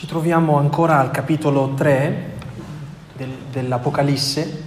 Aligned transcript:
Ci 0.00 0.06
troviamo 0.06 0.56
ancora 0.56 0.98
al 0.98 1.10
capitolo 1.10 1.74
3 1.74 2.32
del, 3.12 3.36
dell'Apocalisse 3.50 4.62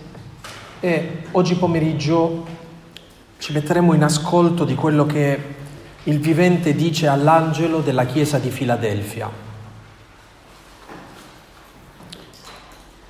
e 0.80 1.24
oggi 1.32 1.56
pomeriggio 1.56 2.46
ci 3.40 3.52
metteremo 3.52 3.96
in 3.96 4.04
ascolto 4.04 4.64
di 4.64 4.76
quello 4.76 5.08
che 5.08 5.56
il 6.04 6.20
vivente 6.20 6.76
dice 6.76 7.08
all'angelo 7.08 7.80
della 7.80 8.06
chiesa 8.06 8.38
di 8.38 8.52
Filadelfia. 8.52 9.28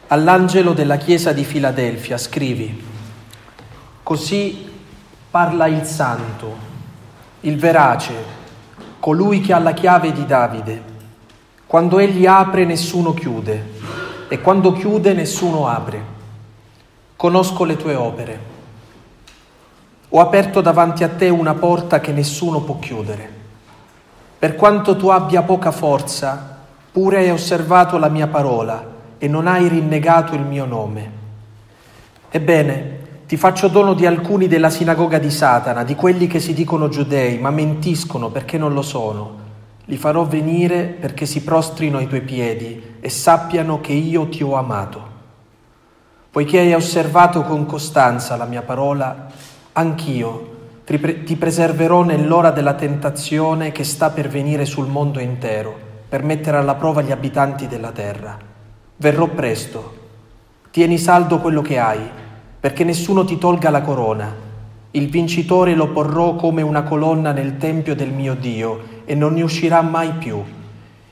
All'angelo 0.08 0.72
della 0.72 0.96
chiesa 0.96 1.34
di 1.34 1.44
Filadelfia 1.44 2.18
scrivi, 2.18 2.84
così 4.02 4.72
parla 5.30 5.68
il 5.68 5.84
santo, 5.84 6.56
il 7.42 7.58
verace, 7.58 8.14
colui 9.02 9.42
che 9.42 9.52
ha 9.52 9.60
la 9.60 9.74
chiave 9.74 10.14
di 10.14 10.26
Davide 10.26 10.92
quando 11.74 11.98
egli 11.98 12.28
apre 12.28 12.66
nessuno 12.66 13.16
chiude 13.16 13.72
e 14.28 14.40
quando 14.42 14.74
chiude 14.74 15.12
nessuno 15.14 15.68
apre. 15.68 16.00
Conosco 17.16 17.64
le 17.64 17.78
tue 17.78 17.96
opere. 17.96 18.40
Ho 20.10 20.20
aperto 20.20 20.62
davanti 20.62 21.04
a 21.04 21.10
te 21.10 21.30
una 21.30 21.56
porta 21.56 22.00
che 22.00 22.12
nessuno 22.12 22.62
può 22.62 22.78
chiudere. 22.78 23.28
Per 24.38 24.56
quanto 24.56 24.96
tu 24.96 25.08
abbia 25.08 25.42
poca 25.42 25.72
forza, 25.72 26.60
pure 26.92 27.18
hai 27.18 27.32
osservato 27.32 27.98
la 27.98 28.10
mia 28.10 28.28
parola 28.28 28.86
e 29.18 29.28
non 29.28 29.48
hai 29.48 29.68
rinnegato 29.68 30.36
il 30.36 30.44
mio 30.44 30.66
nome. 30.66 31.12
Ebbene, 32.30 33.00
ti 33.26 33.36
faccio 33.36 33.68
dono 33.68 33.96
di 33.96 34.06
alcuni 34.06 34.48
della 34.48 34.70
sinagoga 34.70 35.18
di 35.18 35.32
Satana, 35.32 35.84
di 35.84 35.96
quelli 35.96 36.28
che 36.28 36.40
si 36.40 36.54
dicono 36.54 36.88
giudei, 36.88 37.40
ma 37.40 37.50
mentiscono 37.50 38.30
perché 38.30 38.60
non 38.60 38.74
lo 38.76 38.84
sono 38.84 39.42
li 39.86 39.98
farò 39.98 40.24
venire 40.26 40.84
perché 40.86 41.26
si 41.26 41.44
prostrino 41.44 41.98
ai 41.98 42.08
tuoi 42.08 42.22
piedi 42.22 42.96
e 43.00 43.10
sappiano 43.10 43.82
che 43.82 43.94
io 43.94 44.30
ti 44.30 44.42
ho 44.42 44.56
amato. 44.56 45.12
Poiché 46.32 46.60
hai 46.60 46.74
osservato 46.74 47.44
con 47.44 47.66
costanza 47.66 48.36
la 48.38 48.46
mia 48.46 48.62
parola, 48.62 49.28
anch'io 49.74 50.52
ti 50.86 51.36
preserverò 51.36 52.04
nell'ora 52.04 52.52
della 52.52 52.74
tentazione 52.74 53.72
che 53.72 53.84
sta 53.84 54.10
per 54.10 54.30
venire 54.30 54.66
sul 54.66 54.88
mondo 54.88 55.20
intero, 55.20 55.76
per 56.10 56.24
mettere 56.24 56.58
alla 56.58 56.76
prova 56.76 57.02
gli 57.02 57.12
abitanti 57.12 57.68
della 57.68 57.92
terra. 57.92 58.38
Verrò 58.96 59.28
presto. 59.28 60.02
Tieni 60.72 60.98
saldo 60.98 61.40
quello 61.40 61.62
che 61.62 61.78
hai, 61.78 62.02
perché 62.60 62.84
nessuno 62.84 63.26
ti 63.26 63.38
tolga 63.38 63.70
la 63.70 63.82
corona. 63.82 64.34
Il 64.92 65.10
vincitore 65.10 65.76
lo 65.76 65.90
porrò 65.90 66.36
come 66.36 66.62
una 66.62 66.84
colonna 66.84 67.32
nel 67.32 67.58
tempio 67.58 67.96
del 67.96 68.12
mio 68.12 68.36
Dio 68.36 68.93
e 69.06 69.16
non 69.16 69.34
ne 69.34 69.42
uscirà 69.42 69.82
mai 69.82 70.12
più. 70.14 70.42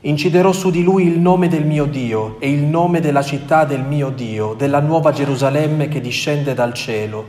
Inciderò 0.00 0.52
su 0.52 0.70
di 0.70 0.82
lui 0.82 1.06
il 1.06 1.18
nome 1.18 1.48
del 1.48 1.64
mio 1.64 1.84
Dio 1.84 2.40
e 2.40 2.50
il 2.50 2.64
nome 2.64 3.00
della 3.00 3.22
città 3.22 3.64
del 3.64 3.82
mio 3.82 4.10
Dio, 4.10 4.54
della 4.54 4.80
nuova 4.80 5.12
Gerusalemme 5.12 5.88
che 5.88 6.00
discende 6.00 6.54
dal 6.54 6.74
cielo, 6.74 7.24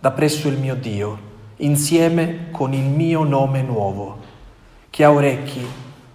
da 0.00 0.10
presso 0.12 0.48
il 0.48 0.58
mio 0.58 0.74
Dio, 0.74 1.18
insieme 1.56 2.46
con 2.50 2.72
il 2.72 2.84
mio 2.84 3.22
nome 3.22 3.62
nuovo. 3.62 4.18
Chi 4.88 5.02
ha 5.02 5.12
orecchi, 5.12 5.64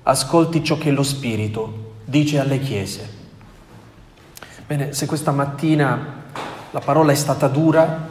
ascolti 0.03 0.64
ciò 0.64 0.78
che 0.78 0.89
lo 0.89 1.03
Spirito 1.03 1.94
dice 2.05 2.39
alle 2.39 2.59
chiese. 2.59 3.20
Bene, 4.66 4.94
se 4.94 5.05
questa 5.05 5.31
mattina 5.31 6.23
la 6.72 6.80
parola 6.80 7.11
è 7.11 7.16
stata 7.16 7.48
dura, 7.48 8.08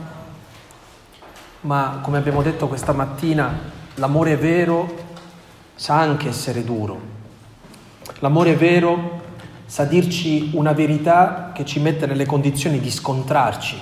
ma 1.63 1.99
come 2.03 2.19
abbiamo 2.19 2.43
detto 2.43 2.69
questa 2.69 2.93
mattina, 2.93 3.59
l'amore 3.95 4.37
vero 4.37 5.09
sa 5.81 5.99
anche 5.99 6.29
essere 6.29 6.63
duro. 6.63 7.01
L'amore 8.19 8.55
vero 8.55 9.23
sa 9.65 9.87
dirci 9.87 10.51
una 10.53 10.73
verità 10.73 11.53
che 11.55 11.65
ci 11.65 11.81
mette 11.81 12.05
nelle 12.05 12.27
condizioni 12.27 12.81
di 12.81 12.91
scontrarci. 12.91 13.81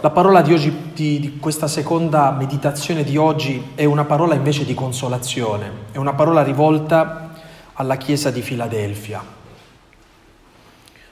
La 0.00 0.08
parola 0.08 0.40
di 0.40 0.54
oggi, 0.54 0.92
di, 0.94 1.20
di 1.20 1.38
questa 1.38 1.66
seconda 1.68 2.30
meditazione 2.30 3.04
di 3.04 3.18
oggi, 3.18 3.72
è 3.74 3.84
una 3.84 4.06
parola 4.06 4.32
invece 4.32 4.64
di 4.64 4.72
consolazione, 4.72 5.70
è 5.92 5.98
una 5.98 6.14
parola 6.14 6.42
rivolta 6.42 7.30
alla 7.74 7.98
Chiesa 7.98 8.30
di 8.30 8.40
Filadelfia. 8.40 9.22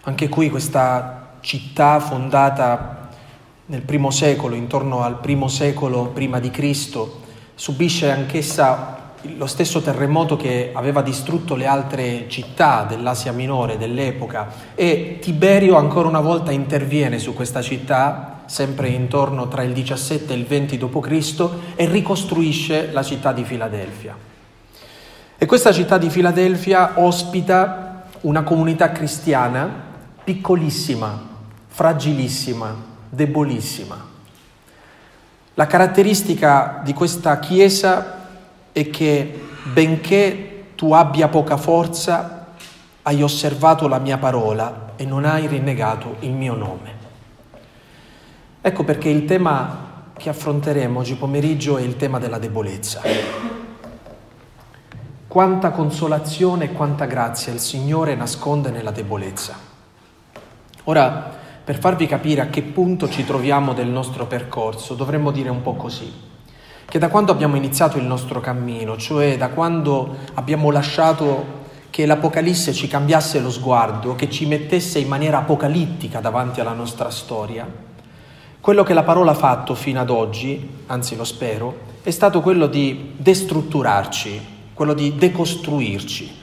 Anche 0.04 0.28
qui 0.30 0.48
questa 0.48 1.32
città 1.40 2.00
fondata 2.00 3.10
nel 3.66 3.82
primo 3.82 4.10
secolo, 4.10 4.54
intorno 4.54 5.02
al 5.02 5.20
primo 5.20 5.48
secolo 5.48 6.06
prima 6.06 6.40
di 6.40 6.50
Cristo, 6.50 7.20
subisce 7.54 8.10
anch'essa 8.10 9.04
lo 9.36 9.46
stesso 9.46 9.80
terremoto 9.80 10.36
che 10.36 10.70
aveva 10.72 11.02
distrutto 11.02 11.54
le 11.54 11.66
altre 11.66 12.28
città 12.28 12.84
dell'Asia 12.88 13.32
Minore 13.32 13.76
dell'epoca 13.78 14.48
e 14.74 15.18
Tiberio 15.20 15.76
ancora 15.76 16.08
una 16.08 16.20
volta 16.20 16.52
interviene 16.52 17.18
su 17.18 17.34
questa 17.34 17.62
città, 17.62 18.42
sempre 18.46 18.88
intorno 18.88 19.48
tra 19.48 19.62
il 19.62 19.72
17 19.72 20.32
e 20.32 20.36
il 20.36 20.44
20 20.44 20.78
d.C., 20.78 21.48
e 21.74 21.86
ricostruisce 21.86 22.92
la 22.92 23.02
città 23.02 23.32
di 23.32 23.44
Filadelfia. 23.44 24.16
E 25.38 25.46
questa 25.46 25.72
città 25.72 25.98
di 25.98 26.08
Filadelfia 26.08 26.92
ospita 26.96 28.04
una 28.22 28.42
comunità 28.42 28.92
cristiana 28.92 29.68
piccolissima, 30.24 31.28
fragilissima, 31.66 32.74
debolissima. 33.08 34.14
La 35.54 35.66
caratteristica 35.66 36.80
di 36.84 36.92
questa 36.92 37.38
chiesa 37.38 38.15
è 38.76 38.90
che 38.90 39.40
benché 39.72 40.64
tu 40.74 40.92
abbia 40.92 41.28
poca 41.28 41.56
forza, 41.56 42.48
hai 43.00 43.22
osservato 43.22 43.88
la 43.88 43.98
mia 43.98 44.18
parola 44.18 44.92
e 44.96 45.06
non 45.06 45.24
hai 45.24 45.46
rinnegato 45.46 46.16
il 46.20 46.32
mio 46.32 46.54
nome. 46.54 46.94
Ecco 48.60 48.84
perché 48.84 49.08
il 49.08 49.24
tema 49.24 50.10
che 50.18 50.28
affronteremo 50.28 50.98
oggi 50.98 51.14
pomeriggio 51.14 51.78
è 51.78 51.80
il 51.80 51.96
tema 51.96 52.18
della 52.18 52.38
debolezza. 52.38 53.00
Quanta 55.26 55.70
consolazione 55.70 56.64
e 56.64 56.72
quanta 56.72 57.06
grazia 57.06 57.54
il 57.54 57.60
Signore 57.60 58.14
nasconde 58.14 58.68
nella 58.68 58.90
debolezza. 58.90 59.54
Ora, 60.84 61.34
per 61.64 61.78
farvi 61.78 62.06
capire 62.06 62.42
a 62.42 62.48
che 62.48 62.60
punto 62.60 63.08
ci 63.08 63.24
troviamo 63.24 63.72
del 63.72 63.88
nostro 63.88 64.26
percorso, 64.26 64.92
dovremmo 64.92 65.30
dire 65.30 65.48
un 65.48 65.62
po' 65.62 65.76
così 65.76 66.34
che 66.88 66.98
da 66.98 67.08
quando 67.08 67.32
abbiamo 67.32 67.56
iniziato 67.56 67.98
il 67.98 68.04
nostro 68.04 68.40
cammino, 68.40 68.96
cioè 68.96 69.36
da 69.36 69.48
quando 69.48 70.16
abbiamo 70.34 70.70
lasciato 70.70 71.64
che 71.90 72.06
l'Apocalisse 72.06 72.72
ci 72.72 72.88
cambiasse 72.88 73.40
lo 73.40 73.50
sguardo, 73.50 74.14
che 74.14 74.30
ci 74.30 74.46
mettesse 74.46 74.98
in 74.98 75.08
maniera 75.08 75.38
apocalittica 75.38 76.20
davanti 76.20 76.60
alla 76.60 76.72
nostra 76.72 77.10
storia, 77.10 77.66
quello 78.60 78.82
che 78.82 78.94
la 78.94 79.02
parola 79.02 79.30
ha 79.30 79.34
fatto 79.34 79.74
fino 79.74 80.00
ad 80.00 80.10
oggi, 80.10 80.68
anzi 80.86 81.16
lo 81.16 81.24
spero, 81.24 81.94
è 82.02 82.10
stato 82.10 82.40
quello 82.40 82.66
di 82.66 83.12
destrutturarci, 83.16 84.40
quello 84.74 84.92
di 84.92 85.16
decostruirci. 85.16 86.34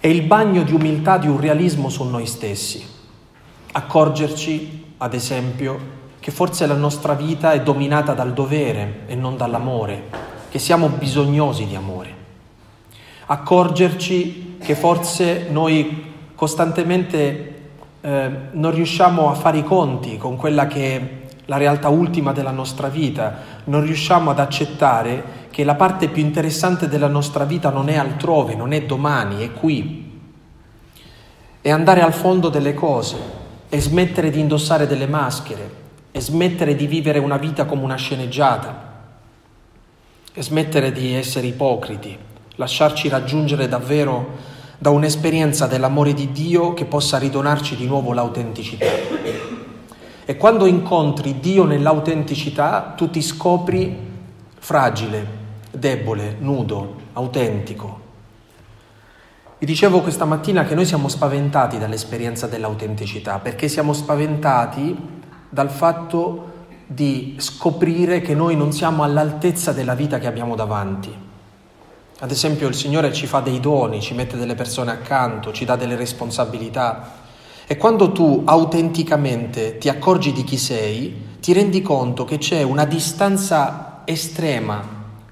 È 0.00 0.06
il 0.06 0.22
bagno 0.22 0.62
di 0.62 0.72
umiltà, 0.72 1.18
di 1.18 1.28
un 1.28 1.40
realismo 1.40 1.88
su 1.88 2.04
noi 2.04 2.26
stessi. 2.26 2.84
Accorgerci, 3.72 4.94
ad 4.98 5.14
esempio, 5.14 5.78
che 6.20 6.30
forse 6.30 6.66
la 6.66 6.74
nostra 6.74 7.14
vita 7.14 7.52
è 7.52 7.62
dominata 7.62 8.12
dal 8.12 8.32
dovere 8.32 9.00
e 9.06 9.14
non 9.14 9.36
dall'amore, 9.36 10.04
che 10.48 10.58
siamo 10.58 10.88
bisognosi 10.88 11.66
di 11.66 11.74
amore. 11.74 12.14
Accorgerci 13.26 14.56
che 14.60 14.74
forse 14.74 15.48
noi 15.50 16.06
costantemente 16.34 17.54
eh, 18.00 18.30
non 18.52 18.72
riusciamo 18.72 19.30
a 19.30 19.34
fare 19.34 19.58
i 19.58 19.64
conti 19.64 20.16
con 20.16 20.36
quella 20.36 20.66
che 20.66 20.96
è 20.96 21.08
la 21.46 21.56
realtà 21.56 21.88
ultima 21.88 22.32
della 22.32 22.50
nostra 22.50 22.88
vita, 22.88 23.34
non 23.64 23.82
riusciamo 23.82 24.30
ad 24.30 24.38
accettare 24.38 25.46
che 25.50 25.64
la 25.64 25.74
parte 25.74 26.08
più 26.08 26.22
interessante 26.22 26.88
della 26.88 27.08
nostra 27.08 27.44
vita 27.44 27.70
non 27.70 27.88
è 27.88 27.96
altrove, 27.96 28.54
non 28.54 28.72
è 28.72 28.82
domani, 28.82 29.44
è 29.44 29.52
qui. 29.52 30.20
E 31.60 31.70
andare 31.70 32.02
al 32.02 32.12
fondo 32.12 32.50
delle 32.50 32.74
cose 32.74 33.16
e 33.68 33.80
smettere 33.80 34.30
di 34.30 34.40
indossare 34.40 34.86
delle 34.86 35.06
maschere, 35.06 35.86
e 36.18 36.20
smettere 36.20 36.74
di 36.74 36.88
vivere 36.88 37.20
una 37.20 37.36
vita 37.36 37.64
come 37.64 37.84
una 37.84 37.94
sceneggiata 37.94 38.86
e 40.32 40.42
smettere 40.42 40.90
di 40.90 41.14
essere 41.14 41.46
ipocriti, 41.46 42.18
lasciarci 42.56 43.08
raggiungere 43.08 43.68
davvero 43.68 44.30
da 44.78 44.90
un'esperienza 44.90 45.68
dell'amore 45.68 46.14
di 46.14 46.32
Dio 46.32 46.74
che 46.74 46.86
possa 46.86 47.18
ridonarci 47.18 47.76
di 47.76 47.86
nuovo 47.86 48.12
l'autenticità. 48.12 48.84
E 50.24 50.36
quando 50.36 50.66
incontri 50.66 51.38
Dio 51.38 51.64
nell'autenticità, 51.64 52.94
tu 52.96 53.10
ti 53.10 53.22
scopri 53.22 53.96
fragile, 54.58 55.24
debole, 55.70 56.34
nudo, 56.40 56.96
autentico. 57.12 58.00
Vi 59.56 59.66
dicevo 59.66 60.00
questa 60.00 60.24
mattina 60.24 60.64
che 60.64 60.74
noi 60.74 60.84
siamo 60.84 61.06
spaventati 61.06 61.78
dall'esperienza 61.78 62.48
dell'autenticità, 62.48 63.38
perché 63.38 63.68
siamo 63.68 63.92
spaventati 63.92 65.16
dal 65.48 65.70
fatto 65.70 66.56
di 66.86 67.36
scoprire 67.38 68.20
che 68.20 68.34
noi 68.34 68.56
non 68.56 68.72
siamo 68.72 69.02
all'altezza 69.02 69.72
della 69.72 69.94
vita 69.94 70.18
che 70.18 70.26
abbiamo 70.26 70.54
davanti. 70.54 71.14
Ad 72.20 72.30
esempio 72.30 72.66
il 72.66 72.74
Signore 72.74 73.12
ci 73.12 73.26
fa 73.26 73.40
dei 73.40 73.60
doni, 73.60 74.00
ci 74.00 74.14
mette 74.14 74.36
delle 74.36 74.54
persone 74.54 74.90
accanto, 74.90 75.52
ci 75.52 75.64
dà 75.64 75.76
delle 75.76 75.94
responsabilità. 75.94 77.12
E 77.66 77.76
quando 77.76 78.10
tu 78.10 78.42
autenticamente 78.44 79.78
ti 79.78 79.88
accorgi 79.88 80.32
di 80.32 80.42
chi 80.42 80.56
sei, 80.56 81.36
ti 81.40 81.52
rendi 81.52 81.82
conto 81.82 82.24
che 82.24 82.38
c'è 82.38 82.62
una 82.62 82.86
distanza 82.86 84.02
estrema 84.04 84.82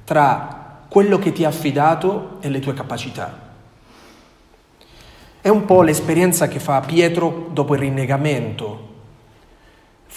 tra 0.04 0.84
quello 0.88 1.18
che 1.18 1.32
ti 1.32 1.44
ha 1.44 1.48
affidato 1.48 2.36
e 2.40 2.48
le 2.48 2.60
tue 2.60 2.74
capacità. 2.74 3.44
È 5.40 5.48
un 5.48 5.64
po' 5.64 5.82
l'esperienza 5.82 6.46
che 6.48 6.60
fa 6.60 6.80
Pietro 6.80 7.48
dopo 7.52 7.74
il 7.74 7.80
rinnegamento. 7.80 8.85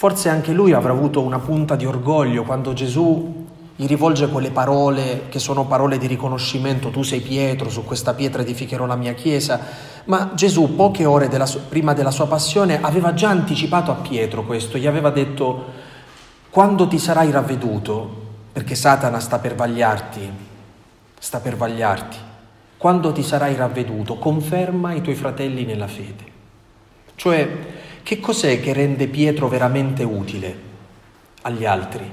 Forse 0.00 0.30
anche 0.30 0.52
lui 0.52 0.72
avrà 0.72 0.92
avuto 0.92 1.20
una 1.20 1.40
punta 1.40 1.76
di 1.76 1.84
orgoglio 1.84 2.44
quando 2.44 2.72
Gesù 2.72 3.46
gli 3.76 3.84
rivolge 3.84 4.30
quelle 4.30 4.50
parole 4.50 5.24
che 5.28 5.38
sono 5.38 5.66
parole 5.66 5.98
di 5.98 6.06
riconoscimento, 6.06 6.88
tu 6.88 7.02
sei 7.02 7.20
Pietro, 7.20 7.68
su 7.68 7.84
questa 7.84 8.14
pietra 8.14 8.40
edificherò 8.40 8.86
la 8.86 8.96
mia 8.96 9.12
chiesa, 9.12 9.60
ma 10.04 10.30
Gesù 10.32 10.74
poche 10.74 11.04
ore 11.04 11.28
della, 11.28 11.46
prima 11.68 11.92
della 11.92 12.10
sua 12.10 12.26
passione 12.26 12.80
aveva 12.80 13.12
già 13.12 13.28
anticipato 13.28 13.90
a 13.90 13.96
Pietro 13.96 14.44
questo, 14.44 14.78
gli 14.78 14.86
aveva 14.86 15.10
detto 15.10 15.64
quando 16.48 16.88
ti 16.88 16.98
sarai 16.98 17.30
ravveduto, 17.30 18.10
perché 18.52 18.74
Satana 18.74 19.20
sta 19.20 19.38
per 19.38 19.54
vagliarti, 19.54 20.32
sta 21.18 21.40
per 21.40 21.56
vagliarti, 21.58 22.16
quando 22.78 23.12
ti 23.12 23.22
sarai 23.22 23.54
ravveduto 23.54 24.16
conferma 24.16 24.94
i 24.94 25.02
tuoi 25.02 25.14
fratelli 25.14 25.66
nella 25.66 25.88
fede. 25.88 26.24
Cioè, 27.16 27.79
che 28.10 28.18
cos'è 28.18 28.60
che 28.60 28.72
rende 28.72 29.06
Pietro 29.06 29.46
veramente 29.46 30.02
utile 30.02 30.58
agli 31.42 31.64
altri? 31.64 32.10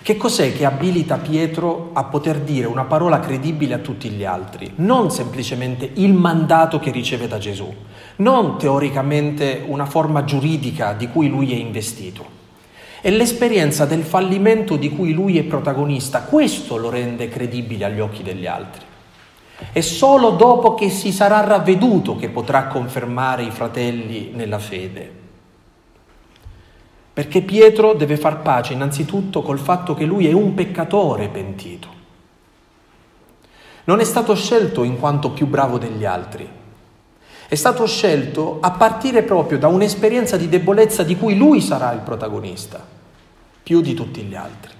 Che 0.00 0.16
cos'è 0.16 0.52
che 0.56 0.64
abilita 0.64 1.16
Pietro 1.16 1.90
a 1.92 2.04
poter 2.04 2.38
dire 2.38 2.68
una 2.68 2.84
parola 2.84 3.18
credibile 3.18 3.74
a 3.74 3.78
tutti 3.78 4.10
gli 4.10 4.24
altri? 4.24 4.70
Non 4.76 5.10
semplicemente 5.10 5.90
il 5.94 6.12
mandato 6.12 6.78
che 6.78 6.92
riceve 6.92 7.26
da 7.26 7.38
Gesù, 7.38 7.68
non 8.18 8.58
teoricamente 8.58 9.64
una 9.66 9.86
forma 9.86 10.22
giuridica 10.22 10.92
di 10.92 11.08
cui 11.08 11.28
lui 11.28 11.52
è 11.52 11.56
investito. 11.56 12.24
È 13.00 13.10
l'esperienza 13.10 13.86
del 13.86 14.04
fallimento 14.04 14.76
di 14.76 14.90
cui 14.90 15.12
lui 15.12 15.36
è 15.36 15.42
protagonista, 15.42 16.22
questo 16.22 16.76
lo 16.76 16.90
rende 16.90 17.28
credibile 17.28 17.86
agli 17.86 17.98
occhi 17.98 18.22
degli 18.22 18.46
altri. 18.46 18.84
È 19.72 19.80
solo 19.80 20.30
dopo 20.30 20.74
che 20.74 20.90
si 20.90 21.10
sarà 21.10 21.40
ravveduto 21.40 22.14
che 22.14 22.28
potrà 22.28 22.68
confermare 22.68 23.42
i 23.42 23.50
fratelli 23.50 24.30
nella 24.32 24.60
fede. 24.60 25.18
Perché 27.20 27.42
Pietro 27.42 27.92
deve 27.92 28.16
far 28.16 28.40
pace 28.40 28.72
innanzitutto 28.72 29.42
col 29.42 29.58
fatto 29.58 29.92
che 29.92 30.06
lui 30.06 30.26
è 30.26 30.32
un 30.32 30.54
peccatore 30.54 31.28
pentito. 31.28 31.88
Non 33.84 34.00
è 34.00 34.04
stato 34.04 34.34
scelto 34.34 34.84
in 34.84 34.98
quanto 34.98 35.30
più 35.30 35.46
bravo 35.46 35.76
degli 35.76 36.06
altri, 36.06 36.48
è 37.46 37.54
stato 37.54 37.86
scelto 37.86 38.56
a 38.62 38.70
partire 38.70 39.22
proprio 39.22 39.58
da 39.58 39.68
un'esperienza 39.68 40.38
di 40.38 40.48
debolezza 40.48 41.02
di 41.02 41.14
cui 41.14 41.36
lui 41.36 41.60
sarà 41.60 41.92
il 41.92 42.00
protagonista, 42.00 42.82
più 43.62 43.82
di 43.82 43.92
tutti 43.92 44.22
gli 44.22 44.34
altri. 44.34 44.72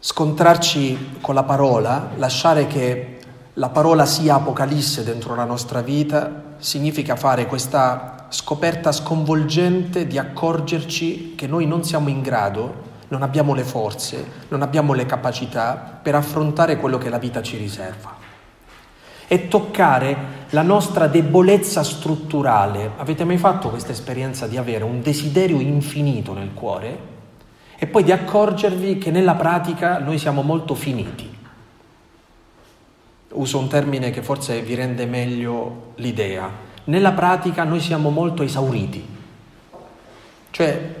Scontrarci 0.00 1.16
con 1.22 1.34
la 1.34 1.44
parola, 1.44 2.10
lasciare 2.16 2.66
che 2.66 3.17
la 3.58 3.70
parola 3.70 4.06
sia 4.06 4.36
apocalisse 4.36 5.02
dentro 5.02 5.34
la 5.34 5.44
nostra 5.44 5.82
vita, 5.82 6.54
significa 6.58 7.16
fare 7.16 7.46
questa 7.46 8.26
scoperta 8.28 8.92
sconvolgente 8.92 10.06
di 10.06 10.16
accorgerci 10.16 11.34
che 11.34 11.48
noi 11.48 11.66
non 11.66 11.82
siamo 11.82 12.08
in 12.08 12.22
grado, 12.22 12.86
non 13.08 13.22
abbiamo 13.22 13.54
le 13.54 13.64
forze, 13.64 14.24
non 14.48 14.62
abbiamo 14.62 14.92
le 14.92 15.06
capacità 15.06 15.98
per 16.00 16.14
affrontare 16.14 16.76
quello 16.76 16.98
che 16.98 17.08
la 17.08 17.18
vita 17.18 17.42
ci 17.42 17.56
riserva. 17.56 18.14
E 19.26 19.48
toccare 19.48 20.16
la 20.50 20.62
nostra 20.62 21.08
debolezza 21.08 21.82
strutturale. 21.82 22.92
Avete 22.96 23.24
mai 23.24 23.38
fatto 23.38 23.70
questa 23.70 23.90
esperienza 23.90 24.46
di 24.46 24.56
avere 24.56 24.84
un 24.84 25.02
desiderio 25.02 25.58
infinito 25.58 26.32
nel 26.32 26.54
cuore 26.54 26.98
e 27.76 27.88
poi 27.88 28.04
di 28.04 28.12
accorgervi 28.12 28.98
che 28.98 29.10
nella 29.10 29.34
pratica 29.34 29.98
noi 29.98 30.16
siamo 30.16 30.42
molto 30.42 30.76
finiti? 30.76 31.37
Uso 33.30 33.58
un 33.58 33.68
termine 33.68 34.10
che 34.10 34.22
forse 34.22 34.62
vi 34.62 34.74
rende 34.74 35.04
meglio 35.06 35.92
l'idea. 35.96 36.50
Nella 36.84 37.12
pratica 37.12 37.64
noi 37.64 37.80
siamo 37.80 38.08
molto 38.08 38.42
esauriti, 38.42 39.06
cioè 40.50 40.94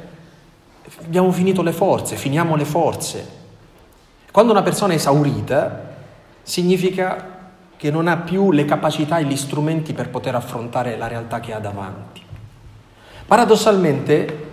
abbiamo 1.04 1.32
finito 1.32 1.62
le 1.62 1.72
forze, 1.72 2.16
finiamo 2.16 2.54
le 2.56 2.66
forze. 2.66 3.36
Quando 4.30 4.52
una 4.52 4.62
persona 4.62 4.92
è 4.92 4.96
esaurita 4.96 5.96
significa 6.42 7.36
che 7.76 7.90
non 7.90 8.08
ha 8.08 8.18
più 8.18 8.52
le 8.52 8.64
capacità 8.66 9.18
e 9.18 9.24
gli 9.24 9.36
strumenti 9.36 9.94
per 9.94 10.10
poter 10.10 10.34
affrontare 10.34 10.96
la 10.98 11.06
realtà 11.06 11.40
che 11.40 11.54
ha 11.54 11.58
davanti. 11.58 12.22
Paradossalmente 13.26 14.46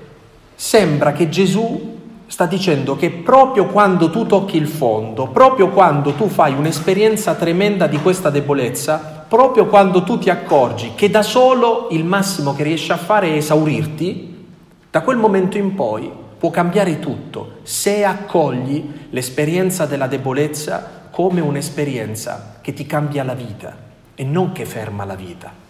sembra 0.56 1.12
che 1.12 1.28
Gesù 1.28 1.95
sta 2.36 2.48
dicendo 2.48 2.98
che 2.98 3.12
proprio 3.12 3.66
quando 3.68 4.10
tu 4.10 4.26
tocchi 4.26 4.58
il 4.58 4.68
fondo, 4.68 5.28
proprio 5.28 5.70
quando 5.70 6.12
tu 6.16 6.28
fai 6.28 6.54
un'esperienza 6.54 7.34
tremenda 7.36 7.88
di 7.88 7.98
questa 8.02 8.30
debolezza, 8.30 9.26
proprio 9.26 9.68
quando 9.68 10.04
tu 10.04 10.18
ti 10.18 10.30
accorgi 10.30 10.92
che 10.96 11.10
da 11.10 11.22
solo 11.22 11.88
il 11.92 12.04
massimo 12.04 12.54
che 12.54 12.64
riesci 12.64 12.92
a 12.92 12.98
fare 12.98 13.30
è 13.30 13.38
esaurirti, 13.38 14.48
da 14.92 15.00
quel 15.00 15.16
momento 15.16 15.58
in 15.58 15.76
poi 15.76 16.12
può 16.38 16.50
cambiare 16.50 17.00
tutto 17.00 17.60
se 17.64 18.04
accogli 18.04 18.86
l'esperienza 19.12 19.86
della 19.86 20.08
debolezza 20.08 21.08
come 21.12 21.40
un'esperienza 21.40 22.58
che 22.60 22.74
ti 22.74 22.86
cambia 22.86 23.24
la 23.24 23.34
vita 23.34 23.74
e 24.14 24.26
non 24.26 24.52
che 24.52 24.66
ferma 24.66 25.06
la 25.06 25.16
vita. 25.16 25.65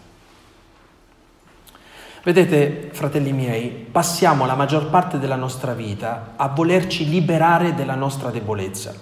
Vedete, 2.25 2.89
fratelli 2.91 3.31
miei, 3.31 3.69
passiamo 3.69 4.47
la 4.47 4.55
maggior 4.55 4.89
parte 4.89 5.19
della 5.19 5.35
nostra 5.35 5.73
vita 5.73 6.33
a 6.37 6.47
volerci 6.47 7.07
liberare 7.07 7.75
della 7.75 7.93
nostra 7.93 8.31
debolezza. 8.31 8.95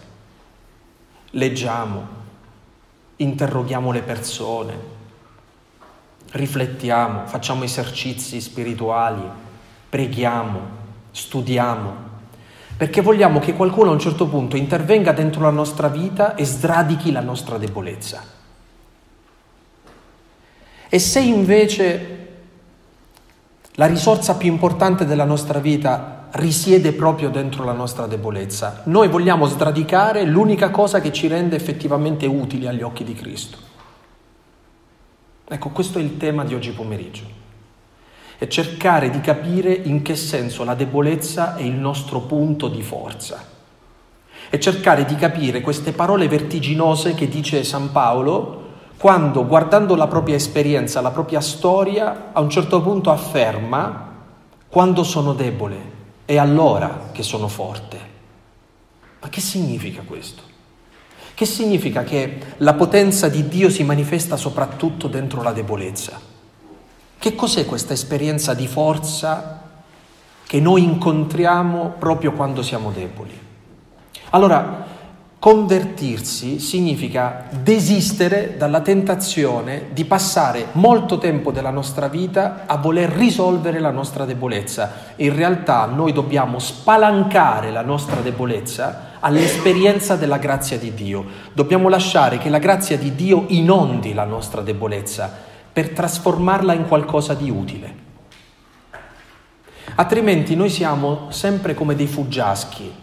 Leggiamo, 1.30 2.06
interroghiamo 3.16 3.94
le 3.94 4.02
persone, 4.02 4.78
riflettiamo, 6.32 7.26
facciamo 7.26 7.64
esercizi 7.64 8.42
spirituali, 8.42 9.24
preghiamo, 9.88 10.60
studiamo, 11.12 11.94
perché 12.76 13.00
vogliamo 13.00 13.40
che 13.40 13.54
qualcuno 13.54 13.92
a 13.92 13.94
un 13.94 14.00
certo 14.00 14.28
punto 14.28 14.58
intervenga 14.58 15.14
dentro 15.14 15.44
la 15.44 15.50
nostra 15.50 15.88
vita 15.88 16.36
e 16.36 16.44
sradichi 16.44 17.14
la 17.14 17.22
nostra 17.22 17.58
debolezza. 17.58 18.22
E 20.90 21.00
se 21.00 21.22
invece 21.22 22.23
la 23.76 23.88
risorsa 23.88 24.36
più 24.36 24.52
importante 24.52 25.06
della 25.06 25.26
nostra 25.26 25.60
vita 25.60 26.28
risiede 26.34 26.94
proprio 26.94 27.30
dentro 27.30 27.64
la 27.64 27.74
nostra 27.74 28.06
debolezza. 28.06 28.82
Noi 28.86 29.08
vogliamo 29.08 29.46
sradicare 29.48 30.24
l'unica 30.26 30.70
cosa 30.70 31.02
che 31.02 31.12
ci 31.12 31.28
rende 31.28 31.56
effettivamente 31.56 32.26
utili 32.26 32.68
agli 32.68 32.82
occhi 32.82 33.04
di 33.04 33.14
Cristo. 33.14 33.58
Ecco, 35.46 35.70
questo 35.70 36.00
è 36.00 36.02
il 36.02 36.18
tema 36.18 36.44
di 36.44 36.54
oggi 36.54 36.72
pomeriggio. 36.72 37.42
È 38.38 38.48
cercare 38.48 39.10
di 39.10 39.22
capire 39.22 39.72
in 39.74 40.02
che 40.02 40.16
senso 40.16 40.64
la 40.64 40.76
debolezza 40.76 41.56
è 41.56 41.62
il 41.62 41.76
nostro 41.76 42.22
punto 42.22 42.68
di 42.68 42.82
forza. 42.82 43.44
E 44.50 44.60
cercare 44.60 45.06
di 45.06 45.16
capire 45.16 45.62
queste 45.62 45.94
parole 45.94 46.28
vertiginose 46.28 47.16
che 47.16 47.28
dice 47.28 47.64
San 47.64 47.92
Paolo 47.92 48.63
quando 49.04 49.46
guardando 49.46 49.96
la 49.96 50.08
propria 50.08 50.38
esperienza, 50.38 51.02
la 51.02 51.12
propria 51.12 51.42
storia, 51.42 52.30
a 52.32 52.40
un 52.40 52.50
certo 52.50 52.82
punto 52.82 53.12
afferma 53.12 54.12
quando 54.70 55.04
sono 55.04 55.34
debole, 55.34 55.76
è 56.24 56.38
allora 56.38 57.10
che 57.12 57.22
sono 57.22 57.50
forte. 57.50 58.00
Ma 59.20 59.28
che 59.28 59.42
significa 59.42 60.04
questo? 60.04 60.44
Che 61.34 61.46
significa 61.46 62.06
che 62.06 62.54
la 62.60 62.76
potenza 62.76 63.28
di 63.28 63.50
Dio 63.50 63.70
si 63.70 63.84
manifesta 63.84 64.38
soprattutto 64.38 65.10
dentro 65.10 65.44
la 65.44 65.52
debolezza? 65.52 66.18
Che 67.20 67.36
cos'è 67.36 67.66
questa 67.66 67.92
esperienza 67.92 68.54
di 68.54 68.68
forza 68.68 69.64
che 70.48 70.62
noi 70.62 70.82
incontriamo 70.82 71.96
proprio 72.00 72.32
quando 72.32 72.62
siamo 72.62 72.90
deboli? 72.90 73.38
Allora, 74.30 74.93
Convertirsi 75.44 76.58
significa 76.58 77.48
desistere 77.50 78.56
dalla 78.56 78.80
tentazione 78.80 79.88
di 79.92 80.06
passare 80.06 80.68
molto 80.72 81.18
tempo 81.18 81.52
della 81.52 81.70
nostra 81.70 82.08
vita 82.08 82.64
a 82.66 82.78
voler 82.78 83.10
risolvere 83.10 83.82
la 83.82 83.92
nostra 83.92 84.24
debolezza. 84.24 84.90
In 85.18 85.36
realtà 85.36 85.84
noi 85.84 86.14
dobbiamo 86.14 86.60
spalancare 86.60 87.72
la 87.72 87.82
nostra 87.82 88.22
debolezza 88.22 89.18
all'esperienza 89.20 90.16
della 90.16 90.38
grazia 90.38 90.78
di 90.78 90.94
Dio. 90.94 91.26
Dobbiamo 91.52 91.90
lasciare 91.90 92.38
che 92.38 92.48
la 92.48 92.60
grazia 92.60 92.98
di 92.98 93.14
Dio 93.14 93.44
inondi 93.50 94.14
la 94.14 94.24
nostra 94.24 94.62
debolezza 94.62 95.30
per 95.74 95.90
trasformarla 95.90 96.72
in 96.72 96.88
qualcosa 96.88 97.34
di 97.34 97.50
utile. 97.50 97.96
Altrimenti 99.96 100.56
noi 100.56 100.70
siamo 100.70 101.28
sempre 101.32 101.74
come 101.74 101.96
dei 101.96 102.08
fuggiaschi 102.08 103.02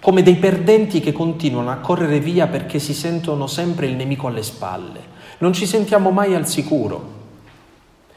come 0.00 0.22
dei 0.22 0.36
perdenti 0.36 1.00
che 1.00 1.12
continuano 1.12 1.70
a 1.70 1.76
correre 1.76 2.20
via 2.20 2.46
perché 2.46 2.78
si 2.78 2.94
sentono 2.94 3.46
sempre 3.46 3.86
il 3.86 3.96
nemico 3.96 4.28
alle 4.28 4.42
spalle. 4.42 5.16
Non 5.38 5.52
ci 5.52 5.66
sentiamo 5.66 6.10
mai 6.10 6.34
al 6.34 6.46
sicuro. 6.46 7.16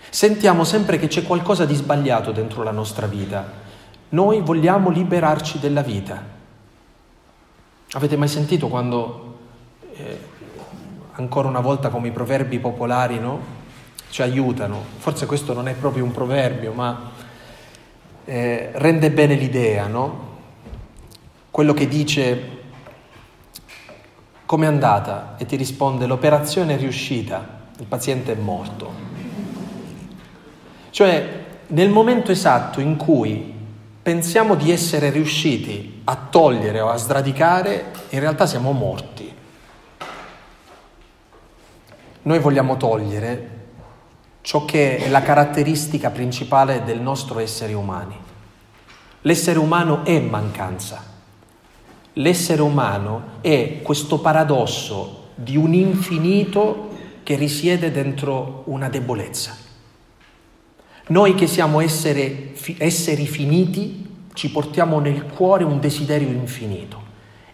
Sentiamo 0.10 0.64
sempre 0.64 1.00
che 1.00 1.08
c'è 1.08 1.24
qualcosa 1.24 1.66
di 1.66 1.74
sbagliato 1.74 2.32
dentro 2.32 2.64
la 2.64 2.72
nostra 2.72 3.08
vita. 3.08 3.60
Noi 4.10 4.42
vogliamo 4.42 4.90
liberarci 4.90 5.60
della 5.60 5.82
vita. 5.82 6.22
Avete 7.94 8.18
mai 8.18 8.28
sentito 8.28 8.68
quando, 8.68 9.38
eh, 9.94 10.20
ancora 11.14 11.48
una 11.48 11.62
volta 11.62 11.90
come 11.90 12.10
i 12.10 12.12
proverbi 12.12 12.60
popolari, 12.60 13.20
no? 13.20 13.40
Ci 14.10 14.22
aiutano. 14.22 14.84
Forse 14.98 15.26
questo 15.26 15.54
non 15.54 15.68
è 15.68 15.74
proprio 15.74 16.04
un 16.04 16.12
proverbio, 16.12 16.74
ma 16.74 17.12
eh, 18.26 18.70
rende 18.74 19.12
bene 19.12 19.36
l'idea, 19.36 19.88
no? 19.88 20.31
Quello 21.52 21.74
che 21.74 21.88
dice 21.88 22.60
come 24.46 24.66
è 24.66 24.68
andata 24.68 25.36
e 25.38 25.46
ti 25.46 25.56
risponde 25.56 26.06
l'operazione 26.06 26.76
è 26.76 26.78
riuscita, 26.78 27.70
il 27.78 27.86
paziente 27.86 28.34
è 28.34 28.36
morto. 28.36 28.92
Cioè 30.90 31.40
nel 31.68 31.90
momento 31.90 32.32
esatto 32.32 32.80
in 32.82 32.98
cui 32.98 33.54
pensiamo 34.02 34.56
di 34.56 34.72
essere 34.72 35.10
riusciti 35.10 36.02
a 36.06 36.16
togliere 36.16 36.82
o 36.82 36.90
a 36.90 36.98
sradicare, 36.98 37.92
in 38.10 38.20
realtà 38.20 38.46
siamo 38.46 38.72
morti. 38.72 39.34
Noi 42.24 42.40
vogliamo 42.40 42.78
togliere 42.78 43.60
ciò 44.42 44.66
che 44.66 44.98
è 44.98 45.10
la 45.10 45.22
caratteristica 45.22 46.10
principale 46.10 46.84
del 46.84 47.00
nostro 47.00 47.40
essere 47.40 47.74
umani. 47.74 48.18
L'essere 49.22 49.60
umano 49.60 50.04
è 50.04 50.20
mancanza. 50.20 51.11
L'essere 52.16 52.62
umano 52.62 53.40
è 53.40 53.80
questo 53.82 54.20
paradosso 54.20 55.30
di 55.36 55.56
un 55.56 55.74
infinito 55.74 56.90
che 57.24 57.36
risiede 57.36 57.90
dentro 57.90 58.64
una 58.66 58.90
debolezza. 58.90 59.56
Noi 61.08 61.36
che 61.36 61.48
siamo 61.48 61.80
essere, 61.80 62.52
esseri 62.78 63.26
finiti 63.26 64.10
ci 64.34 64.52
portiamo 64.52 65.00
nel 65.00 65.26
cuore 65.26 65.64
un 65.64 65.80
desiderio 65.80 66.28
infinito. 66.28 67.02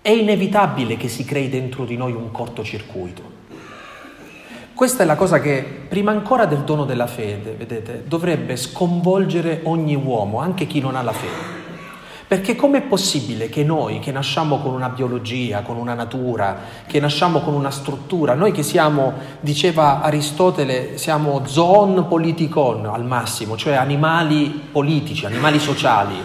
È 0.01 0.09
inevitabile 0.09 0.97
che 0.97 1.07
si 1.07 1.23
crei 1.23 1.49
dentro 1.49 1.85
di 1.85 1.95
noi 1.95 2.13
un 2.13 2.31
cortocircuito. 2.31 3.35
Questa 4.73 5.03
è 5.03 5.05
la 5.05 5.15
cosa 5.15 5.39
che, 5.39 5.63
prima 5.87 6.11
ancora 6.11 6.45
del 6.45 6.63
dono 6.63 6.85
della 6.85 7.07
fede, 7.07 7.51
vedete, 7.51 8.03
dovrebbe 8.07 8.55
sconvolgere 8.55 9.61
ogni 9.63 9.95
uomo, 9.95 10.39
anche 10.39 10.65
chi 10.65 10.79
non 10.79 10.95
ha 10.95 11.01
la 11.01 11.13
fede. 11.13 11.56
Perché 12.27 12.57
com'è 12.57 12.81
possibile 12.81 13.47
che 13.47 13.63
noi 13.63 13.99
che 13.99 14.11
nasciamo 14.11 14.57
con 14.59 14.73
una 14.73 14.89
biologia, 14.89 15.61
con 15.61 15.77
una 15.77 15.93
natura, 15.93 16.57
che 16.85 16.99
nasciamo 16.99 17.39
con 17.39 17.53
una 17.53 17.71
struttura, 17.71 18.33
noi 18.33 18.51
che 18.51 18.63
siamo, 18.63 19.13
diceva 19.39 20.01
Aristotele, 20.01 20.97
siamo 20.97 21.43
zoon 21.45 22.05
politikon 22.05 22.85
al 22.85 23.05
massimo, 23.05 23.55
cioè 23.55 23.75
animali 23.75 24.61
politici, 24.69 25.25
animali 25.25 25.57
sociali, 25.57 26.17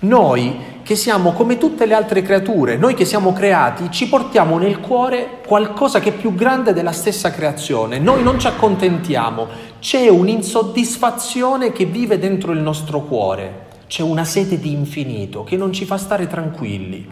noi 0.00 0.72
che 0.82 0.94
siamo 0.94 1.32
come 1.32 1.56
tutte 1.56 1.86
le 1.86 1.94
altre 1.94 2.20
creature, 2.20 2.76
noi 2.76 2.92
che 2.92 3.06
siamo 3.06 3.32
creati, 3.32 3.90
ci 3.90 4.06
portiamo 4.10 4.58
nel 4.58 4.78
cuore 4.78 5.40
qualcosa 5.46 6.00
che 6.00 6.10
è 6.10 6.12
più 6.12 6.34
grande 6.34 6.74
della 6.74 6.92
stessa 6.92 7.30
creazione. 7.30 7.98
Noi 7.98 8.22
non 8.22 8.38
ci 8.38 8.46
accontentiamo, 8.46 9.46
c'è 9.80 10.06
un'insoddisfazione 10.06 11.72
che 11.72 11.86
vive 11.86 12.18
dentro 12.18 12.52
il 12.52 12.58
nostro 12.58 13.00
cuore 13.00 13.72
c'è 13.94 14.02
una 14.02 14.24
sete 14.24 14.58
di 14.58 14.72
infinito 14.72 15.44
che 15.44 15.56
non 15.56 15.72
ci 15.72 15.84
fa 15.84 15.98
stare 15.98 16.26
tranquilli. 16.26 17.08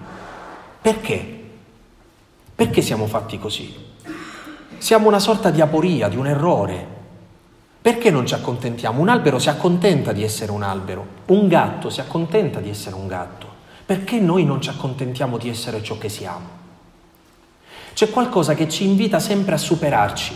Perché? 0.80 1.40
Perché 2.56 2.82
siamo 2.82 3.06
fatti 3.06 3.38
così? 3.38 3.72
Siamo 4.78 5.06
una 5.06 5.20
sorta 5.20 5.50
di 5.50 5.60
aporia, 5.60 6.08
di 6.08 6.16
un 6.16 6.26
errore. 6.26 6.84
Perché 7.80 8.10
non 8.10 8.26
ci 8.26 8.34
accontentiamo? 8.34 9.00
Un 9.00 9.10
albero 9.10 9.38
si 9.38 9.48
accontenta 9.48 10.10
di 10.10 10.24
essere 10.24 10.50
un 10.50 10.64
albero, 10.64 11.06
un 11.26 11.46
gatto 11.46 11.88
si 11.88 12.00
accontenta 12.00 12.58
di 12.58 12.70
essere 12.70 12.96
un 12.96 13.06
gatto. 13.06 13.46
Perché 13.86 14.18
noi 14.18 14.44
non 14.44 14.60
ci 14.60 14.70
accontentiamo 14.70 15.38
di 15.38 15.48
essere 15.48 15.84
ciò 15.84 15.96
che 15.98 16.08
siamo? 16.08 16.48
C'è 17.94 18.10
qualcosa 18.10 18.54
che 18.54 18.68
ci 18.68 18.82
invita 18.82 19.20
sempre 19.20 19.54
a 19.54 19.58
superarci, 19.58 20.34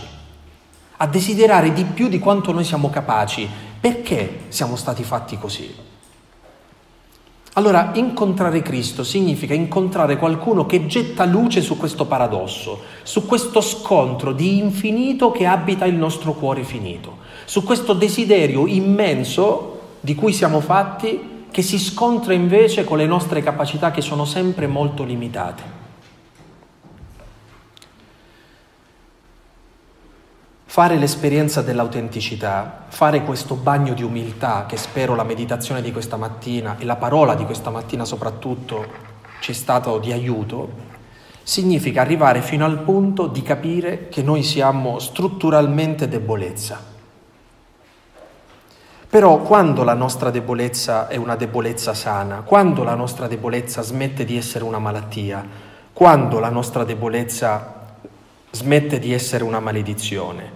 a 0.99 1.07
desiderare 1.09 1.73
di 1.73 1.83
più 1.83 2.07
di 2.07 2.21
quanto 2.21 2.53
noi 2.53 2.63
siamo 2.63 2.89
capaci. 2.89 3.51
Perché 3.81 4.43
siamo 4.47 4.77
stati 4.77 5.03
fatti 5.03 5.37
così? 5.39 5.95
Allora, 7.59 7.93
incontrare 7.95 8.61
Cristo 8.61 9.03
significa 9.03 9.55
incontrare 9.55 10.19
qualcuno 10.19 10.67
che 10.67 10.85
getta 10.85 11.25
luce 11.25 11.63
su 11.63 11.79
questo 11.79 12.05
paradosso, 12.05 12.83
su 13.03 13.25
questo 13.25 13.63
scontro 13.63 14.33
di 14.33 14.59
infinito 14.59 15.31
che 15.31 15.47
abita 15.47 15.87
il 15.87 15.95
nostro 15.95 16.35
cuore 16.35 16.65
finito, 16.65 17.17
su 17.47 17.63
questo 17.63 17.95
desiderio 17.95 18.67
immenso 18.67 19.79
di 20.01 20.15
cui 20.15 20.35
siamo 20.35 20.61
fatti 20.61 21.47
che 21.51 21.63
si 21.63 21.79
scontra 21.79 22.35
invece 22.35 22.85
con 22.85 22.99
le 22.99 23.07
nostre 23.07 23.43
capacità 23.43 23.91
che 23.91 24.03
sono 24.03 24.27
sempre 24.27 24.67
molto 24.67 25.03
limitate. 25.03 25.86
Fare 30.77 30.99
l'esperienza 30.99 31.63
dell'autenticità, 31.63 32.85
fare 32.89 33.23
questo 33.23 33.55
bagno 33.55 33.95
di 33.95 34.03
umiltà 34.03 34.67
che 34.69 34.77
spero 34.77 35.15
la 35.15 35.25
meditazione 35.25 35.81
di 35.81 35.91
questa 35.91 36.19
mattina 36.19 36.77
e 36.79 36.85
la 36.85 36.97
parola 36.97 37.35
di 37.35 37.47
questa 37.47 37.71
mattina 37.71 38.05
soprattutto 38.05 38.85
ci 39.41 39.53
è 39.53 39.55
stato 39.55 39.97
di 39.97 40.13
aiuto, 40.13 40.69
significa 41.43 42.03
arrivare 42.03 42.43
fino 42.43 42.67
al 42.67 42.81
punto 42.81 43.27
di 43.27 43.41
capire 43.41 44.09
che 44.11 44.21
noi 44.21 44.43
siamo 44.43 44.99
strutturalmente 44.99 46.09
debolezza. 46.09 46.79
Però 49.09 49.39
quando 49.39 49.83
la 49.83 49.95
nostra 49.95 50.29
debolezza 50.29 51.09
è 51.09 51.17
una 51.17 51.37
debolezza 51.37 51.95
sana, 51.95 52.43
quando 52.43 52.83
la 52.83 52.95
nostra 52.95 53.27
debolezza 53.27 53.81
smette 53.81 54.27
di 54.27 54.37
essere 54.37 54.63
una 54.63 54.79
malattia, 54.79 55.43
quando 55.95 56.39
la 56.39 56.51
nostra 56.51 56.85
debolezza 56.85 57.95
smette 58.51 58.99
di 58.99 59.15
essere 59.15 59.43
una 59.43 59.61
maledizione, 59.61 60.56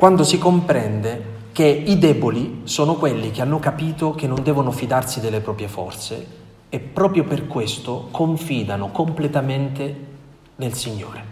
quando 0.00 0.24
si 0.24 0.38
comprende 0.38 1.48
che 1.52 1.66
i 1.66 1.98
deboli 1.98 2.62
sono 2.64 2.94
quelli 2.94 3.30
che 3.30 3.42
hanno 3.42 3.58
capito 3.58 4.14
che 4.14 4.26
non 4.26 4.42
devono 4.42 4.70
fidarsi 4.70 5.20
delle 5.20 5.40
proprie 5.40 5.68
forze 5.68 6.26
e 6.70 6.80
proprio 6.80 7.24
per 7.24 7.46
questo 7.46 8.08
confidano 8.10 8.92
completamente 8.92 10.06
nel 10.56 10.72
Signore. 10.72 11.24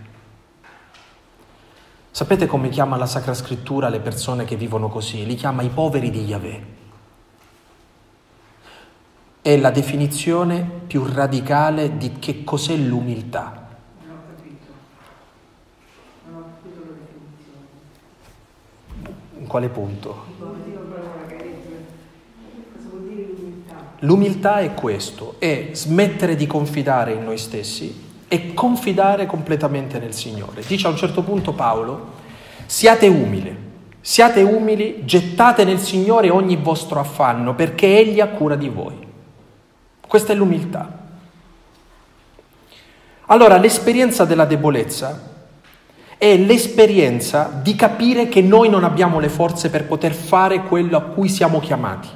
Sapete 2.10 2.44
come 2.44 2.68
chiama 2.68 2.98
la 2.98 3.06
Sacra 3.06 3.32
Scrittura 3.32 3.88
le 3.88 4.00
persone 4.00 4.44
che 4.44 4.56
vivono 4.56 4.90
così? 4.90 5.24
Li 5.24 5.34
chiama 5.34 5.62
i 5.62 5.70
poveri 5.70 6.10
di 6.10 6.24
Yahweh. 6.24 6.62
È 9.40 9.56
la 9.56 9.70
definizione 9.70 10.60
più 10.86 11.06
radicale 11.06 11.96
di 11.96 12.18
che 12.18 12.44
cos'è 12.44 12.76
l'umiltà. 12.76 13.57
Quale 19.48 19.68
punto? 19.68 20.36
L'umiltà 24.02 24.60
è 24.60 24.74
questo, 24.74 25.34
è 25.38 25.70
smettere 25.72 26.36
di 26.36 26.46
confidare 26.46 27.14
in 27.14 27.24
noi 27.24 27.36
stessi 27.36 28.06
e 28.28 28.54
confidare 28.54 29.26
completamente 29.26 29.98
nel 29.98 30.14
Signore. 30.14 30.62
Dice 30.64 30.86
a 30.86 30.90
un 30.90 30.96
certo 30.96 31.22
punto 31.22 31.52
Paolo, 31.52 32.12
siate 32.66 33.08
umili, 33.08 33.56
siate 34.00 34.42
umili, 34.42 35.04
gettate 35.04 35.64
nel 35.64 35.80
Signore 35.80 36.30
ogni 36.30 36.54
vostro 36.54 37.00
affanno 37.00 37.56
perché 37.56 37.98
Egli 37.98 38.20
ha 38.20 38.28
cura 38.28 38.54
di 38.54 38.68
voi. 38.68 38.94
Questa 40.06 40.32
è 40.32 40.36
l'umiltà. 40.36 41.06
Allora 43.26 43.56
l'esperienza 43.58 44.24
della 44.24 44.44
debolezza 44.44 45.37
è 46.18 46.36
l'esperienza 46.36 47.48
di 47.62 47.76
capire 47.76 48.28
che 48.28 48.42
noi 48.42 48.68
non 48.68 48.82
abbiamo 48.82 49.20
le 49.20 49.28
forze 49.28 49.70
per 49.70 49.84
poter 49.84 50.12
fare 50.12 50.64
quello 50.64 50.96
a 50.96 51.02
cui 51.02 51.28
siamo 51.28 51.60
chiamati. 51.60 52.08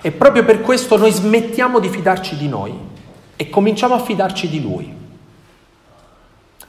E 0.00 0.10
proprio 0.10 0.44
per 0.44 0.60
questo 0.60 0.96
noi 0.96 1.12
smettiamo 1.12 1.78
di 1.78 1.88
fidarci 1.88 2.36
di 2.36 2.48
noi 2.48 2.76
e 3.36 3.48
cominciamo 3.48 3.94
a 3.94 4.00
fidarci 4.00 4.48
di 4.48 4.60
Lui. 4.60 4.92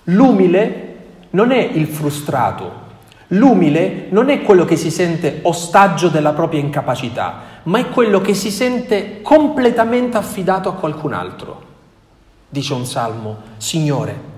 L'umile 0.03 0.95
non 1.31 1.51
è 1.51 1.57
il 1.57 1.87
frustrato, 1.87 2.81
l'umile 3.29 4.05
non 4.11 4.29
è 4.29 4.43
quello 4.43 4.63
che 4.63 4.75
si 4.75 4.91
sente 4.91 5.39
ostaggio 5.41 6.09
della 6.09 6.33
propria 6.33 6.59
incapacità, 6.59 7.41
ma 7.63 7.79
è 7.79 7.89
quello 7.89 8.21
che 8.21 8.35
si 8.35 8.51
sente 8.51 9.21
completamente 9.23 10.17
affidato 10.17 10.69
a 10.69 10.73
qualcun 10.73 11.13
altro. 11.13 11.61
Dice 12.47 12.73
un 12.73 12.85
salmo, 12.85 13.37
Signore, 13.57 14.32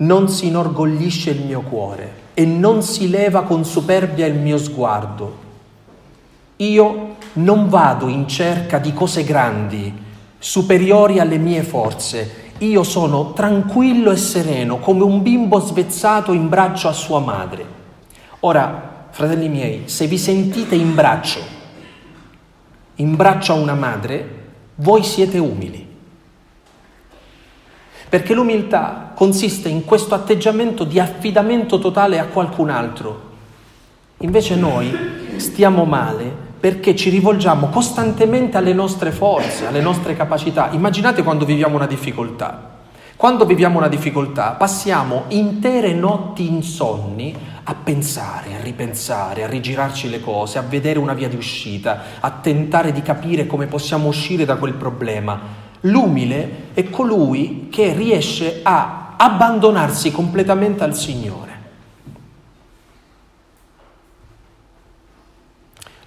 non 0.00 0.28
si 0.28 0.46
inorgoglisce 0.46 1.30
il 1.30 1.42
mio 1.42 1.60
cuore 1.62 2.28
e 2.34 2.44
non 2.44 2.82
si 2.82 3.10
leva 3.10 3.42
con 3.42 3.64
superbia 3.64 4.26
il 4.26 4.38
mio 4.38 4.56
sguardo. 4.56 5.48
Io 6.56 7.16
non 7.34 7.68
vado 7.68 8.08
in 8.08 8.26
cerca 8.26 8.78
di 8.78 8.92
cose 8.92 9.24
grandi, 9.24 9.92
superiori 10.38 11.18
alle 11.18 11.38
mie 11.38 11.62
forze. 11.62 12.48
Io 12.58 12.82
sono 12.82 13.32
tranquillo 13.32 14.10
e 14.10 14.16
sereno 14.16 14.78
come 14.78 15.02
un 15.02 15.22
bimbo 15.22 15.60
svezzato 15.60 16.32
in 16.32 16.48
braccio 16.48 16.88
a 16.88 16.92
sua 16.92 17.20
madre. 17.20 17.78
Ora, 18.40 19.06
fratelli 19.10 19.48
miei, 19.48 19.82
se 19.86 20.06
vi 20.06 20.18
sentite 20.18 20.74
in 20.74 20.94
braccio, 20.94 21.40
in 22.96 23.16
braccio 23.16 23.52
a 23.52 23.56
una 23.56 23.74
madre, 23.74 24.38
voi 24.76 25.02
siete 25.02 25.38
umili. 25.38 25.89
Perché 28.10 28.34
l'umiltà 28.34 29.12
consiste 29.14 29.68
in 29.68 29.84
questo 29.84 30.16
atteggiamento 30.16 30.82
di 30.82 30.98
affidamento 30.98 31.78
totale 31.78 32.18
a 32.18 32.26
qualcun 32.26 32.68
altro. 32.68 33.28
Invece 34.18 34.56
noi 34.56 34.92
stiamo 35.36 35.84
male 35.84 36.48
perché 36.58 36.96
ci 36.96 37.08
rivolgiamo 37.08 37.68
costantemente 37.68 38.56
alle 38.56 38.72
nostre 38.72 39.12
forze, 39.12 39.68
alle 39.68 39.80
nostre 39.80 40.16
capacità. 40.16 40.70
Immaginate 40.72 41.22
quando 41.22 41.44
viviamo 41.44 41.76
una 41.76 41.86
difficoltà. 41.86 42.78
Quando 43.14 43.44
viviamo 43.44 43.78
una 43.78 43.86
difficoltà 43.86 44.52
passiamo 44.52 45.26
intere 45.28 45.92
notti 45.92 46.48
insonni 46.48 47.32
a 47.62 47.74
pensare, 47.74 48.56
a 48.56 48.60
ripensare, 48.60 49.44
a 49.44 49.46
rigirarci 49.46 50.10
le 50.10 50.20
cose, 50.20 50.58
a 50.58 50.62
vedere 50.62 50.98
una 50.98 51.14
via 51.14 51.28
di 51.28 51.36
uscita, 51.36 52.02
a 52.18 52.30
tentare 52.30 52.90
di 52.90 53.02
capire 53.02 53.46
come 53.46 53.66
possiamo 53.66 54.08
uscire 54.08 54.44
da 54.44 54.56
quel 54.56 54.74
problema. 54.74 55.59
L'umile 55.80 56.68
è 56.74 56.90
colui 56.90 57.68
che 57.70 57.92
riesce 57.92 58.60
a 58.62 59.14
abbandonarsi 59.16 60.10
completamente 60.12 60.84
al 60.84 60.94
Signore. 60.94 61.48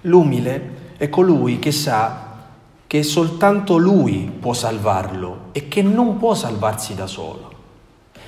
L'umile 0.01 0.93
è 0.97 1.09
colui 1.09 1.59
che 1.59 1.71
sa 1.71 2.31
che 2.85 3.03
soltanto 3.03 3.77
lui 3.77 4.31
può 4.39 4.53
salvarlo 4.53 5.49
e 5.51 5.67
che 5.67 5.81
non 5.81 6.17
può 6.17 6.33
salvarsi 6.35 6.93
da 6.93 7.07
solo. 7.07 7.51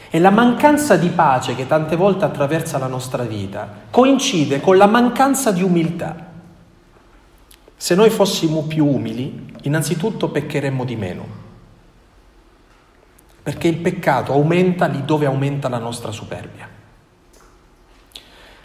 E 0.09 0.19
la 0.19 0.29
mancanza 0.31 0.95
di 0.95 1.09
pace 1.09 1.55
che 1.55 1.67
tante 1.67 1.95
volte 1.95 2.25
attraversa 2.25 2.77
la 2.77 2.87
nostra 2.87 3.23
vita 3.23 3.67
coincide 3.91 4.61
con 4.61 4.77
la 4.77 4.87
mancanza 4.87 5.51
di 5.51 5.61
umiltà. 5.61 6.24
Se 7.85 7.93
noi 7.93 8.09
fossimo 8.09 8.63
più 8.63 8.83
umili, 8.83 9.45
innanzitutto 9.61 10.31
peccheremmo 10.31 10.85
di 10.85 10.95
meno, 10.95 11.25
perché 13.43 13.67
il 13.67 13.77
peccato 13.77 14.33
aumenta 14.33 14.87
lì 14.87 15.05
dove 15.05 15.27
aumenta 15.27 15.69
la 15.69 15.77
nostra 15.77 16.11
superbia. 16.11 16.67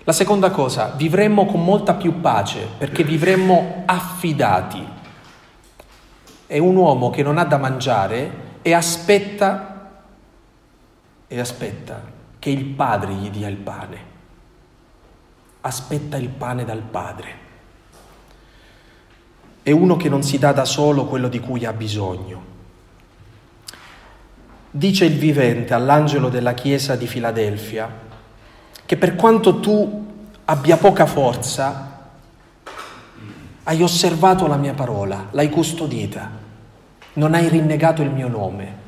La 0.05 0.13
seconda 0.13 0.51
cosa, 0.51 0.95
vivremmo 0.97 1.45
con 1.45 1.63
molta 1.63 1.93
più 1.97 2.23
pace 2.23 2.67
perché 2.79 3.05
vivremmo 3.05 3.83
affidati. 3.85 4.83
È 6.47 6.57
un 6.57 6.77
uomo 6.77 7.11
che 7.11 7.23
non 7.23 7.37
ha 7.37 7.45
da 7.45 7.59
mangiare 7.59 8.59
e 8.63 8.73
aspetta, 8.73 10.01
e 11.27 11.39
aspetta 11.39 12.03
che 12.39 12.49
il 12.49 12.65
padre 12.65 13.13
gli 13.13 13.29
dia 13.29 13.49
il 13.49 13.59
pane. 13.59 13.99
Aspetta 15.61 16.17
il 16.17 16.31
pane 16.31 16.65
dal 16.65 16.81
padre. 16.81 17.49
È 19.63 19.71
uno 19.71 19.97
che 19.97 20.09
non 20.09 20.23
si 20.23 20.39
dà 20.39 20.53
da 20.53 20.65
solo 20.65 21.05
quello 21.05 21.29
di 21.29 21.41
cui 21.41 21.65
ha 21.65 21.73
bisogno. 21.73 22.49
Dice 24.71 25.05
il 25.05 25.19
vivente 25.19 25.75
all'angelo 25.75 26.29
della 26.29 26.55
chiesa 26.55 26.97
di 26.97 27.07
Filadelfia, 27.07 27.91
che 28.87 28.97
per 28.97 29.17
quanto 29.17 29.61
tu 29.61 30.07
abbia 30.45 30.77
poca 30.77 31.07
forza, 31.07 32.09
hai 33.65 33.83
osservato 33.83 34.47
la 34.47 34.57
mia 34.57 34.75
parola, 34.75 35.29
l'hai 35.31 35.51
custodita, 35.51 36.31
non 37.15 37.35
hai 37.35 37.49
rinnegato 37.49 38.03
il 38.03 38.11
mio 38.11 38.29
nome. 38.29 38.79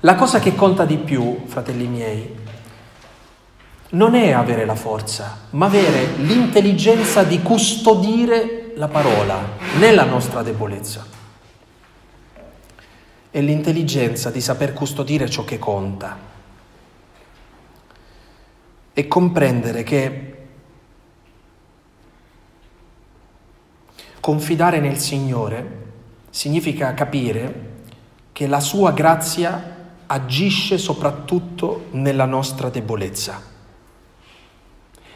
La 0.00 0.14
cosa 0.14 0.38
che 0.38 0.54
conta 0.54 0.84
di 0.84 0.98
più, 0.98 1.44
fratelli 1.46 1.86
miei, 1.86 2.36
non 3.90 4.14
è 4.14 4.32
avere 4.32 4.64
la 4.64 4.74
forza, 4.74 5.38
ma 5.50 5.66
avere 5.66 6.16
l'intelligenza 6.18 7.24
di 7.24 7.42
custodire 7.42 8.67
la 8.78 8.86
parola 8.86 9.56
nella 9.80 10.04
nostra 10.04 10.42
debolezza. 10.44 11.04
È 13.28 13.40
l'intelligenza 13.40 14.30
di 14.30 14.40
saper 14.40 14.72
custodire 14.72 15.28
ciò 15.28 15.44
che 15.44 15.58
conta 15.58 16.16
e 18.92 19.08
comprendere 19.08 19.82
che 19.82 20.46
confidare 24.20 24.78
nel 24.78 24.98
Signore 24.98 25.86
significa 26.30 26.94
capire 26.94 27.66
che 28.30 28.46
la 28.46 28.60
sua 28.60 28.92
grazia 28.92 29.76
agisce 30.06 30.78
soprattutto 30.78 31.86
nella 31.90 32.26
nostra 32.26 32.70
debolezza. 32.70 33.57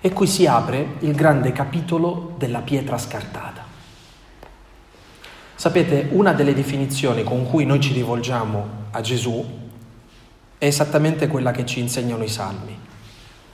E 0.04 0.12
qui 0.12 0.26
si 0.26 0.48
apre 0.48 0.96
il 0.98 1.14
grande 1.14 1.52
capitolo 1.52 2.34
della 2.36 2.58
pietra 2.58 2.98
scartata. 2.98 3.62
Sapete, 5.54 6.08
una 6.10 6.32
delle 6.32 6.54
definizioni 6.54 7.22
con 7.22 7.48
cui 7.48 7.64
noi 7.64 7.78
ci 7.80 7.92
rivolgiamo 7.92 8.66
a 8.90 9.00
Gesù 9.00 9.60
è 10.58 10.66
esattamente 10.66 11.28
quella 11.28 11.52
che 11.52 11.64
ci 11.64 11.78
insegnano 11.78 12.24
i 12.24 12.28
salmi. 12.28 12.76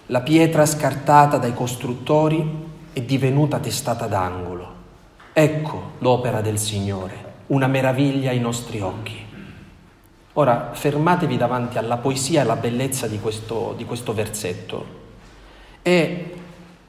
La 0.06 0.22
pietra 0.22 0.64
scartata 0.64 1.36
dai 1.36 1.52
costruttori 1.52 2.66
è 2.94 3.02
divenuta 3.02 3.58
testata 3.58 4.06
d'angolo. 4.06 4.74
Ecco 5.34 5.96
l'opera 5.98 6.40
del 6.40 6.58
Signore, 6.58 7.42
una 7.48 7.66
meraviglia 7.66 8.30
ai 8.30 8.40
nostri 8.40 8.80
occhi. 8.80 9.22
Ora 10.32 10.70
fermatevi 10.72 11.36
davanti 11.36 11.76
alla 11.76 11.98
poesia 11.98 12.40
e 12.40 12.42
alla 12.44 12.56
bellezza 12.56 13.06
di 13.06 13.20
questo, 13.20 13.74
di 13.76 13.84
questo 13.84 14.14
versetto 14.14 15.07
e 15.88 16.34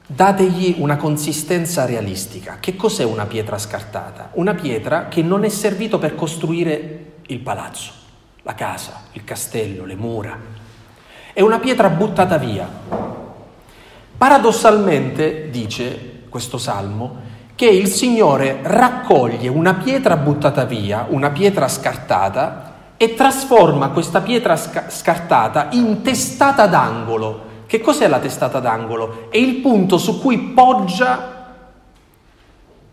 dategli 0.06 0.76
una 0.78 0.96
consistenza 0.96 1.86
realistica. 1.86 2.58
Che 2.60 2.76
cos'è 2.76 3.04
una 3.04 3.24
pietra 3.24 3.56
scartata? 3.56 4.30
Una 4.34 4.54
pietra 4.54 5.08
che 5.08 5.22
non 5.22 5.44
è 5.44 5.48
servita 5.48 5.98
per 5.98 6.14
costruire 6.14 7.12
il 7.26 7.38
palazzo, 7.38 7.92
la 8.42 8.54
casa, 8.54 9.04
il 9.12 9.24
castello, 9.24 9.84
le 9.84 9.94
mura. 9.94 10.38
È 11.32 11.40
una 11.40 11.58
pietra 11.58 11.88
buttata 11.88 12.36
via, 12.36 12.68
Paradossalmente, 14.20 15.48
dice 15.48 16.24
questo 16.28 16.58
salmo, 16.58 17.28
che 17.54 17.64
il 17.64 17.86
Signore 17.86 18.58
raccoglie 18.60 19.48
una 19.48 19.72
pietra 19.72 20.18
buttata 20.18 20.66
via, 20.66 21.06
una 21.08 21.30
pietra 21.30 21.66
scartata, 21.68 22.74
e 22.98 23.14
trasforma 23.14 23.88
questa 23.88 24.20
pietra 24.20 24.56
sca- 24.56 24.90
scartata 24.90 25.68
in 25.70 26.02
testata 26.02 26.66
d'angolo. 26.66 27.48
Che 27.70 27.80
cos'è 27.80 28.08
la 28.08 28.18
testata 28.18 28.58
d'angolo? 28.58 29.28
È 29.30 29.36
il 29.36 29.58
punto 29.58 29.96
su 29.96 30.20
cui 30.20 30.36
poggia 30.40 31.52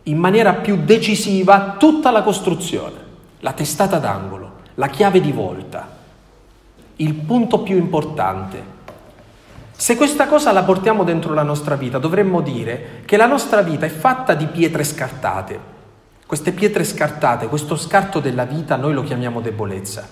in 0.04 0.20
maniera 0.20 0.54
più 0.54 0.84
decisiva 0.84 1.78
tutta 1.80 2.12
la 2.12 2.22
costruzione. 2.22 2.94
La 3.40 3.54
testata 3.54 3.98
d'angolo, 3.98 4.52
la 4.76 4.86
chiave 4.86 5.20
di 5.20 5.32
volta, 5.32 5.98
il 6.98 7.12
punto 7.16 7.62
più 7.62 7.76
importante. 7.76 8.62
Se 9.76 9.96
questa 9.96 10.28
cosa 10.28 10.52
la 10.52 10.62
portiamo 10.62 11.04
dentro 11.04 11.34
la 11.34 11.42
nostra 11.42 11.74
vita, 11.74 11.98
dovremmo 11.98 12.42
dire 12.42 13.02
che 13.06 13.18
la 13.18 13.26
nostra 13.26 13.64
vita 13.64 13.88
è 13.88 13.90
fatta 13.90 14.36
di 14.36 14.46
pietre 14.46 14.84
scartate. 14.84 15.60
Queste 16.28 16.52
pietre 16.52 16.84
scartate, 16.84 17.48
questo 17.48 17.78
scarto 17.78 18.20
della 18.20 18.46
vita, 18.46 18.76
noi 18.76 18.94
lo 18.94 19.02
chiamiamo 19.02 19.42
debolezza. 19.42 20.08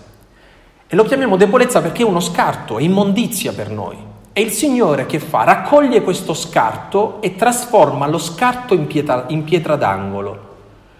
E 0.87 0.95
lo 0.95 1.03
chiamiamo 1.03 1.37
debolezza 1.37 1.83
perché 1.83 2.01
è 2.01 2.05
uno 2.05 2.19
scarto, 2.19 2.79
è 2.79 2.81
immondizia 2.81 3.53
per 3.53 3.69
noi. 3.69 4.13
E 4.37 4.41
il 4.41 4.51
Signore 4.51 5.05
che 5.05 5.19
fa? 5.19 5.45
Raccoglie 5.45 6.01
questo 6.01 6.33
scarto 6.33 7.21
e 7.21 7.37
trasforma 7.37 8.05
lo 8.05 8.17
scarto 8.17 8.73
in 8.73 8.85
pietra, 8.85 9.23
in 9.29 9.45
pietra 9.45 9.77
d'angolo, 9.77 10.55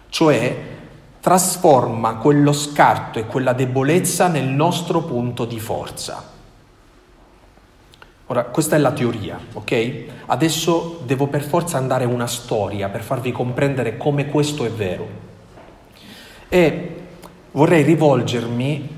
cioè 0.07 0.57
trasforma 1.19 2.15
quello 2.15 2.53
scarto 2.53 3.19
e 3.19 3.25
quella 3.25 3.51
debolezza 3.51 4.29
nel 4.29 4.45
nostro 4.45 5.01
punto 5.01 5.43
di 5.43 5.59
forza. 5.59 6.23
Ora, 8.27 8.45
questa 8.45 8.77
è 8.77 8.79
la 8.79 8.93
teoria, 8.93 9.37
ok? 9.51 10.05
Adesso 10.27 11.01
devo 11.03 11.27
per 11.27 11.43
forza 11.43 11.77
andare 11.77 12.05
una 12.05 12.27
storia 12.27 12.87
per 12.87 13.03
farvi 13.03 13.33
comprendere 13.33 13.97
come 13.97 14.29
questo 14.29 14.63
è 14.63 14.69
vero. 14.71 15.07
E 16.47 16.95
vorrei 17.51 17.83
rivolgermi 17.83 18.89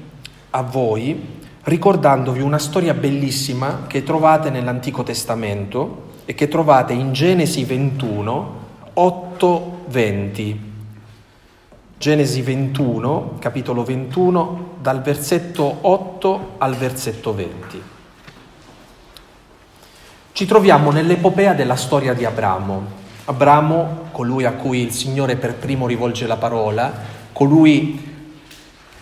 a 0.52 0.62
voi 0.62 1.37
ricordandovi 1.68 2.40
una 2.40 2.60
storia 2.60 2.94
bellissima 2.94 3.84
che 3.88 4.04
trovate 4.04 4.50
nell'Antico 4.50 5.04
Testamento 5.04 6.06
e 6.24 6.34
che 6.34 6.48
trovate 6.48 6.94
in 6.94 7.12
Genesi 7.12 7.66
21, 7.66 8.56
8, 8.94 9.80
20. 9.88 10.62
Genesi 11.98 12.42
21, 12.42 13.36
capitolo 13.40 13.84
21, 13.84 14.76
dal 14.80 15.02
versetto 15.02 15.80
8 15.82 16.56
al 16.60 16.76
versetto 16.76 17.34
20. 17.34 17.82
Ci 20.32 20.46
troviamo 20.46 20.92
nell'epopea 20.92 21.54
della 21.54 21.76
storia 21.76 22.14
di 22.14 22.24
Abramo. 22.24 23.06
Abramo, 23.26 24.08
colui 24.14 24.46
a 24.46 24.54
cui 24.54 24.84
il 24.84 24.94
Signore 24.94 25.36
per 25.36 25.56
primo 25.56 25.86
rivolge 25.86 26.28
la 26.28 26.38
parola, 26.38 26.94
colui 27.34 28.16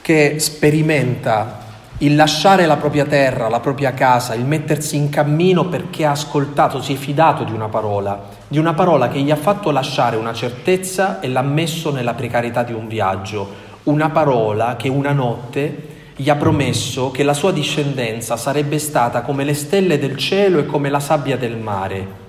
che 0.01 0.39
sperimenta 0.39 1.64
il 1.99 2.15
lasciare 2.15 2.65
la 2.65 2.75
propria 2.75 3.05
terra, 3.05 3.47
la 3.47 3.61
propria 3.61 3.93
casa, 3.93 4.35
il 4.35 4.43
mettersi 4.43 4.97
in 4.97 5.09
cammino 5.09 5.69
perché 5.69 6.05
ha 6.05 6.11
ascoltato, 6.11 6.81
si 6.81 6.93
è 6.93 6.95
fidato 6.97 7.45
di 7.45 7.53
una 7.53 7.69
parola, 7.69 8.21
di 8.47 8.57
una 8.57 8.73
parola 8.73 9.07
che 9.07 9.21
gli 9.21 9.31
ha 9.31 9.37
fatto 9.37 9.71
lasciare 9.71 10.17
una 10.17 10.33
certezza 10.33 11.21
e 11.21 11.29
l'ha 11.29 11.41
messo 11.41 11.91
nella 11.91 12.13
precarietà 12.13 12.63
di 12.63 12.73
un 12.73 12.89
viaggio, 12.89 13.63
una 13.83 14.09
parola 14.09 14.75
che 14.75 14.89
una 14.89 15.13
notte 15.13 15.93
gli 16.17 16.29
ha 16.29 16.35
promesso 16.35 17.11
che 17.11 17.23
la 17.23 17.33
sua 17.33 17.53
discendenza 17.53 18.35
sarebbe 18.35 18.77
stata 18.77 19.21
come 19.21 19.45
le 19.45 19.53
stelle 19.53 19.97
del 19.97 20.17
cielo 20.17 20.59
e 20.59 20.65
come 20.65 20.89
la 20.89 20.99
sabbia 20.99 21.37
del 21.37 21.57
mare. 21.57 22.23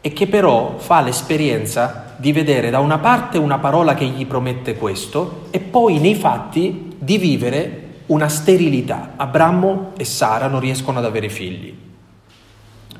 E 0.00 0.12
che 0.14 0.26
però 0.26 0.76
fa 0.78 1.02
l'esperienza 1.02 2.14
di 2.16 2.32
vedere 2.32 2.70
da 2.70 2.80
una 2.80 2.98
parte 2.98 3.36
una 3.36 3.58
parola 3.58 3.94
che 3.94 4.06
gli 4.06 4.26
promette 4.26 4.76
questo 4.76 5.44
e 5.50 5.60
poi 5.60 5.98
nei 5.98 6.14
fatti 6.14 6.96
di 6.98 7.18
vivere 7.18 7.81
una 8.12 8.28
sterilità. 8.28 9.14
Abramo 9.16 9.92
e 9.96 10.04
Sara 10.04 10.46
non 10.46 10.60
riescono 10.60 10.98
ad 10.98 11.06
avere 11.06 11.30
figli. 11.30 11.74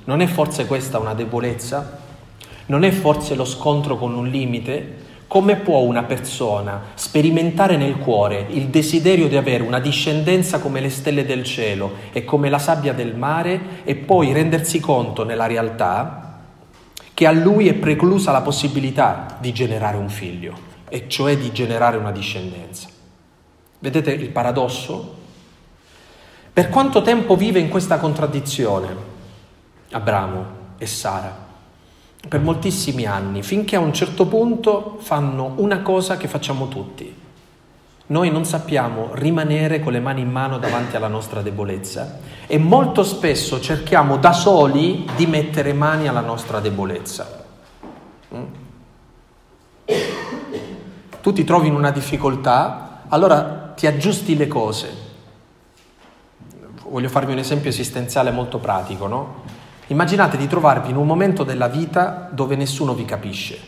Non 0.04 0.22
è 0.22 0.26
forse 0.26 0.66
questa 0.66 0.98
una 0.98 1.12
debolezza? 1.12 1.98
Non 2.66 2.82
è 2.82 2.90
forse 2.90 3.34
lo 3.34 3.44
scontro 3.44 3.98
con 3.98 4.14
un 4.14 4.26
limite? 4.26 5.00
Come 5.26 5.56
può 5.56 5.80
una 5.80 6.02
persona 6.02 6.80
sperimentare 6.94 7.76
nel 7.76 7.98
cuore 7.98 8.46
il 8.50 8.68
desiderio 8.68 9.28
di 9.28 9.36
avere 9.36 9.62
una 9.62 9.80
discendenza 9.80 10.58
come 10.60 10.80
le 10.80 10.90
stelle 10.90 11.26
del 11.26 11.44
cielo 11.44 11.92
e 12.12 12.24
come 12.24 12.48
la 12.48 12.58
sabbia 12.58 12.94
del 12.94 13.14
mare 13.14 13.82
e 13.84 13.94
poi 13.94 14.32
rendersi 14.32 14.80
conto 14.80 15.24
nella 15.24 15.46
realtà 15.46 16.40
che 17.12 17.26
a 17.26 17.32
lui 17.32 17.68
è 17.68 17.74
preclusa 17.74 18.32
la 18.32 18.40
possibilità 18.40 19.36
di 19.40 19.52
generare 19.52 19.98
un 19.98 20.08
figlio, 20.08 20.70
e 20.88 21.04
cioè 21.08 21.36
di 21.36 21.52
generare 21.52 21.98
una 21.98 22.10
discendenza? 22.10 22.91
Vedete 23.82 24.12
il 24.12 24.30
paradosso? 24.30 25.16
Per 26.52 26.68
quanto 26.68 27.02
tempo 27.02 27.34
vive 27.34 27.58
in 27.58 27.68
questa 27.68 27.98
contraddizione 27.98 28.94
Abramo 29.90 30.46
e 30.78 30.86
Sara? 30.86 31.50
per 32.28 32.40
moltissimi 32.40 33.04
anni, 33.04 33.42
finché 33.42 33.76
a 33.76 33.80
un 33.80 33.92
certo 33.92 34.26
punto 34.26 34.98
fanno 35.00 35.54
una 35.56 35.82
cosa 35.82 36.16
che 36.16 36.28
facciamo 36.28 36.68
tutti. 36.68 37.20
Noi 38.06 38.30
non 38.30 38.44
sappiamo 38.44 39.10
rimanere 39.14 39.80
con 39.80 39.92
le 39.92 40.00
mani 40.00 40.20
in 40.20 40.30
mano 40.30 40.58
davanti 40.58 40.96
alla 40.96 41.08
nostra 41.08 41.40
debolezza 41.40 42.18
e 42.46 42.58
molto 42.58 43.04
spesso 43.04 43.60
cerchiamo 43.60 44.18
da 44.18 44.32
soli 44.32 45.08
di 45.16 45.26
mettere 45.26 45.72
mani 45.72 46.08
alla 46.08 46.20
nostra 46.20 46.60
debolezza. 46.60 47.44
Mm? 48.34 48.42
Tu 51.20 51.32
ti 51.32 51.44
trovi 51.44 51.68
in 51.68 51.74
una 51.74 51.90
difficoltà, 51.90 53.02
allora 53.08 53.61
ti 53.74 53.86
aggiusti 53.86 54.36
le 54.36 54.48
cose. 54.48 55.10
Voglio 56.88 57.08
farvi 57.08 57.32
un 57.32 57.38
esempio 57.38 57.70
esistenziale 57.70 58.30
molto 58.30 58.58
pratico, 58.58 59.06
no? 59.06 59.42
Immaginate 59.86 60.36
di 60.36 60.46
trovarvi 60.46 60.90
in 60.90 60.96
un 60.96 61.06
momento 61.06 61.44
della 61.44 61.68
vita 61.68 62.28
dove 62.30 62.56
nessuno 62.56 62.94
vi 62.94 63.04
capisce. 63.04 63.58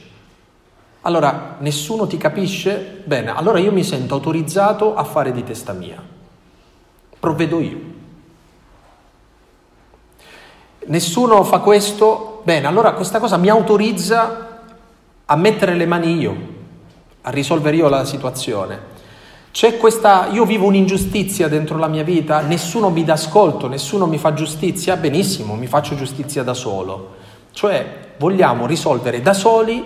Allora, 1.03 1.57
nessuno 1.59 2.07
ti 2.07 2.17
capisce? 2.17 3.03
Bene, 3.05 3.35
allora 3.35 3.59
io 3.59 3.73
mi 3.73 3.85
sento 3.85 4.15
autorizzato 4.15 4.95
a 4.95 5.05
fare 5.05 5.33
di 5.33 5.45
testa 5.45 5.73
mia. 5.73 6.03
Provvedo 7.19 7.61
io. 7.61 7.81
Nessuno 10.87 11.45
fa 11.45 11.59
questo? 11.61 12.43
Bene, 12.45 12.67
allora 12.67 12.93
questa 12.93 13.19
cosa 13.19 13.37
mi 13.37 13.49
autorizza 13.49 14.63
a 15.27 15.37
mettere 15.37 15.75
le 15.75 15.87
mani 15.87 16.19
io, 16.19 16.37
a 17.23 17.31
risolvere 17.31 17.77
io 17.77 17.89
la 17.89 18.05
situazione. 18.05 18.93
C'è 19.55 19.77
questa, 19.77 20.31
io 20.33 20.45
vivo 20.45 20.67
un'ingiustizia 20.67 21.47
dentro 21.47 21.79
la 21.79 21.87
mia 21.87 22.03
vita, 22.03 22.41
nessuno 22.41 22.91
mi 22.91 23.05
dà 23.05 23.13
ascolto, 23.13 23.69
nessuno 23.69 24.05
mi 24.09 24.19
fa 24.19 24.35
giustizia, 24.35 24.97
benissimo, 24.97 25.55
mi 25.55 25.69
faccio 25.69 25.95
giustizia 25.95 26.43
da 26.43 26.55
solo. 26.55 27.15
Cioè 27.53 28.15
vogliamo 28.19 28.67
risolvere 28.67 29.23
da 29.23 29.33
soli 29.33 29.81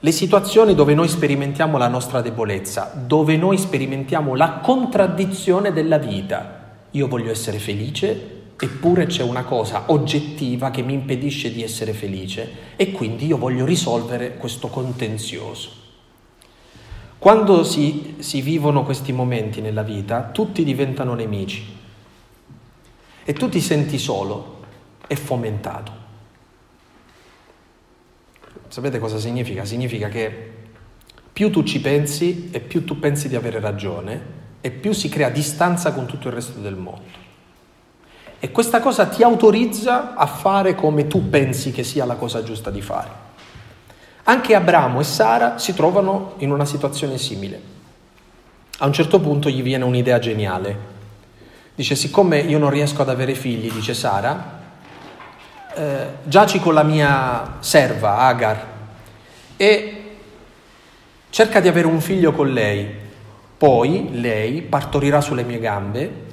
le 0.00 0.12
situazioni 0.12 0.74
dove 0.74 0.94
noi 0.94 1.08
sperimentiamo 1.08 1.76
la 1.76 1.88
nostra 1.88 2.22
debolezza, 2.22 2.90
dove 2.94 3.36
noi 3.36 3.58
sperimentiamo 3.58 4.34
la 4.34 4.60
contraddizione 4.62 5.74
della 5.74 5.98
vita. 5.98 6.78
Io 6.92 7.06
voglio 7.06 7.30
essere 7.30 7.58
felice, 7.58 8.44
eppure 8.58 9.04
c'è 9.04 9.22
una 9.22 9.44
cosa 9.44 9.82
oggettiva 9.88 10.70
che 10.70 10.80
mi 10.80 10.94
impedisce 10.94 11.52
di 11.52 11.62
essere 11.62 11.92
felice 11.92 12.50
e 12.76 12.92
quindi 12.92 13.26
io 13.26 13.36
voglio 13.36 13.66
risolvere 13.66 14.38
questo 14.38 14.68
contenzioso. 14.68 15.84
Quando 17.26 17.64
si, 17.64 18.14
si 18.20 18.40
vivono 18.40 18.84
questi 18.84 19.10
momenti 19.10 19.60
nella 19.60 19.82
vita, 19.82 20.30
tutti 20.30 20.62
diventano 20.62 21.14
nemici 21.14 21.76
e 23.24 23.32
tu 23.32 23.48
ti 23.48 23.60
senti 23.60 23.98
solo 23.98 24.60
e 25.08 25.16
fomentato. 25.16 25.90
Sapete 28.68 29.00
cosa 29.00 29.18
significa? 29.18 29.64
Significa 29.64 30.06
che 30.06 30.52
più 31.32 31.50
tu 31.50 31.64
ci 31.64 31.80
pensi 31.80 32.50
e 32.52 32.60
più 32.60 32.84
tu 32.84 33.00
pensi 33.00 33.26
di 33.26 33.34
avere 33.34 33.58
ragione 33.58 34.22
e 34.60 34.70
più 34.70 34.92
si 34.92 35.08
crea 35.08 35.28
distanza 35.28 35.92
con 35.92 36.06
tutto 36.06 36.28
il 36.28 36.34
resto 36.34 36.60
del 36.60 36.76
mondo. 36.76 37.10
E 38.38 38.52
questa 38.52 38.78
cosa 38.78 39.06
ti 39.08 39.24
autorizza 39.24 40.14
a 40.14 40.26
fare 40.26 40.76
come 40.76 41.08
tu 41.08 41.28
pensi 41.28 41.72
che 41.72 41.82
sia 41.82 42.04
la 42.04 42.14
cosa 42.14 42.44
giusta 42.44 42.70
di 42.70 42.82
fare. 42.82 43.25
Anche 44.28 44.56
Abramo 44.56 44.98
e 44.98 45.04
Sara 45.04 45.56
si 45.56 45.72
trovano 45.72 46.34
in 46.38 46.50
una 46.50 46.64
situazione 46.64 47.16
simile. 47.16 47.60
A 48.78 48.86
un 48.86 48.92
certo 48.92 49.20
punto 49.20 49.48
gli 49.48 49.62
viene 49.62 49.84
un'idea 49.84 50.18
geniale. 50.18 50.94
Dice, 51.76 51.94
siccome 51.94 52.40
io 52.40 52.58
non 52.58 52.70
riesco 52.70 53.02
ad 53.02 53.08
avere 53.08 53.36
figli, 53.36 53.70
dice 53.70 53.94
Sara, 53.94 54.60
eh, 55.74 56.06
giaci 56.24 56.58
con 56.58 56.74
la 56.74 56.82
mia 56.82 57.58
serva 57.60 58.18
Agar 58.18 58.66
e 59.56 60.02
cerca 61.30 61.60
di 61.60 61.68
avere 61.68 61.86
un 61.86 62.00
figlio 62.00 62.32
con 62.32 62.52
lei. 62.52 63.04
Poi 63.56 64.08
lei 64.10 64.60
partorirà 64.62 65.20
sulle 65.20 65.44
mie 65.44 65.60
gambe 65.60 66.25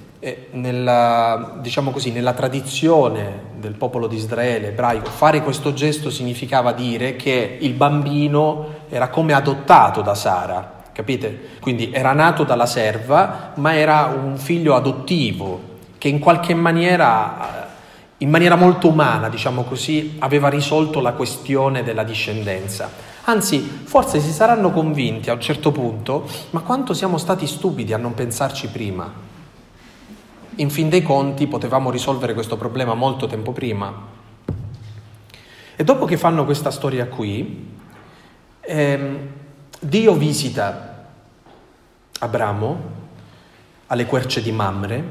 nella, 0.52 1.58
diciamo 1.60 1.92
così, 1.92 2.12
nella 2.12 2.34
tradizione 2.34 3.52
del 3.58 3.74
popolo 3.74 4.08
di 4.08 4.16
Israele 4.16 4.70
ebraico, 4.70 5.10
fare 5.10 5.42
questo 5.42 5.74
gesto 5.74 6.10
significava 6.10 6.72
dire 6.72 7.16
che 7.16 7.58
il 7.60 7.74
bambino 7.74 8.82
era 8.90 9.10
come 9.10 9.34
adottato 9.34 10.02
da 10.02 10.16
Sara, 10.16 10.84
capite? 10.94 11.50
Quindi 11.60 11.92
era 11.92 12.14
nato 12.14 12.44
dalla 12.44 12.66
serva, 12.66 13.52
ma 13.56 13.76
era 13.76 14.14
un 14.16 14.38
figlio 14.38 14.76
adottivo 14.76 15.72
che 15.98 16.08
in 16.08 16.20
qualche 16.20 16.54
maniera, 16.54 17.70
in 18.18 18.30
maniera 18.30 18.56
molto 18.56 18.88
umana, 18.88 19.28
diciamo 19.30 19.64
così, 19.64 20.16
aveva 20.20 20.48
risolto 20.48 21.02
la 21.02 21.14
questione 21.14 21.84
della 21.84 22.04
discendenza. 22.04 23.12
Anzi, 23.26 23.60
forse 23.60 24.20
si 24.20 24.32
saranno 24.32 24.72
convinti 24.72 25.30
a 25.30 25.34
un 25.34 25.42
certo 25.42 25.72
punto, 25.72 26.28
ma 26.52 26.60
quanto 26.62 26.94
siamo 26.94 27.18
stati 27.18 27.48
stupidi 27.48 27.94
a 27.94 27.98
non 27.98 28.14
pensarci 28.14 28.68
prima. 28.68 29.32
In 30.58 30.70
fin 30.70 30.88
dei 30.88 31.02
conti 31.02 31.48
potevamo 31.48 31.90
risolvere 31.90 32.36
questo 32.36 32.58
problema 32.58 32.94
molto 32.94 33.26
tempo 33.26 33.52
prima. 33.52 33.92
E 35.76 35.84
dopo 35.84 36.06
che 36.06 36.18
fanno 36.18 36.46
questa 36.46 36.70
storia 36.70 37.08
qui, 37.08 37.72
ehm, 38.60 39.18
Dio 39.80 40.14
visita 40.14 41.08
Abramo 42.20 42.92
alle 43.88 44.06
querce 44.06 44.42
di 44.44 44.52
Mamre 44.52 45.04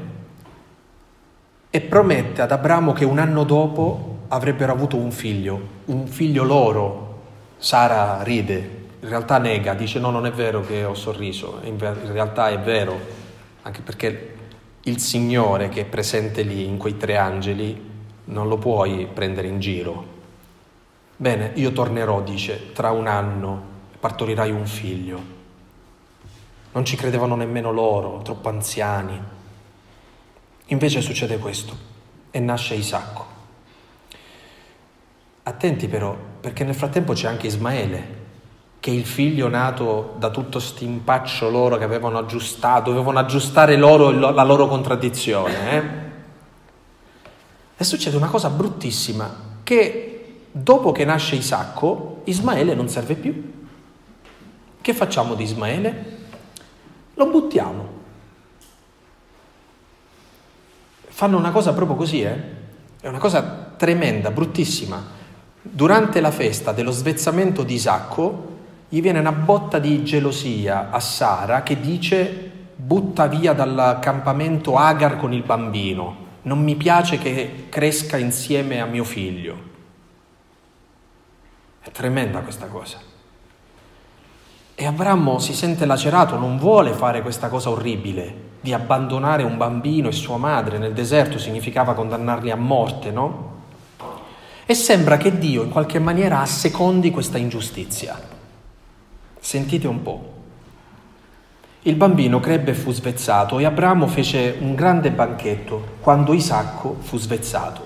e 1.69 1.81
promette 1.81 2.41
ad 2.41 2.51
Abramo 2.51 2.93
che 2.93 3.03
un 3.03 3.19
anno 3.19 3.43
dopo 3.43 4.19
avrebbero 4.29 4.71
avuto 4.71 4.95
un 4.95 5.11
figlio, 5.11 5.61
un 5.85 6.07
figlio 6.07 6.43
loro. 6.43 7.01
Sara 7.57 8.23
ride, 8.23 8.87
in 9.01 9.09
realtà 9.09 9.37
nega, 9.37 9.73
dice 9.73 9.99
no, 9.99 10.09
non 10.09 10.25
è 10.25 10.31
vero 10.31 10.61
che 10.61 10.85
ho 10.85 10.93
sorriso, 10.93 11.59
in 11.63 11.77
realtà 11.77 12.49
è 12.49 12.59
vero, 12.59 12.97
anche 13.61 13.81
perché 13.81 14.35
il 14.85 14.99
Signore 14.99 15.69
che 15.69 15.81
è 15.81 15.85
presente 15.85 16.41
lì 16.41 16.65
in 16.65 16.77
quei 16.77 16.97
tre 16.97 17.17
angeli 17.17 17.91
non 18.25 18.47
lo 18.47 18.57
puoi 18.57 19.07
prendere 19.07 19.47
in 19.47 19.59
giro. 19.59 20.11
Bene, 21.15 21.51
io 21.55 21.71
tornerò, 21.71 22.21
dice, 22.21 22.73
tra 22.73 22.91
un 22.91 23.07
anno 23.07 23.71
partorirai 23.99 24.51
un 24.51 24.65
figlio. 24.65 25.31
Non 26.73 26.83
ci 26.83 26.97
credevano 26.97 27.35
nemmeno 27.35 27.71
loro, 27.71 28.21
troppo 28.23 28.49
anziani. 28.49 29.21
Invece 30.67 31.01
succede 31.01 31.37
questo 31.37 31.77
e 32.31 32.39
nasce 32.39 32.73
Isacco. 32.73 33.25
Attenti 35.43 35.87
però, 35.87 36.17
perché 36.41 36.63
nel 36.63 36.75
frattempo 36.75 37.13
c'è 37.13 37.27
anche 37.27 37.47
Ismaele, 37.47 38.21
che 38.83 38.91
il 38.91 39.05
figlio 39.05 39.47
nato 39.47 40.15
da 40.17 40.29
tutto 40.29 40.59
stimpaccio 40.59 41.49
loro 41.49 41.77
che 41.77 41.85
avevano 41.85 42.17
aggiustato, 42.17 42.91
dovevano 42.91 43.17
aggiustare 43.17 43.77
loro 43.77 44.11
la 44.11 44.43
loro 44.43 44.67
contraddizione. 44.67 45.71
Eh? 45.71 45.83
E 47.77 47.83
succede 47.85 48.17
una 48.17 48.27
cosa 48.27 48.49
bruttissima, 48.49 49.33
che 49.63 50.47
dopo 50.51 50.91
che 50.91 51.05
nasce 51.05 51.35
Isacco, 51.35 52.23
Ismaele 52.25 52.75
non 52.75 52.89
serve 52.89 53.15
più. 53.15 53.53
Che 54.81 54.93
facciamo 54.93 55.35
di 55.35 55.43
Ismaele? 55.43 56.17
Lo 57.13 57.27
buttiamo. 57.27 57.87
Fanno 61.07 61.37
una 61.37 61.51
cosa 61.51 61.71
proprio 61.71 61.95
così, 61.95 62.21
eh? 62.21 62.41
È 62.99 63.07
una 63.07 63.19
cosa 63.19 63.43
tremenda, 63.77 64.29
bruttissima. 64.29 65.01
Durante 65.61 66.19
la 66.19 66.31
festa 66.31 66.73
dello 66.73 66.91
svezzamento 66.91 67.63
di 67.63 67.75
Isacco, 67.75 68.51
gli 68.93 69.01
viene 69.01 69.17
una 69.17 69.31
botta 69.31 69.79
di 69.79 70.03
gelosia 70.03 70.91
a 70.91 70.99
Sara 70.99 71.63
che 71.63 71.79
dice 71.79 72.51
butta 72.75 73.25
via 73.25 73.53
dal 73.53 73.97
campamento 73.99 74.75
Agar 74.75 75.17
con 75.17 75.33
il 75.33 75.41
bambino, 75.41 76.15
non 76.43 76.61
mi 76.61 76.75
piace 76.75 77.17
che 77.17 77.65
cresca 77.69 78.17
insieme 78.17 78.81
a 78.81 78.85
mio 78.85 79.03
figlio. 79.03 79.57
È 81.81 81.89
tremenda 81.89 82.41
questa 82.41 82.67
cosa. 82.67 82.99
E 84.75 84.85
Abramo 84.85 85.39
si 85.39 85.55
sente 85.55 85.87
lacerato, 85.87 86.37
non 86.37 86.59
vuole 86.59 86.91
fare 86.91 87.23
questa 87.23 87.47
cosa 87.47 87.71
orribile 87.71 88.51
di 88.61 88.73
abbandonare 88.73 89.41
un 89.41 89.57
bambino 89.57 90.07
e 90.09 90.11
sua 90.11 90.37
madre 90.37 90.77
nel 90.77 90.93
deserto, 90.93 91.39
significava 91.39 91.95
condannarli 91.95 92.51
a 92.51 92.55
morte, 92.55 93.09
no? 93.09 93.53
E 94.67 94.75
sembra 94.75 95.17
che 95.17 95.39
Dio 95.39 95.63
in 95.63 95.71
qualche 95.71 95.97
maniera 95.97 96.41
assecondi 96.41 97.09
questa 97.09 97.39
ingiustizia. 97.39 98.32
Sentite 99.43 99.87
un 99.87 100.01
po'. 100.01 100.33
Il 101.81 101.95
bambino 101.95 102.39
crebbe 102.39 102.71
e 102.71 102.73
fu 102.73 102.93
svezzato 102.93 103.59
e 103.59 103.65
Abramo 103.65 104.07
fece 104.07 104.55
un 104.57 104.73
grande 104.73 105.11
banchetto 105.11 105.97
quando 105.99 106.31
Isacco 106.31 106.95
fu 107.01 107.17
svezzato. 107.17 107.85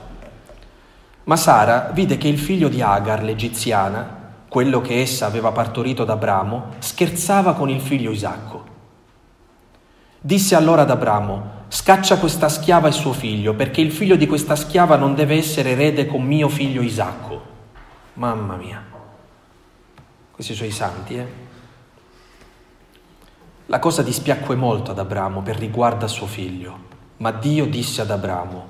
Ma 1.24 1.36
Sara 1.36 1.90
vide 1.92 2.20
che 2.20 2.28
il 2.28 2.38
figlio 2.38 2.70
di 2.70 2.84
Agar, 2.84 3.24
l'egiziana, 3.24 4.36
quello 4.48 4.82
che 4.82 5.02
essa 5.02 5.26
aveva 5.26 5.52
partorito 5.52 6.04
ad 6.04 6.12
Abramo, 6.12 6.76
scherzava 6.78 7.54
con 7.54 7.72
il 7.72 7.82
figlio 7.82 8.12
Isacco. 8.12 8.66
Disse 10.22 10.54
allora 10.54 10.84
ad 10.84 10.92
Abramo, 10.92 11.52
scaccia 11.70 12.20
questa 12.20 12.50
schiava 12.50 12.88
e 12.88 12.92
suo 12.92 13.14
figlio, 13.14 13.56
perché 13.56 13.82
il 13.82 13.92
figlio 13.92 14.16
di 14.16 14.28
questa 14.28 14.56
schiava 14.56 14.96
non 14.96 15.16
deve 15.16 15.36
essere 15.36 15.72
erede 15.72 16.06
con 16.06 16.22
mio 16.22 16.50
figlio 16.50 16.84
Isacco. 16.84 17.42
Mamma 18.14 18.56
mia, 18.58 18.84
questi 20.32 20.54
sono 20.54 20.70
i 20.70 20.72
santi, 20.72 21.16
eh? 21.16 21.46
La 23.70 23.80
cosa 23.80 24.02
dispiacque 24.02 24.56
molto 24.56 24.92
ad 24.92 25.00
Abramo 25.00 25.42
per 25.42 25.58
riguardo 25.58 26.06
a 26.06 26.08
suo 26.08 26.26
figlio, 26.26 26.78
ma 27.18 27.32
Dio 27.32 27.66
disse 27.66 28.00
ad 28.00 28.10
Abramo, 28.10 28.66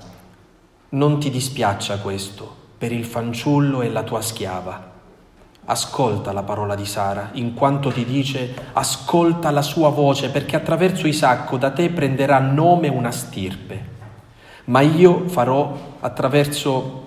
non 0.88 1.20
ti 1.20 1.30
dispiaccia 1.30 1.98
questo 1.98 2.52
per 2.76 2.90
il 2.90 3.04
fanciullo 3.04 3.82
e 3.82 3.90
la 3.90 4.02
tua 4.02 4.20
schiava. 4.20 4.90
Ascolta 5.66 6.32
la 6.32 6.42
parola 6.42 6.74
di 6.74 6.84
Sara, 6.84 7.30
in 7.34 7.54
quanto 7.54 7.92
ti 7.92 8.04
dice, 8.04 8.52
ascolta 8.72 9.52
la 9.52 9.62
sua 9.62 9.90
voce, 9.90 10.30
perché 10.30 10.56
attraverso 10.56 11.06
Isacco 11.06 11.56
da 11.58 11.70
te 11.70 11.90
prenderà 11.90 12.40
nome 12.40 12.88
una 12.88 13.12
stirpe. 13.12 13.96
Ma 14.64 14.80
io 14.80 15.28
farò 15.28 15.76
attraverso 16.00 17.06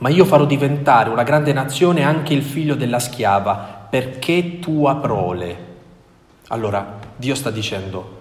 ma 0.00 0.10
io 0.10 0.26
farò 0.26 0.44
diventare 0.44 1.08
una 1.08 1.22
grande 1.22 1.54
nazione 1.54 2.02
anche 2.02 2.34
il 2.34 2.42
figlio 2.42 2.74
della 2.74 2.98
schiava, 2.98 3.86
perché 3.88 4.58
tua 4.58 4.96
prole. 4.96 5.68
Allora, 6.52 6.98
Dio 7.14 7.36
sta 7.36 7.52
dicendo, 7.52 8.18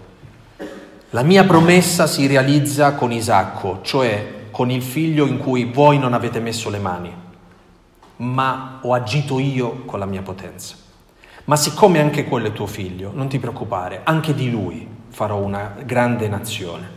la 1.09 1.23
mia 1.23 1.45
promessa 1.45 2.05
si 2.05 2.27
realizza 2.27 2.93
con 2.93 3.11
Isacco, 3.11 3.79
cioè 3.81 4.49
con 4.51 4.69
il 4.69 4.83
figlio 4.83 5.25
in 5.25 5.39
cui 5.39 5.63
voi 5.63 5.97
non 5.97 6.13
avete 6.13 6.39
messo 6.39 6.69
le 6.69 6.77
mani, 6.77 7.11
ma 8.17 8.81
ho 8.83 8.93
agito 8.93 9.39
io 9.39 9.81
con 9.85 9.97
la 9.97 10.05
mia 10.05 10.21
potenza. 10.21 10.75
Ma 11.45 11.55
siccome 11.55 11.99
anche 11.99 12.25
quello 12.25 12.49
è 12.49 12.53
tuo 12.53 12.67
figlio, 12.67 13.09
non 13.15 13.29
ti 13.29 13.39
preoccupare, 13.39 14.01
anche 14.03 14.35
di 14.35 14.51
lui 14.51 14.87
farò 15.09 15.37
una 15.37 15.73
grande 15.83 16.27
nazione. 16.27 16.87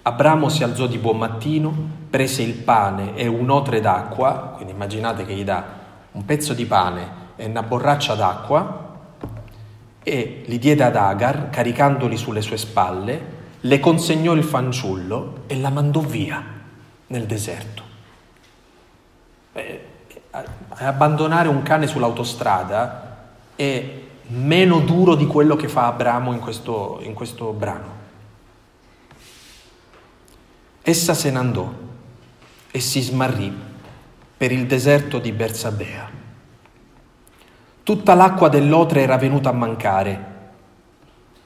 Abramo 0.00 0.48
si 0.48 0.64
alzò 0.64 0.86
di 0.86 0.96
buon 0.96 1.18
mattino, 1.18 1.74
prese 2.08 2.40
il 2.40 2.54
pane 2.54 3.14
e 3.16 3.26
un 3.26 3.50
otre 3.50 3.82
d'acqua, 3.82 4.54
quindi 4.54 4.72
immaginate 4.72 5.26
che 5.26 5.34
gli 5.34 5.44
dà 5.44 5.62
un 6.12 6.24
pezzo 6.24 6.54
di 6.54 6.64
pane 6.64 7.26
e 7.36 7.44
una 7.44 7.62
borraccia 7.62 8.14
d'acqua, 8.14 8.86
e 10.02 10.42
li 10.46 10.58
diede 10.58 10.84
ad 10.84 10.96
Agar, 10.96 11.50
caricandoli 11.50 12.16
sulle 12.16 12.40
sue 12.40 12.56
spalle, 12.56 13.36
le 13.60 13.80
consegnò 13.80 14.34
il 14.34 14.44
fanciullo 14.44 15.44
e 15.46 15.58
la 15.58 15.70
mandò 15.70 16.00
via 16.00 16.42
nel 17.08 17.26
deserto. 17.26 17.82
Eh, 19.52 19.84
abbandonare 20.68 21.48
un 21.48 21.62
cane 21.62 21.86
sull'autostrada 21.86 23.26
è 23.56 23.92
meno 24.28 24.80
duro 24.80 25.14
di 25.14 25.26
quello 25.26 25.56
che 25.56 25.68
fa 25.68 25.86
Abramo 25.86 26.32
in 26.32 26.38
questo, 26.38 27.00
in 27.02 27.14
questo 27.14 27.52
brano. 27.52 27.96
Essa 30.82 31.14
se 31.14 31.30
ne 31.30 31.38
andò 31.38 31.70
e 32.70 32.80
si 32.80 33.00
smarrì 33.00 33.54
per 34.36 34.52
il 34.52 34.66
deserto 34.66 35.18
di 35.18 35.32
Bersabea. 35.32 36.17
Tutta 37.88 38.12
l'acqua 38.12 38.50
dell'otre 38.50 39.00
era 39.00 39.16
venuta 39.16 39.48
a 39.48 39.54
mancare. 39.54 40.24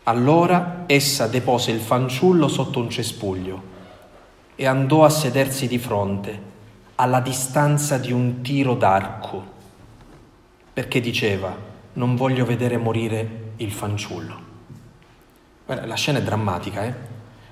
Allora 0.02 0.82
essa 0.86 1.28
depose 1.28 1.70
il 1.70 1.78
fanciullo 1.78 2.48
sotto 2.48 2.80
un 2.80 2.90
cespuglio 2.90 3.62
e 4.56 4.66
andò 4.66 5.04
a 5.04 5.08
sedersi 5.08 5.68
di 5.68 5.78
fronte, 5.78 6.42
alla 6.96 7.20
distanza 7.20 7.96
di 7.96 8.10
un 8.10 8.42
tiro 8.42 8.74
d'arco, 8.74 9.44
perché 10.72 10.98
diceva, 10.98 11.54
non 11.92 12.16
voglio 12.16 12.44
vedere 12.44 12.76
morire 12.76 13.52
il 13.58 13.70
fanciullo. 13.70 14.36
La 15.66 15.94
scena 15.94 16.18
è 16.18 16.22
drammatica, 16.22 16.82
eh? 16.82 16.94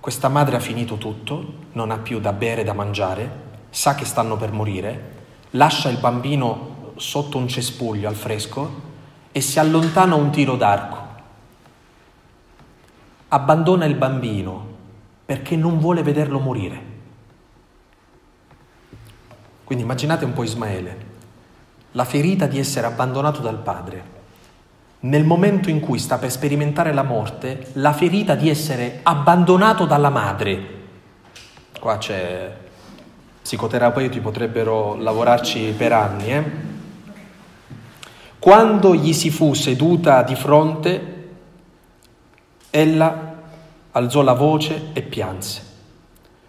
Questa 0.01 0.29
madre 0.29 0.57
ha 0.57 0.61
finito 0.61 0.97
tutto, 0.97 1.53
non 1.75 1.93
ha 1.93 1.99
più 1.99 2.19
da 2.19 2.33
bere, 2.33 2.65
da 2.65 2.73
mangiare, 2.73 3.31
sa 3.71 3.95
che 3.95 4.05
stanno 4.05 4.37
per 4.37 4.51
morire, 4.51 5.19
lascia 5.51 5.89
il 5.91 5.99
bambino 5.99 6.79
sotto 7.01 7.39
un 7.39 7.49
cespuglio 7.49 8.09
al 8.09 8.15
fresco 8.15 8.89
e 9.33 9.41
si 9.41 9.59
allontana 9.59 10.15
un 10.15 10.31
tiro 10.31 10.57
d'arco. 10.57 11.09
Abbandona 13.29 13.87
il 13.87 13.95
bambino 13.95 14.69
perché 15.25 15.57
non 15.57 15.79
vuole 15.79 16.03
vederlo 16.03 16.39
morire. 16.39 16.89
Quindi 19.65 19.85
immaginate 19.85 20.25
un 20.25 20.33
po' 20.33 20.43
Ismaele, 20.43 21.07
la 21.93 22.05
ferita 22.05 22.47
di 22.47 22.59
essere 22.59 22.87
abbandonato 22.87 23.41
dal 23.41 23.59
padre. 23.59 24.19
Nel 25.01 25.25
momento 25.25 25.71
in 25.71 25.81
cui 25.81 25.99
sta 25.99 26.19
per 26.19 26.31
sperimentare 26.31 26.93
la 26.93 27.05
morte, 27.05 27.69
la 27.75 27.93
ferita 27.93 28.35
di 28.35 28.51
essere 28.51 29.01
abbandonato 29.05 29.87
dalla 29.87 30.11
madre. 30.11 30.79
Qua 31.79 31.97
c'è 31.97 32.55
psicoterapeuti 33.41 34.21
potrebbero 34.21 34.97
lavorarci 34.97 35.73
per 35.77 35.93
anni, 35.93 36.33
eh? 36.33 36.70
Quando 38.41 38.95
gli 38.95 39.13
si 39.13 39.31
fu 39.31 39.53
seduta 39.53 40.23
di 40.23 40.35
fronte, 40.35 41.29
ella 42.71 43.35
alzò 43.91 44.23
la 44.23 44.33
voce 44.33 44.87
e 44.95 45.03
pianse. 45.03 45.63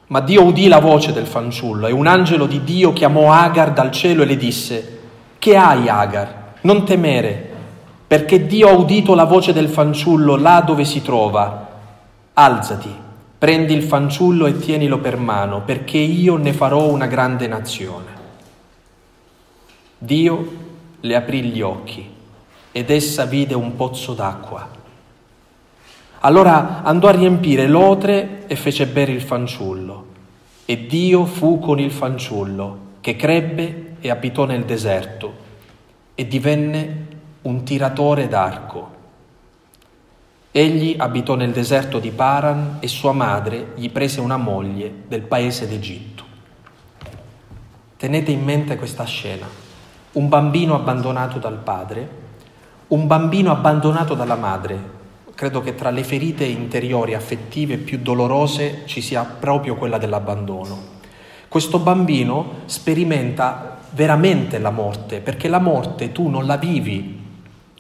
Ma 0.08 0.22
Dio 0.22 0.44
udì 0.44 0.70
la 0.70 0.80
voce 0.80 1.12
del 1.12 1.26
fanciullo 1.28 1.88
e 1.88 1.92
un 1.92 2.08
angelo 2.08 2.46
di 2.46 2.64
Dio 2.64 2.94
chiamò 2.94 3.34
Agar 3.34 3.74
dal 3.74 3.92
cielo 3.92 4.24
e 4.24 4.26
le 4.26 4.38
disse, 4.38 5.00
Che 5.38 5.58
hai 5.58 5.90
Agar? 5.90 6.54
Non 6.62 6.86
temere, 6.86 7.50
perché 8.08 8.46
Dio 8.46 8.70
ha 8.70 8.74
udito 8.74 9.14
la 9.14 9.26
voce 9.26 9.52
del 9.52 9.68
fanciullo 9.68 10.38
là 10.38 10.62
dove 10.62 10.86
si 10.86 11.02
trova. 11.02 11.68
Alzati, 12.32 12.96
prendi 13.38 13.74
il 13.74 13.84
fanciullo 13.84 14.46
e 14.46 14.58
tienilo 14.58 15.00
per 15.00 15.18
mano, 15.18 15.64
perché 15.66 15.98
io 15.98 16.38
ne 16.38 16.54
farò 16.54 16.88
una 16.88 17.08
grande 17.08 17.48
nazione. 17.48 18.20
Dio 19.98 20.61
le 21.02 21.16
aprì 21.16 21.44
gli 21.44 21.62
occhi 21.62 22.10
ed 22.72 22.90
essa 22.90 23.26
vide 23.26 23.54
un 23.54 23.76
pozzo 23.76 24.14
d'acqua. 24.14 24.80
Allora 26.20 26.84
andò 26.84 27.08
a 27.08 27.12
riempire 27.12 27.68
l'otre 27.68 28.46
e 28.48 28.56
fece 28.56 28.86
bere 28.86 29.12
il 29.12 29.22
fanciullo. 29.22 30.10
E 30.66 30.86
Dio 30.86 31.26
fu 31.26 31.60
con 31.60 31.80
il 31.80 31.92
fanciullo, 31.92 32.78
che 33.02 33.16
crebbe 33.16 33.96
e 34.00 34.10
abitò 34.10 34.46
nel 34.46 34.64
deserto, 34.64 35.34
e 36.16 36.28
divenne 36.28 37.08
un 37.42 37.64
tiratore 37.64 38.28
d'arco. 38.28 39.00
Egli 40.52 40.96
abitò 40.98 41.36
nel 41.36 41.52
deserto 41.52 42.00
di 42.00 42.12
Paran 42.12 42.78
e 42.80 42.88
sua 42.88 43.12
madre 43.12 43.72
gli 43.76 43.90
prese 43.90 44.22
una 44.22 44.38
moglie 44.38 44.94
del 45.08 45.22
paese 45.22 45.68
d'Egitto. 45.68 46.24
Tenete 47.98 48.32
in 48.32 48.44
mente 48.44 48.76
questa 48.76 49.06
scena 49.06 49.61
un 50.14 50.28
bambino 50.28 50.76
abbandonato 50.76 51.40
dal 51.40 51.58
padre, 51.58 52.20
un 52.88 53.08
bambino 53.08 53.52
abbandonato 53.52 54.14
dalla 54.14 54.36
madre. 54.36 55.00
Credo 55.34 55.62
che 55.62 55.74
tra 55.74 55.90
le 55.90 56.04
ferite 56.04 56.44
interiori 56.44 57.14
affettive 57.14 57.78
più 57.78 58.00
dolorose 58.00 58.82
ci 58.86 59.00
sia 59.00 59.24
proprio 59.24 59.76
quella 59.76 59.98
dell'abbandono. 59.98 61.00
Questo 61.48 61.80
bambino 61.80 62.60
sperimenta 62.66 63.78
veramente 63.92 64.60
la 64.60 64.70
morte, 64.70 65.20
perché 65.20 65.48
la 65.48 65.60
morte 65.60 66.12
tu 66.12 66.28
non 66.28 66.46
la 66.46 66.58
vivi 66.58 67.20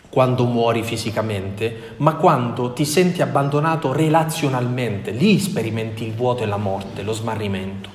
quando 0.09 0.45
muori 0.45 0.83
fisicamente, 0.83 1.95
ma 1.97 2.15
quando 2.15 2.71
ti 2.71 2.85
senti 2.85 3.21
abbandonato 3.21 3.91
relazionalmente, 3.91 5.11
lì 5.11 5.37
sperimenti 5.37 6.05
il 6.05 6.13
vuoto 6.13 6.43
e 6.43 6.47
la 6.47 6.57
morte, 6.57 7.03
lo 7.03 7.13
smarrimento. 7.13 7.89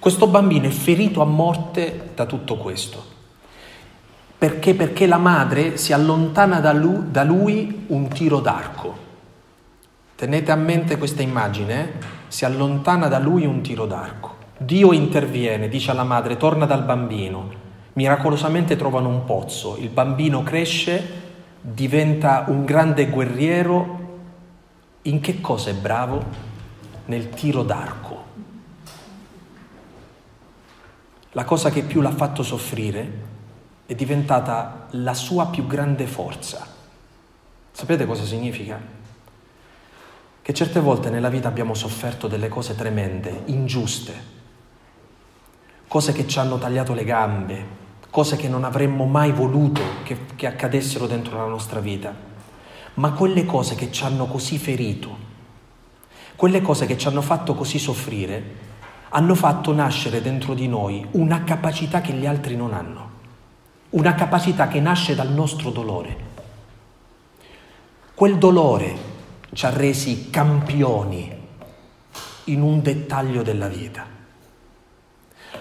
Questo 0.00 0.26
bambino 0.26 0.66
è 0.66 0.70
ferito 0.70 1.22
a 1.22 1.24
morte 1.24 2.10
da 2.14 2.26
tutto 2.26 2.56
questo. 2.56 3.13
Perché? 4.44 4.74
Perché 4.74 5.06
la 5.06 5.16
madre 5.16 5.78
si 5.78 5.94
allontana 5.94 6.60
da 6.60 6.74
lui, 6.74 7.10
da 7.10 7.24
lui 7.24 7.86
un 7.86 8.08
tiro 8.08 8.40
d'arco. 8.40 8.94
Tenete 10.16 10.52
a 10.52 10.54
mente 10.54 10.98
questa 10.98 11.22
immagine, 11.22 11.80
eh? 11.80 11.92
si 12.28 12.44
allontana 12.44 13.08
da 13.08 13.18
lui 13.18 13.46
un 13.46 13.62
tiro 13.62 13.86
d'arco. 13.86 14.34
Dio 14.58 14.92
interviene, 14.92 15.70
dice 15.70 15.92
alla 15.92 16.04
madre, 16.04 16.36
torna 16.36 16.66
dal 16.66 16.84
bambino. 16.84 17.50
Miracolosamente 17.94 18.76
trovano 18.76 19.08
un 19.08 19.24
pozzo, 19.24 19.78
il 19.78 19.88
bambino 19.88 20.42
cresce, 20.42 21.22
diventa 21.62 22.44
un 22.48 22.66
grande 22.66 23.08
guerriero. 23.08 24.18
In 25.04 25.20
che 25.20 25.40
cosa 25.40 25.70
è 25.70 25.74
bravo? 25.74 26.22
Nel 27.06 27.30
tiro 27.30 27.62
d'arco. 27.62 28.24
La 31.32 31.44
cosa 31.44 31.70
che 31.70 31.80
più 31.80 32.02
l'ha 32.02 32.12
fatto 32.12 32.42
soffrire 32.42 33.32
è 33.86 33.94
diventata 33.94 34.86
la 34.92 35.12
sua 35.12 35.48
più 35.48 35.66
grande 35.66 36.06
forza. 36.06 36.66
Sapete 37.70 38.06
cosa 38.06 38.24
significa? 38.24 38.80
Che 40.40 40.54
certe 40.54 40.80
volte 40.80 41.10
nella 41.10 41.28
vita 41.28 41.48
abbiamo 41.48 41.74
sofferto 41.74 42.26
delle 42.26 42.48
cose 42.48 42.74
tremende, 42.74 43.42
ingiuste, 43.46 44.32
cose 45.86 46.12
che 46.12 46.26
ci 46.26 46.38
hanno 46.38 46.56
tagliato 46.56 46.94
le 46.94 47.04
gambe, 47.04 47.66
cose 48.08 48.36
che 48.36 48.48
non 48.48 48.64
avremmo 48.64 49.04
mai 49.04 49.32
voluto 49.32 49.82
che, 50.02 50.18
che 50.34 50.46
accadessero 50.46 51.06
dentro 51.06 51.36
la 51.36 51.46
nostra 51.46 51.80
vita, 51.80 52.14
ma 52.94 53.12
quelle 53.12 53.44
cose 53.44 53.74
che 53.74 53.92
ci 53.92 54.04
hanno 54.04 54.26
così 54.26 54.56
ferito, 54.56 55.32
quelle 56.36 56.62
cose 56.62 56.86
che 56.86 56.96
ci 56.96 57.06
hanno 57.06 57.22
fatto 57.22 57.54
così 57.54 57.78
soffrire, 57.78 58.62
hanno 59.10 59.34
fatto 59.34 59.74
nascere 59.74 60.22
dentro 60.22 60.54
di 60.54 60.68
noi 60.68 61.06
una 61.12 61.44
capacità 61.44 62.00
che 62.00 62.12
gli 62.12 62.26
altri 62.26 62.56
non 62.56 62.72
hanno 62.72 63.13
una 63.94 64.14
capacità 64.14 64.66
che 64.66 64.80
nasce 64.80 65.14
dal 65.14 65.30
nostro 65.30 65.70
dolore. 65.70 66.32
Quel 68.14 68.38
dolore 68.38 69.12
ci 69.52 69.66
ha 69.66 69.70
resi 69.70 70.30
campioni 70.30 71.32
in 72.44 72.60
un 72.60 72.82
dettaglio 72.82 73.42
della 73.42 73.68
vita. 73.68 74.04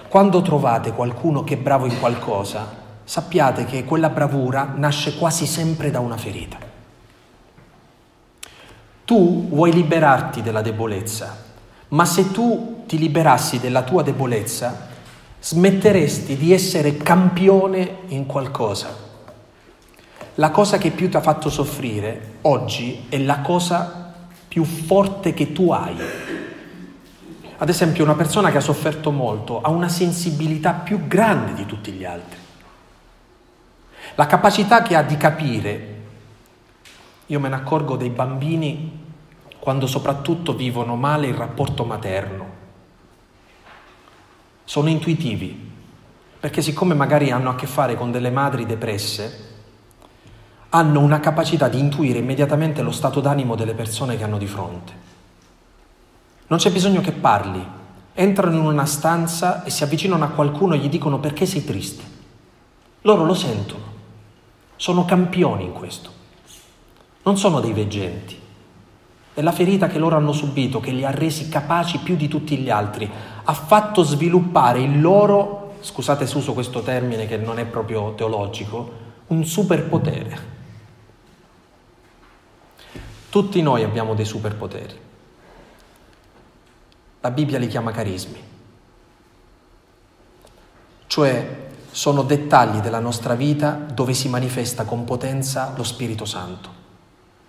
Quando 0.07 0.41
trovate 0.41 0.93
qualcuno 0.93 1.43
che 1.43 1.55
è 1.55 1.57
bravo 1.57 1.85
in 1.85 1.99
qualcosa, 1.99 2.81
sappiate 3.03 3.65
che 3.65 3.85
quella 3.85 4.09
bravura 4.09 4.73
nasce 4.75 5.15
quasi 5.17 5.45
sempre 5.45 5.91
da 5.91 5.99
una 5.99 6.17
ferita. 6.17 6.57
Tu 9.05 9.47
vuoi 9.47 9.71
liberarti 9.71 10.41
della 10.41 10.61
debolezza, 10.61 11.35
ma 11.89 12.05
se 12.05 12.31
tu 12.31 12.83
ti 12.87 12.97
liberassi 12.97 13.59
della 13.59 13.83
tua 13.83 14.01
debolezza, 14.01 14.89
smetteresti 15.45 16.37
di 16.37 16.53
essere 16.53 16.95
campione 16.95 17.97
in 18.07 18.25
qualcosa. 18.25 18.95
La 20.35 20.51
cosa 20.51 20.77
che 20.77 20.89
più 20.91 21.09
ti 21.09 21.17
ha 21.17 21.21
fatto 21.21 21.49
soffrire 21.49 22.37
oggi 22.43 23.07
è 23.09 23.17
la 23.17 23.41
cosa 23.41 24.13
più 24.47 24.63
forte 24.63 25.33
che 25.33 25.51
tu 25.51 25.69
hai. 25.69 25.97
Ad 27.57 27.67
esempio 27.67 28.05
una 28.05 28.15
persona 28.15 28.51
che 28.51 28.57
ha 28.57 28.61
sofferto 28.61 29.11
molto 29.11 29.61
ha 29.61 29.69
una 29.69 29.89
sensibilità 29.89 30.71
più 30.71 31.07
grande 31.07 31.53
di 31.53 31.65
tutti 31.65 31.91
gli 31.91 32.05
altri. 32.05 32.39
La 34.15 34.25
capacità 34.25 34.81
che 34.81 34.95
ha 34.95 35.03
di 35.03 35.17
capire, 35.17 35.95
io 37.25 37.39
me 37.41 37.49
ne 37.49 37.55
accorgo 37.55 37.97
dei 37.97 38.11
bambini 38.11 39.01
quando 39.59 39.87
soprattutto 39.87 40.53
vivono 40.53 40.95
male 40.95 41.27
il 41.27 41.35
rapporto 41.35 41.83
materno 41.83 42.52
sono 44.63 44.89
intuitivi, 44.89 45.71
perché 46.39 46.61
siccome 46.61 46.93
magari 46.93 47.31
hanno 47.31 47.49
a 47.49 47.55
che 47.55 47.67
fare 47.67 47.95
con 47.95 48.11
delle 48.11 48.31
madri 48.31 48.65
depresse, 48.65 49.51
hanno 50.69 50.99
una 50.99 51.19
capacità 51.19 51.67
di 51.69 51.79
intuire 51.79 52.19
immediatamente 52.19 52.81
lo 52.81 52.91
stato 52.91 53.21
d'animo 53.21 53.55
delle 53.55 53.73
persone 53.73 54.17
che 54.17 54.23
hanno 54.23 54.37
di 54.37 54.47
fronte. 54.47 54.93
Non 56.47 56.59
c'è 56.59 56.71
bisogno 56.71 57.01
che 57.01 57.11
parli, 57.11 57.65
entrano 58.13 58.55
in 58.57 58.65
una 58.65 58.85
stanza 58.85 59.63
e 59.63 59.69
si 59.69 59.83
avvicinano 59.83 60.23
a 60.23 60.29
qualcuno 60.29 60.73
e 60.73 60.79
gli 60.79 60.89
dicono 60.89 61.19
perché 61.19 61.45
sei 61.45 61.63
triste. 61.63 62.03
Loro 63.01 63.23
lo 63.25 63.33
sentono, 63.33 63.83
sono 64.75 65.05
campioni 65.05 65.63
in 65.63 65.73
questo, 65.73 66.11
non 67.23 67.37
sono 67.37 67.59
dei 67.59 67.73
veggenti. 67.73 68.41
È 69.33 69.41
la 69.41 69.51
ferita 69.51 69.87
che 69.87 69.97
loro 69.97 70.15
hanno 70.15 70.31
subito 70.31 70.79
che 70.79 70.91
li 70.91 71.03
ha 71.03 71.09
resi 71.09 71.49
capaci 71.49 71.97
più 71.99 72.15
di 72.15 72.27
tutti 72.27 72.57
gli 72.57 72.69
altri 72.69 73.09
ha 73.45 73.53
fatto 73.53 74.03
sviluppare 74.03 74.81
il 74.81 75.01
loro, 75.01 75.75
scusate 75.81 76.27
se 76.27 76.37
uso 76.37 76.53
questo 76.53 76.81
termine 76.81 77.27
che 77.27 77.37
non 77.37 77.57
è 77.57 77.65
proprio 77.65 78.13
teologico, 78.13 79.01
un 79.27 79.43
superpotere. 79.43 80.51
Tutti 83.29 83.61
noi 83.61 83.83
abbiamo 83.83 84.13
dei 84.13 84.25
superpoteri. 84.25 85.01
La 87.21 87.31
Bibbia 87.31 87.57
li 87.57 87.67
chiama 87.67 87.91
carismi, 87.91 88.39
cioè 91.07 91.61
sono 91.89 92.23
dettagli 92.23 92.79
della 92.79 92.99
nostra 92.99 93.33
vita 93.33 93.71
dove 93.71 94.13
si 94.13 94.27
manifesta 94.27 94.83
con 94.83 95.05
potenza 95.05 95.73
lo 95.75 95.83
Spirito 95.83 96.25
Santo. 96.25 96.82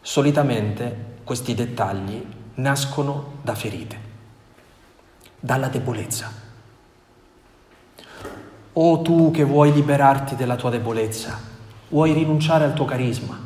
Solitamente 0.07 1.13
questi 1.25 1.55
dettagli 1.55 2.23
nascono 2.57 3.37
da 3.41 3.55
ferite 3.55 3.99
dalla 5.41 5.69
debolezza. 5.69 6.31
O 8.75 9.01
tu 9.01 9.31
che 9.31 9.45
vuoi 9.45 9.73
liberarti 9.73 10.37
della 10.37 10.57
tua 10.57 10.69
debolezza, 10.69 11.41
vuoi 11.89 12.13
rinunciare 12.13 12.65
al 12.65 12.75
tuo 12.75 12.85
carisma, 12.85 13.39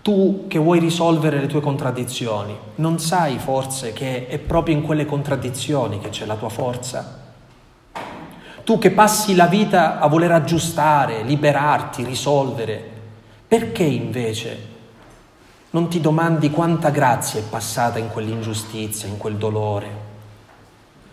tu 0.00 0.46
che 0.48 0.58
vuoi 0.58 0.78
risolvere 0.78 1.40
le 1.40 1.46
tue 1.46 1.60
contraddizioni, 1.60 2.56
non 2.76 2.98
sai 2.98 3.38
forse 3.38 3.92
che 3.92 4.28
è 4.28 4.38
proprio 4.38 4.76
in 4.76 4.82
quelle 4.82 5.04
contraddizioni 5.04 5.98
che 5.98 6.08
c'è 6.08 6.24
la 6.24 6.36
tua 6.36 6.48
forza? 6.48 7.20
Tu 8.64 8.78
che 8.78 8.92
passi 8.92 9.34
la 9.34 9.46
vita 9.46 9.98
a 9.98 10.06
voler 10.06 10.32
aggiustare, 10.32 11.22
liberarti, 11.22 12.02
risolvere, 12.02 12.82
perché 13.46 13.82
invece 13.82 14.76
non 15.70 15.88
ti 15.88 16.00
domandi 16.00 16.50
quanta 16.50 16.88
grazia 16.88 17.40
è 17.40 17.42
passata 17.42 17.98
in 17.98 18.08
quell'ingiustizia, 18.08 19.06
in 19.06 19.18
quel 19.18 19.36
dolore? 19.36 20.06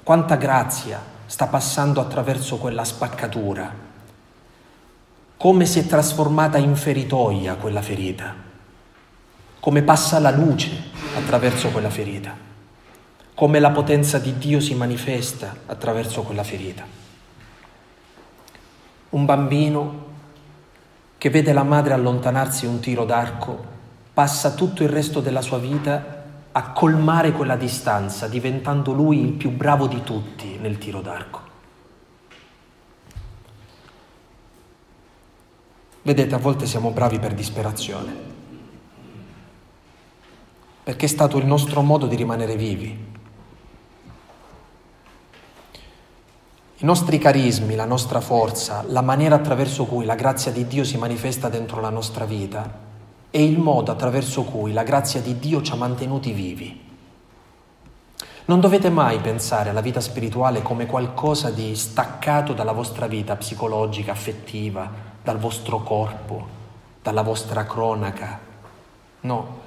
Quanta 0.01 0.35
grazia 0.35 1.01
sta 1.25 1.47
passando 1.47 1.99
attraverso 1.99 2.55
quella 2.55 2.85
spaccatura. 2.85 3.69
Come 5.35 5.65
si 5.65 5.79
è 5.79 5.85
trasformata 5.85 6.57
in 6.57 6.73
feritoia 6.77 7.55
quella 7.55 7.81
ferita. 7.81 8.33
Come 9.59 9.81
passa 9.81 10.19
la 10.19 10.31
luce 10.31 10.69
attraverso 11.17 11.69
quella 11.71 11.89
ferita. 11.89 12.33
Come 13.33 13.59
la 13.59 13.71
potenza 13.71 14.19
di 14.19 14.37
Dio 14.37 14.61
si 14.61 14.73
manifesta 14.73 15.53
attraverso 15.65 16.21
quella 16.21 16.43
ferita. 16.43 16.85
Un 19.09 19.25
bambino 19.25 20.05
che 21.17 21.29
vede 21.29 21.51
la 21.51 21.63
madre 21.63 21.93
allontanarsi 21.93 22.65
un 22.65 22.79
tiro 22.79 23.03
d'arco 23.03 23.73
passa 24.15 24.53
tutto 24.53 24.81
il 24.81 24.87
resto 24.87 25.19
della 25.19 25.41
sua 25.41 25.57
vita 25.57 26.23
a 26.53 26.71
colmare 26.71 27.33
quella 27.33 27.57
distanza, 27.57 28.29
diventando 28.29 28.93
lui 28.93 29.19
il 29.19 29.33
più 29.33 29.51
bravo 29.51 29.87
di 29.87 30.01
tutti 30.03 30.57
nel 30.57 30.77
tiro 30.77 31.01
d'arco. 31.01 31.41
Vedete, 36.01 36.33
a 36.33 36.37
volte 36.37 36.65
siamo 36.65 36.91
bravi 36.91 37.19
per 37.19 37.33
disperazione, 37.33 38.15
perché 40.81 41.07
è 41.07 41.09
stato 41.09 41.37
il 41.37 41.45
nostro 41.45 41.81
modo 41.81 42.07
di 42.07 42.15
rimanere 42.15 42.55
vivi. 42.55 43.13
I 46.77 46.85
nostri 46.85 47.17
carismi, 47.17 47.75
la 47.75 47.83
nostra 47.83 48.21
forza, 48.21 48.85
la 48.87 49.01
maniera 49.01 49.35
attraverso 49.35 49.83
cui 49.83 50.05
la 50.05 50.15
grazia 50.15 50.53
di 50.53 50.65
Dio 50.67 50.85
si 50.85 50.95
manifesta 50.95 51.49
dentro 51.49 51.81
la 51.81 51.89
nostra 51.89 52.23
vita 52.23 52.84
è 53.35 53.39
il 53.39 53.59
modo 53.59 53.91
attraverso 53.91 54.43
cui 54.43 54.71
la 54.71 54.83
grazia 54.83 55.19
di 55.19 55.37
Dio 55.37 55.61
ci 55.61 55.73
ha 55.73 55.75
mantenuti 55.75 56.31
vivi. 56.31 56.83
Non 58.45 58.61
dovete 58.61 58.89
mai 58.89 59.19
pensare 59.19 59.71
alla 59.71 59.81
vita 59.81 59.99
spirituale 59.99 60.61
come 60.61 60.85
qualcosa 60.85 61.49
di 61.49 61.75
staccato 61.75 62.53
dalla 62.53 62.71
vostra 62.71 63.07
vita 63.07 63.35
psicologica, 63.35 64.13
affettiva, 64.13 64.89
dal 65.21 65.37
vostro 65.37 65.83
corpo, 65.83 66.47
dalla 67.03 67.23
vostra 67.23 67.65
cronaca. 67.65 68.39
No, 69.19 69.59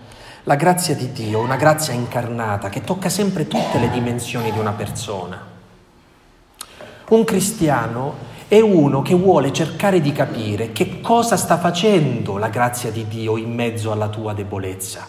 la 0.44 0.54
grazia 0.54 0.94
di 0.94 1.12
Dio 1.12 1.38
è 1.38 1.44
una 1.44 1.56
grazia 1.56 1.92
incarnata 1.92 2.70
che 2.70 2.80
tocca 2.80 3.10
sempre 3.10 3.48
tutte 3.48 3.78
le 3.78 3.90
dimensioni 3.90 4.50
di 4.50 4.58
una 4.58 4.72
persona. 4.72 5.44
Un 7.10 7.22
cristiano 7.22 8.14
è 8.48 8.60
uno 8.60 9.02
che 9.02 9.14
vuole 9.14 9.52
cercare 9.52 10.00
di 10.00 10.10
capire 10.10 10.72
che 10.72 11.02
cosa 11.02 11.36
sta 11.36 11.58
facendo 11.58 12.38
la 12.38 12.48
grazia 12.48 12.90
di 12.90 13.06
Dio 13.06 13.36
in 13.36 13.52
mezzo 13.52 13.92
alla 13.92 14.08
tua 14.08 14.32
debolezza. 14.32 15.06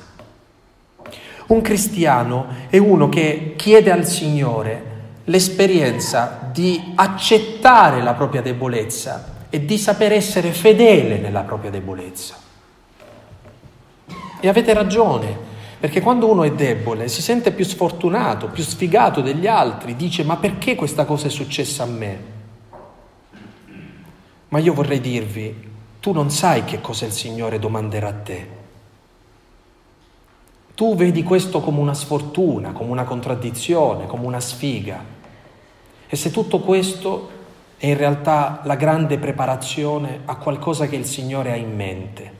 Un 1.47 1.61
cristiano 1.61 2.47
è 2.67 2.77
uno 2.77 3.07
che 3.07 3.53
chiede 3.55 3.91
al 3.91 4.05
Signore 4.05 4.87
l'esperienza 5.23 6.49
di 6.51 6.91
accettare 6.95 8.01
la 8.01 8.13
propria 8.13 8.41
debolezza 8.41 9.37
e 9.49 9.63
di 9.63 9.77
saper 9.77 10.11
essere 10.11 10.51
fedele 10.51 11.17
nella 11.17 11.41
propria 11.41 11.71
debolezza. 11.71 12.35
E 14.41 14.47
avete 14.49 14.73
ragione, 14.73 15.47
perché 15.79 16.01
quando 16.01 16.29
uno 16.29 16.43
è 16.43 16.51
debole 16.51 17.07
si 17.07 17.21
sente 17.21 17.51
più 17.51 17.63
sfortunato, 17.63 18.47
più 18.47 18.63
sfigato 18.63 19.21
degli 19.21 19.47
altri, 19.47 19.95
dice 19.95 20.23
ma 20.23 20.35
perché 20.35 20.75
questa 20.75 21.05
cosa 21.05 21.27
è 21.27 21.29
successa 21.29 21.83
a 21.83 21.87
me? 21.87 22.37
Ma 24.49 24.59
io 24.59 24.73
vorrei 24.73 24.99
dirvi, 24.99 25.67
tu 25.99 26.11
non 26.11 26.29
sai 26.31 26.63
che 26.63 26.81
cosa 26.81 27.05
il 27.05 27.11
Signore 27.11 27.59
domanderà 27.59 28.07
a 28.07 28.13
te. 28.13 28.57
Tu 30.73 30.95
vedi 30.95 31.23
questo 31.23 31.59
come 31.59 31.79
una 31.79 31.93
sfortuna, 31.93 32.71
come 32.71 32.89
una 32.89 33.03
contraddizione, 33.03 34.07
come 34.07 34.25
una 34.25 34.39
sfiga. 34.39 35.03
E 36.07 36.15
se 36.15 36.31
tutto 36.31 36.61
questo 36.61 37.37
è 37.77 37.87
in 37.87 37.97
realtà 37.97 38.61
la 38.63 38.75
grande 38.75 39.17
preparazione 39.17 40.21
a 40.25 40.37
qualcosa 40.37 40.87
che 40.87 40.95
il 40.95 41.05
Signore 41.05 41.51
ha 41.51 41.55
in 41.55 41.75
mente. 41.75 42.37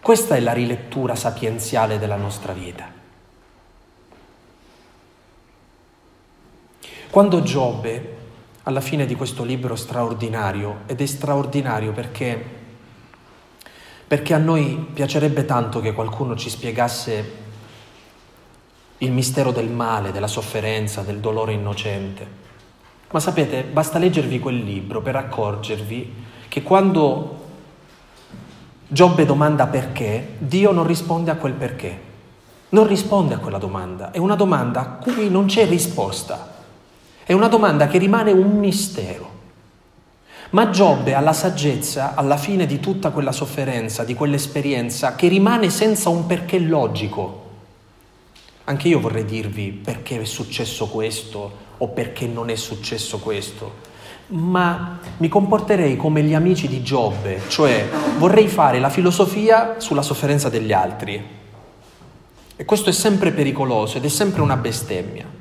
Questa 0.00 0.36
è 0.36 0.40
la 0.40 0.52
rilettura 0.52 1.14
sapienziale 1.14 1.98
della 1.98 2.16
nostra 2.16 2.52
vita. 2.52 2.92
Quando 7.10 7.42
Giobbe 7.42 8.13
alla 8.64 8.80
fine 8.80 9.06
di 9.06 9.14
questo 9.14 9.44
libro 9.44 9.76
straordinario 9.76 10.80
ed 10.86 11.00
è 11.00 11.06
straordinario 11.06 11.92
perché, 11.92 12.42
perché 14.06 14.34
a 14.34 14.38
noi 14.38 14.86
piacerebbe 14.92 15.44
tanto 15.44 15.80
che 15.80 15.92
qualcuno 15.92 16.34
ci 16.36 16.48
spiegasse 16.48 17.42
il 18.98 19.12
mistero 19.12 19.50
del 19.50 19.68
male, 19.68 20.12
della 20.12 20.26
sofferenza, 20.26 21.02
del 21.02 21.18
dolore 21.18 21.52
innocente. 21.52 22.42
Ma 23.10 23.20
sapete, 23.20 23.62
basta 23.62 23.98
leggervi 23.98 24.38
quel 24.38 24.56
libro 24.56 25.02
per 25.02 25.16
accorgervi 25.16 26.14
che 26.48 26.62
quando 26.62 27.42
Giobbe 28.86 29.24
domanda 29.24 29.66
perché, 29.66 30.36
Dio 30.38 30.70
non 30.70 30.86
risponde 30.86 31.30
a 31.30 31.36
quel 31.36 31.54
perché. 31.54 32.12
Non 32.70 32.86
risponde 32.86 33.34
a 33.34 33.38
quella 33.38 33.58
domanda. 33.58 34.10
È 34.10 34.18
una 34.18 34.36
domanda 34.36 34.80
a 34.80 34.86
cui 34.86 35.28
non 35.28 35.46
c'è 35.46 35.66
risposta. 35.66 36.53
È 37.26 37.32
una 37.32 37.48
domanda 37.48 37.86
che 37.86 37.96
rimane 37.96 38.32
un 38.32 38.58
mistero. 38.58 39.32
Ma 40.50 40.68
Giobbe 40.68 41.14
ha 41.14 41.20
la 41.20 41.32
saggezza, 41.32 42.14
alla 42.14 42.36
fine 42.36 42.66
di 42.66 42.80
tutta 42.80 43.10
quella 43.10 43.32
sofferenza, 43.32 44.04
di 44.04 44.14
quell'esperienza, 44.14 45.14
che 45.14 45.28
rimane 45.28 45.70
senza 45.70 46.10
un 46.10 46.26
perché 46.26 46.58
logico. 46.58 47.42
Anche 48.64 48.88
io 48.88 49.00
vorrei 49.00 49.24
dirvi 49.24 49.72
perché 49.72 50.20
è 50.20 50.24
successo 50.24 50.88
questo 50.88 51.50
o 51.78 51.88
perché 51.88 52.26
non 52.26 52.50
è 52.50 52.56
successo 52.56 53.18
questo, 53.18 53.72
ma 54.28 54.98
mi 55.16 55.28
comporterei 55.28 55.96
come 55.96 56.22
gli 56.22 56.34
amici 56.34 56.68
di 56.68 56.82
Giobbe, 56.82 57.40
cioè 57.48 57.88
vorrei 58.18 58.48
fare 58.48 58.80
la 58.80 58.90
filosofia 58.90 59.76
sulla 59.78 60.02
sofferenza 60.02 60.50
degli 60.50 60.72
altri. 60.72 61.22
E 62.54 62.64
questo 62.64 62.90
è 62.90 62.92
sempre 62.92 63.32
pericoloso 63.32 63.96
ed 63.96 64.04
è 64.04 64.08
sempre 64.08 64.42
una 64.42 64.56
bestemmia. 64.56 65.33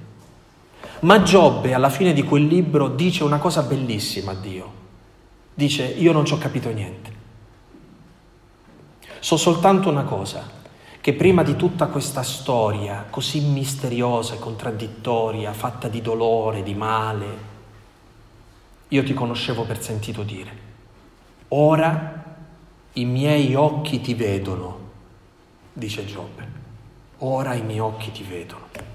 Ma 1.03 1.21
Giobbe 1.21 1.73
alla 1.73 1.89
fine 1.89 2.13
di 2.13 2.23
quel 2.23 2.45
libro 2.45 2.87
dice 2.87 3.25
una 3.25 3.37
cosa 3.37 3.61
bellissima 3.61 4.31
a 4.31 4.35
Dio. 4.35 4.81
Dice, 5.53 5.83
io 5.83 6.13
non 6.13 6.23
ci 6.23 6.33
ho 6.33 6.37
capito 6.37 6.69
niente. 6.69 7.11
So 9.19 9.35
soltanto 9.35 9.89
una 9.89 10.03
cosa, 10.03 10.49
che 11.01 11.13
prima 11.13 11.43
di 11.43 11.57
tutta 11.57 11.87
questa 11.87 12.23
storia 12.23 13.05
così 13.09 13.41
misteriosa 13.41 14.35
e 14.35 14.39
contraddittoria, 14.39 15.51
fatta 15.51 15.89
di 15.89 16.01
dolore, 16.01 16.63
di 16.63 16.73
male, 16.73 17.37
io 18.87 19.03
ti 19.03 19.13
conoscevo 19.13 19.63
per 19.63 19.81
sentito 19.81 20.23
dire. 20.23 20.51
Ora 21.49 22.37
i 22.93 23.03
miei 23.03 23.53
occhi 23.55 23.99
ti 23.99 24.13
vedono, 24.13 24.79
dice 25.73 26.05
Giobbe. 26.05 26.61
Ora 27.19 27.55
i 27.55 27.61
miei 27.61 27.79
occhi 27.79 28.11
ti 28.11 28.23
vedono. 28.23 28.92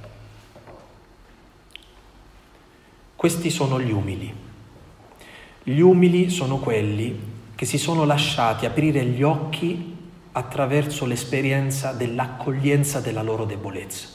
Questi 3.19 3.51
sono 3.51 3.81
gli 3.81 3.91
umili. 3.91 4.33
Gli 5.65 5.81
umili 5.81 6.31
sono 6.31 6.59
quelli 6.59 7.19
che 7.57 7.65
si 7.65 7.77
sono 7.77 8.05
lasciati 8.05 8.65
aprire 8.65 9.05
gli 9.07 9.25
occhi 9.25 9.97
attraverso 10.31 11.05
l'esperienza 11.05 11.91
dell'accoglienza 11.91 13.01
della 13.01 13.23
loro 13.23 13.45
debolezza. 13.45 14.07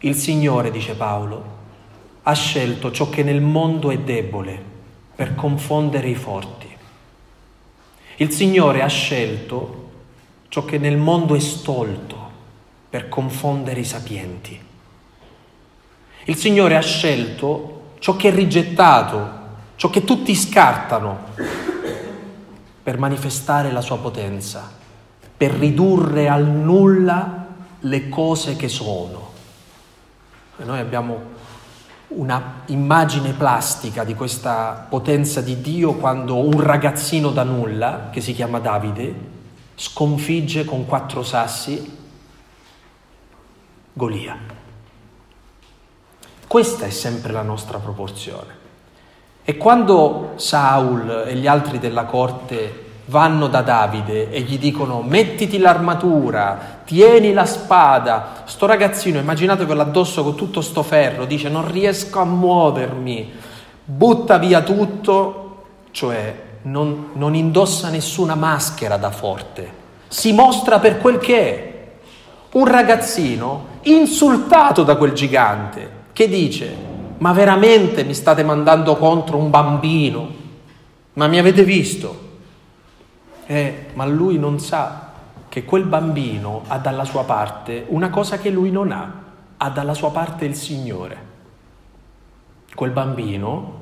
Il 0.00 0.14
Signore, 0.14 0.70
dice 0.70 0.96
Paolo, 0.96 1.44
ha 2.24 2.34
scelto 2.34 2.90
ciò 2.90 3.08
che 3.08 3.22
nel 3.22 3.40
mondo 3.40 3.90
è 3.90 3.98
debole 3.98 4.62
per 5.14 5.34
confondere 5.34 6.10
i 6.10 6.14
forti. 6.14 6.68
Il 8.16 8.30
Signore 8.30 8.82
ha 8.82 8.86
scelto 8.86 9.90
ciò 10.48 10.66
che 10.66 10.76
nel 10.76 10.98
mondo 10.98 11.34
è 11.34 11.40
stolto 11.40 12.30
per 12.90 13.08
confondere 13.08 13.80
i 13.80 13.84
sapienti. 13.84 14.70
Il 16.24 16.36
Signore 16.36 16.76
ha 16.76 16.80
scelto 16.80 17.94
ciò 17.98 18.14
che 18.16 18.28
è 18.28 18.34
rigettato, 18.34 19.40
ciò 19.76 19.90
che 19.90 20.04
tutti 20.04 20.34
scartano, 20.34 21.30
per 22.82 22.98
manifestare 22.98 23.72
la 23.72 23.80
sua 23.80 23.98
potenza, 23.98 24.70
per 25.36 25.52
ridurre 25.52 26.28
al 26.28 26.46
nulla 26.46 27.46
le 27.80 28.08
cose 28.08 28.56
che 28.56 28.68
sono. 28.68 29.30
E 30.58 30.64
noi 30.64 30.78
abbiamo 30.78 31.30
una 32.08 32.62
immagine 32.66 33.32
plastica 33.32 34.04
di 34.04 34.14
questa 34.14 34.86
potenza 34.88 35.40
di 35.40 35.60
Dio 35.60 35.94
quando 35.94 36.36
un 36.36 36.60
ragazzino 36.60 37.30
da 37.30 37.42
nulla, 37.42 38.10
che 38.12 38.20
si 38.20 38.32
chiama 38.32 38.58
Davide, 38.58 39.14
sconfigge 39.74 40.64
con 40.64 40.86
quattro 40.86 41.22
sassi 41.22 41.98
Golia. 43.92 44.61
Questa 46.52 46.84
è 46.84 46.90
sempre 46.90 47.32
la 47.32 47.40
nostra 47.40 47.78
proporzione. 47.78 48.54
E 49.42 49.56
quando 49.56 50.32
Saul 50.34 51.24
e 51.26 51.34
gli 51.36 51.46
altri 51.46 51.78
della 51.78 52.04
corte 52.04 53.00
vanno 53.06 53.46
da 53.46 53.62
Davide 53.62 54.30
e 54.30 54.42
gli 54.42 54.58
dicono 54.58 55.00
mettiti 55.00 55.56
l'armatura, 55.58 56.80
tieni 56.84 57.32
la 57.32 57.46
spada, 57.46 58.42
sto 58.44 58.66
ragazzino, 58.66 59.18
immaginatevelo 59.18 59.80
addosso 59.80 60.22
con 60.22 60.34
tutto 60.34 60.60
sto 60.60 60.82
ferro, 60.82 61.24
dice 61.24 61.48
non 61.48 61.72
riesco 61.72 62.20
a 62.20 62.26
muovermi, 62.26 63.32
butta 63.82 64.36
via 64.36 64.60
tutto, 64.60 65.62
cioè 65.90 66.38
non, 66.64 67.12
non 67.14 67.34
indossa 67.34 67.88
nessuna 67.88 68.34
maschera 68.34 68.98
da 68.98 69.10
forte, 69.10 69.72
si 70.06 70.34
mostra 70.34 70.80
per 70.80 70.98
quel 70.98 71.16
che 71.16 71.38
è, 71.38 71.92
un 72.58 72.66
ragazzino 72.66 73.68
insultato 73.84 74.82
da 74.82 74.96
quel 74.96 75.12
gigante 75.12 76.00
che 76.12 76.28
dice, 76.28 76.76
ma 77.18 77.32
veramente 77.32 78.04
mi 78.04 78.14
state 78.14 78.42
mandando 78.42 78.96
contro 78.96 79.38
un 79.38 79.48
bambino? 79.48 80.40
Ma 81.14 81.26
mi 81.26 81.38
avete 81.38 81.64
visto? 81.64 82.30
Eh, 83.46 83.86
ma 83.94 84.04
lui 84.06 84.38
non 84.38 84.58
sa 84.60 85.10
che 85.48 85.64
quel 85.64 85.84
bambino 85.84 86.64
ha 86.66 86.78
dalla 86.78 87.04
sua 87.04 87.24
parte 87.24 87.84
una 87.88 88.10
cosa 88.10 88.38
che 88.38 88.50
lui 88.50 88.70
non 88.70 88.92
ha, 88.92 89.12
ha 89.56 89.70
dalla 89.70 89.94
sua 89.94 90.10
parte 90.10 90.44
il 90.44 90.54
Signore. 90.54 91.30
Quel 92.74 92.90
bambino 92.90 93.80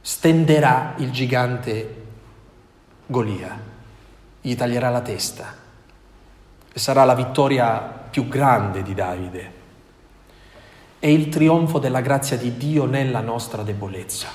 stenderà 0.00 0.94
il 0.96 1.10
gigante 1.10 2.04
Golia, 3.06 3.58
gli 4.40 4.54
taglierà 4.54 4.90
la 4.90 5.00
testa 5.00 5.54
e 6.72 6.78
sarà 6.78 7.04
la 7.04 7.14
vittoria 7.14 7.78
più 8.10 8.28
grande 8.28 8.82
di 8.82 8.94
Davide 8.94 9.60
è 11.02 11.08
il 11.08 11.30
trionfo 11.30 11.80
della 11.80 12.00
grazia 12.00 12.36
di 12.36 12.56
Dio 12.56 12.84
nella 12.84 13.18
nostra 13.18 13.64
debolezza. 13.64 14.28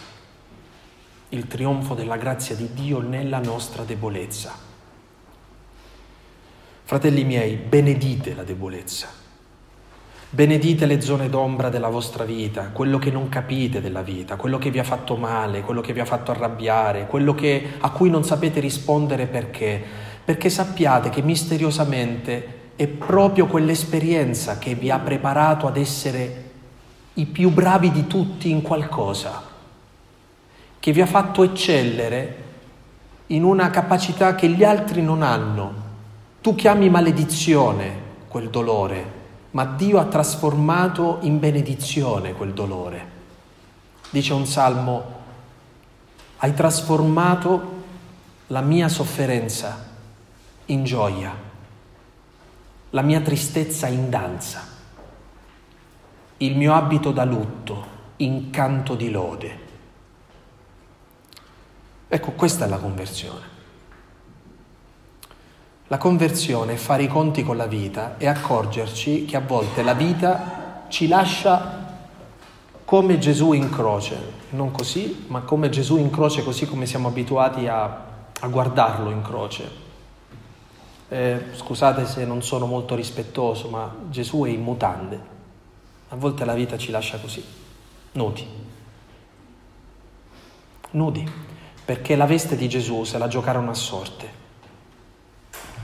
Il 1.30 1.48
trionfo 1.48 1.94
della 1.94 2.18
grazia 2.18 2.56
di 2.56 2.74
Dio 2.74 3.00
nella 3.00 3.40
nostra 3.40 3.84
debolezza. 3.84 4.52
Fratelli 6.84 7.24
miei, 7.24 7.56
benedite 7.56 8.36
la 8.36 8.44
debolezza. 8.44 9.08
Benedite 10.30 10.86
le 10.86 11.00
zone 11.00 11.30
d'ombra 11.30 11.70
della 11.70 11.88
vostra 11.88 12.26
vita, 12.26 12.72
quello 12.74 12.98
che 13.00 13.12
non 13.12 13.30
capite 13.30 13.80
della 13.80 14.02
vita, 14.02 14.36
quello 14.36 14.58
che 14.58 14.70
vi 14.70 14.80
ha 14.80 14.84
fatto 14.84 15.16
male, 15.16 15.62
quello 15.62 15.80
che 15.80 15.94
vi 15.94 16.02
ha 16.02 16.06
fatto 16.06 16.32
arrabbiare, 16.32 17.08
quello 17.08 17.34
che, 17.34 17.76
a 17.80 17.92
cui 17.92 18.10
non 18.10 18.26
sapete 18.26 18.60
rispondere 18.60 19.28
perché. 19.28 19.82
Perché 20.26 20.50
sappiate 20.50 21.12
che 21.12 21.22
misteriosamente 21.22 22.56
è 22.76 22.88
proprio 22.88 23.48
quell'esperienza 23.48 24.58
che 24.58 24.76
vi 24.76 24.92
ha 24.92 25.00
preparato 25.00 25.66
ad 25.66 25.78
essere 25.78 26.44
i 27.18 27.26
più 27.26 27.50
bravi 27.50 27.92
di 27.92 28.06
tutti 28.06 28.52
in 28.52 28.62
qualcosa, 28.62 29.42
che 30.80 30.92
vi 30.92 31.02
ha 31.02 31.08
fatto 31.08 31.44
eccellere 31.44 32.44
in 33.28 33.44
una 33.44 33.72
capacità 33.72 34.36
che 34.36 34.48
gli 34.50 34.64
altri 34.64 35.02
non 35.02 35.24
hanno. 35.24 35.86
Tu 36.42 36.54
chiami 36.54 36.90
maledizione 36.90 38.06
quel 38.28 38.50
dolore, 38.50 39.16
ma 39.52 39.66
Dio 39.66 39.98
ha 39.98 40.06
trasformato 40.06 41.18
in 41.22 41.40
benedizione 41.40 42.34
quel 42.34 42.54
dolore. 42.54 43.16
Dice 44.12 44.34
un 44.34 44.46
salmo, 44.46 45.16
hai 46.38 46.54
trasformato 46.54 47.76
la 48.48 48.62
mia 48.62 48.88
sofferenza 48.90 49.86
in 50.66 50.84
gioia, 50.84 51.34
la 52.92 53.02
mia 53.02 53.22
tristezza 53.22 53.88
in 53.88 54.10
danza, 54.12 54.77
il 56.38 56.56
mio 56.56 56.74
abito 56.74 57.12
da 57.12 57.24
lutto 57.24 57.96
in 58.18 58.50
canto 58.50 58.96
di 58.96 59.10
lode. 59.10 59.66
Ecco, 62.08 62.32
questa 62.32 62.66
è 62.66 62.68
la 62.68 62.78
conversione. 62.78 63.56
La 65.88 65.98
conversione 65.98 66.74
è 66.74 66.78
fare 66.78 67.04
i 67.04 67.08
conti 67.08 67.44
con 67.44 67.58
la 67.58 67.66
vita 67.66 68.18
e 68.18 68.28
accorgerci 68.28 69.26
che 69.26 69.38
a 69.38 69.42
volte 69.42 69.84
la 69.84 69.94
vita 69.94 70.86
ci 70.90 71.08
lascia 71.08 71.86
come 72.86 73.18
Gesù 73.18 73.54
in 73.54 73.70
croce, 73.70 74.18
non 74.52 74.72
così, 74.72 75.26
ma 75.28 75.42
come 75.42 75.70
Gesù 75.70 75.98
in 75.98 76.10
croce, 76.10 76.44
così 76.44 76.66
come 76.66 76.86
siamo 76.86 77.08
abituati 77.08 77.68
a, 77.68 77.84
a 78.40 78.48
guardarlo 78.48 79.10
in 79.10 79.22
croce. 79.22 79.86
Eh, 81.10 81.46
scusate 81.54 82.06
se 82.06 82.26
non 82.26 82.42
sono 82.42 82.66
molto 82.66 82.96
rispettoso, 82.96 83.70
ma 83.70 83.94
Gesù 84.10 84.44
è 84.44 84.50
in 84.50 84.62
mutande. 84.62 85.36
A 86.10 86.16
volte 86.16 86.46
la 86.46 86.54
vita 86.54 86.78
ci 86.78 86.92
lascia 86.92 87.18
così, 87.18 87.44
nudi. 88.14 88.48
Nudi, 90.92 91.30
perché 91.84 92.16
la 92.16 92.26
veste 92.26 92.56
di 92.56 92.70
Gesù 92.70 93.04
se 93.04 93.18
la 93.18 93.28
giocarono 93.28 93.72
a 93.72 93.74
sorte. 93.74 94.30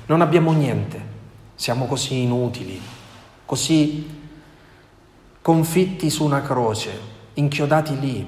Non 0.06 0.22
abbiamo 0.22 0.54
niente, 0.54 1.02
siamo 1.56 1.86
così 1.86 2.22
inutili, 2.22 2.80
così 3.46 4.22
confitti 5.42 6.10
su 6.10 6.24
una 6.24 6.42
croce, 6.42 7.00
inchiodati 7.34 8.00
lì, 8.00 8.26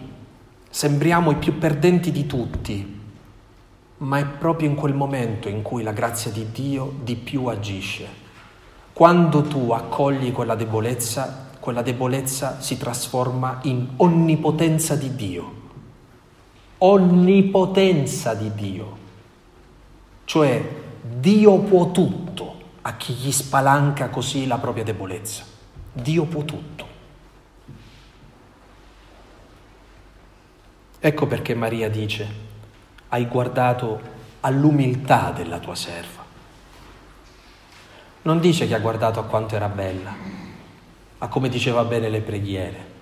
sembriamo 0.69 1.31
i 1.31 1.37
più 1.37 1.57
perdenti 1.57 2.11
di 2.11 2.25
tutti, 2.25 3.01
ma 3.97 4.19
è 4.19 4.25
proprio 4.25 4.67
in 4.67 4.75
quel 4.75 4.93
momento 4.93 5.47
in 5.47 5.61
cui 5.61 5.81
la 5.81 5.93
grazia 5.93 6.29
di 6.29 6.51
Dio 6.51 6.93
di 7.01 7.15
più 7.15 7.45
agisce. 7.45 8.23
Quando 8.91 9.43
tu 9.43 9.71
accogli 9.71 10.33
quella 10.33 10.55
debolezza, 10.55 11.51
quella 11.65 11.81
debolezza 11.81 12.61
si 12.61 12.77
trasforma 12.77 13.57
in 13.63 13.93
onnipotenza 13.95 14.95
di 14.95 15.15
Dio. 15.15 15.53
Onnipotenza 16.77 18.35
di 18.35 18.53
Dio. 18.53 18.97
Cioè 20.25 20.83
Dio 21.01 21.57
può 21.57 21.89
tutto 21.89 22.61
a 22.83 22.95
chi 22.97 23.13
gli 23.13 23.31
spalanca 23.31 24.09
così 24.09 24.45
la 24.45 24.59
propria 24.59 24.83
debolezza. 24.83 25.43
Dio 25.91 26.25
può 26.25 26.43
tutto. 26.43 26.87
Ecco 30.99 31.25
perché 31.25 31.55
Maria 31.55 31.89
dice, 31.89 32.27
hai 33.09 33.25
guardato 33.25 33.99
all'umiltà 34.41 35.31
della 35.31 35.57
tua 35.57 35.73
serva. 35.73 36.23
Non 38.21 38.39
dice 38.39 38.67
che 38.67 38.75
ha 38.75 38.79
guardato 38.79 39.19
a 39.19 39.23
quanto 39.23 39.55
era 39.55 39.67
bella, 39.67 40.34
a 41.17 41.27
come 41.27 41.49
diceva 41.49 41.83
bene 41.83 42.09
le 42.09 42.21
preghiere. 42.21 42.93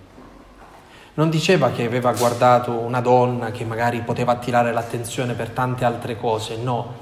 Non 1.16 1.30
diceva 1.30 1.72
che 1.72 1.86
aveva 1.86 2.12
guardato 2.14 2.72
una 2.72 3.02
donna 3.02 3.52
che 3.52 3.66
magari 3.66 4.02
poteva 4.02 4.32
attirare 4.32 4.72
l'attenzione 4.72 5.34
per 5.34 5.50
tante 5.50 5.86
altre 5.86 6.18
cose, 6.18 6.58
no, 6.58 7.02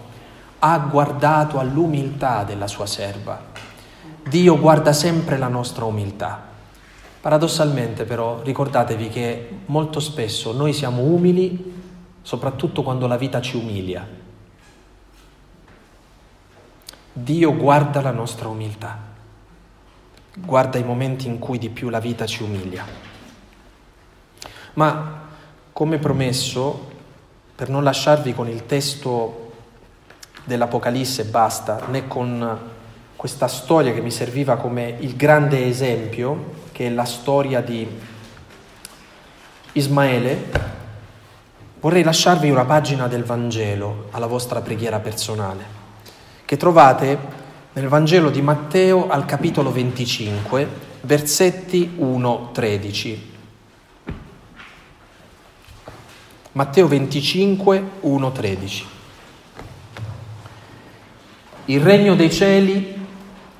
ha 0.59 0.77
guardato 0.79 1.59
all'umiltà 1.59 2.43
della 2.43 2.67
sua 2.67 2.85
serva. 2.85 3.39
Dio 4.27 4.59
guarda 4.59 4.93
sempre 4.93 5.37
la 5.37 5.47
nostra 5.47 5.85
umiltà. 5.85 6.49
Paradossalmente 7.21 8.03
però 8.03 8.41
ricordatevi 8.41 9.09
che 9.09 9.49
molto 9.67 9.99
spesso 9.99 10.53
noi 10.53 10.73
siamo 10.73 11.03
umili 11.03 11.79
soprattutto 12.21 12.83
quando 12.83 13.07
la 13.07 13.17
vita 13.17 13.41
ci 13.41 13.57
umilia. 13.57 14.19
Dio 17.13 17.55
guarda 17.55 18.01
la 18.01 18.11
nostra 18.11 18.47
umiltà, 18.47 18.97
guarda 20.35 20.77
i 20.77 20.83
momenti 20.83 21.27
in 21.27 21.39
cui 21.39 21.57
di 21.57 21.69
più 21.69 21.89
la 21.89 21.99
vita 21.99 22.25
ci 22.25 22.43
umilia. 22.43 22.85
Ma 24.73 25.19
come 25.73 25.97
promesso, 25.97 26.89
per 27.55 27.69
non 27.69 27.83
lasciarvi 27.83 28.33
con 28.33 28.47
il 28.47 28.65
testo 28.65 29.51
dell'Apocalisse 30.43 31.25
basta, 31.25 31.85
né 31.87 32.07
con 32.07 32.59
questa 33.15 33.47
storia 33.47 33.93
che 33.93 34.01
mi 34.01 34.11
serviva 34.11 34.55
come 34.55 34.95
il 34.99 35.15
grande 35.15 35.67
esempio, 35.67 36.53
che 36.71 36.87
è 36.87 36.89
la 36.89 37.05
storia 37.05 37.61
di 37.61 37.87
Ismaele, 39.73 40.51
vorrei 41.79 42.03
lasciarvi 42.03 42.49
una 42.49 42.65
pagina 42.65 43.07
del 43.07 43.23
Vangelo 43.23 44.07
alla 44.11 44.27
vostra 44.27 44.61
preghiera 44.61 44.99
personale, 44.99 45.63
che 46.45 46.57
trovate 46.57 47.39
nel 47.73 47.87
Vangelo 47.87 48.29
di 48.29 48.41
Matteo 48.41 49.07
al 49.07 49.25
capitolo 49.25 49.71
25, 49.71 50.67
versetti 51.01 51.95
1-13. 51.97 53.17
Matteo 56.53 56.87
25, 56.87 57.83
1-13. 58.03 58.83
Il 61.65 61.79
regno 61.79 62.15
dei 62.15 62.29
cieli 62.29 62.99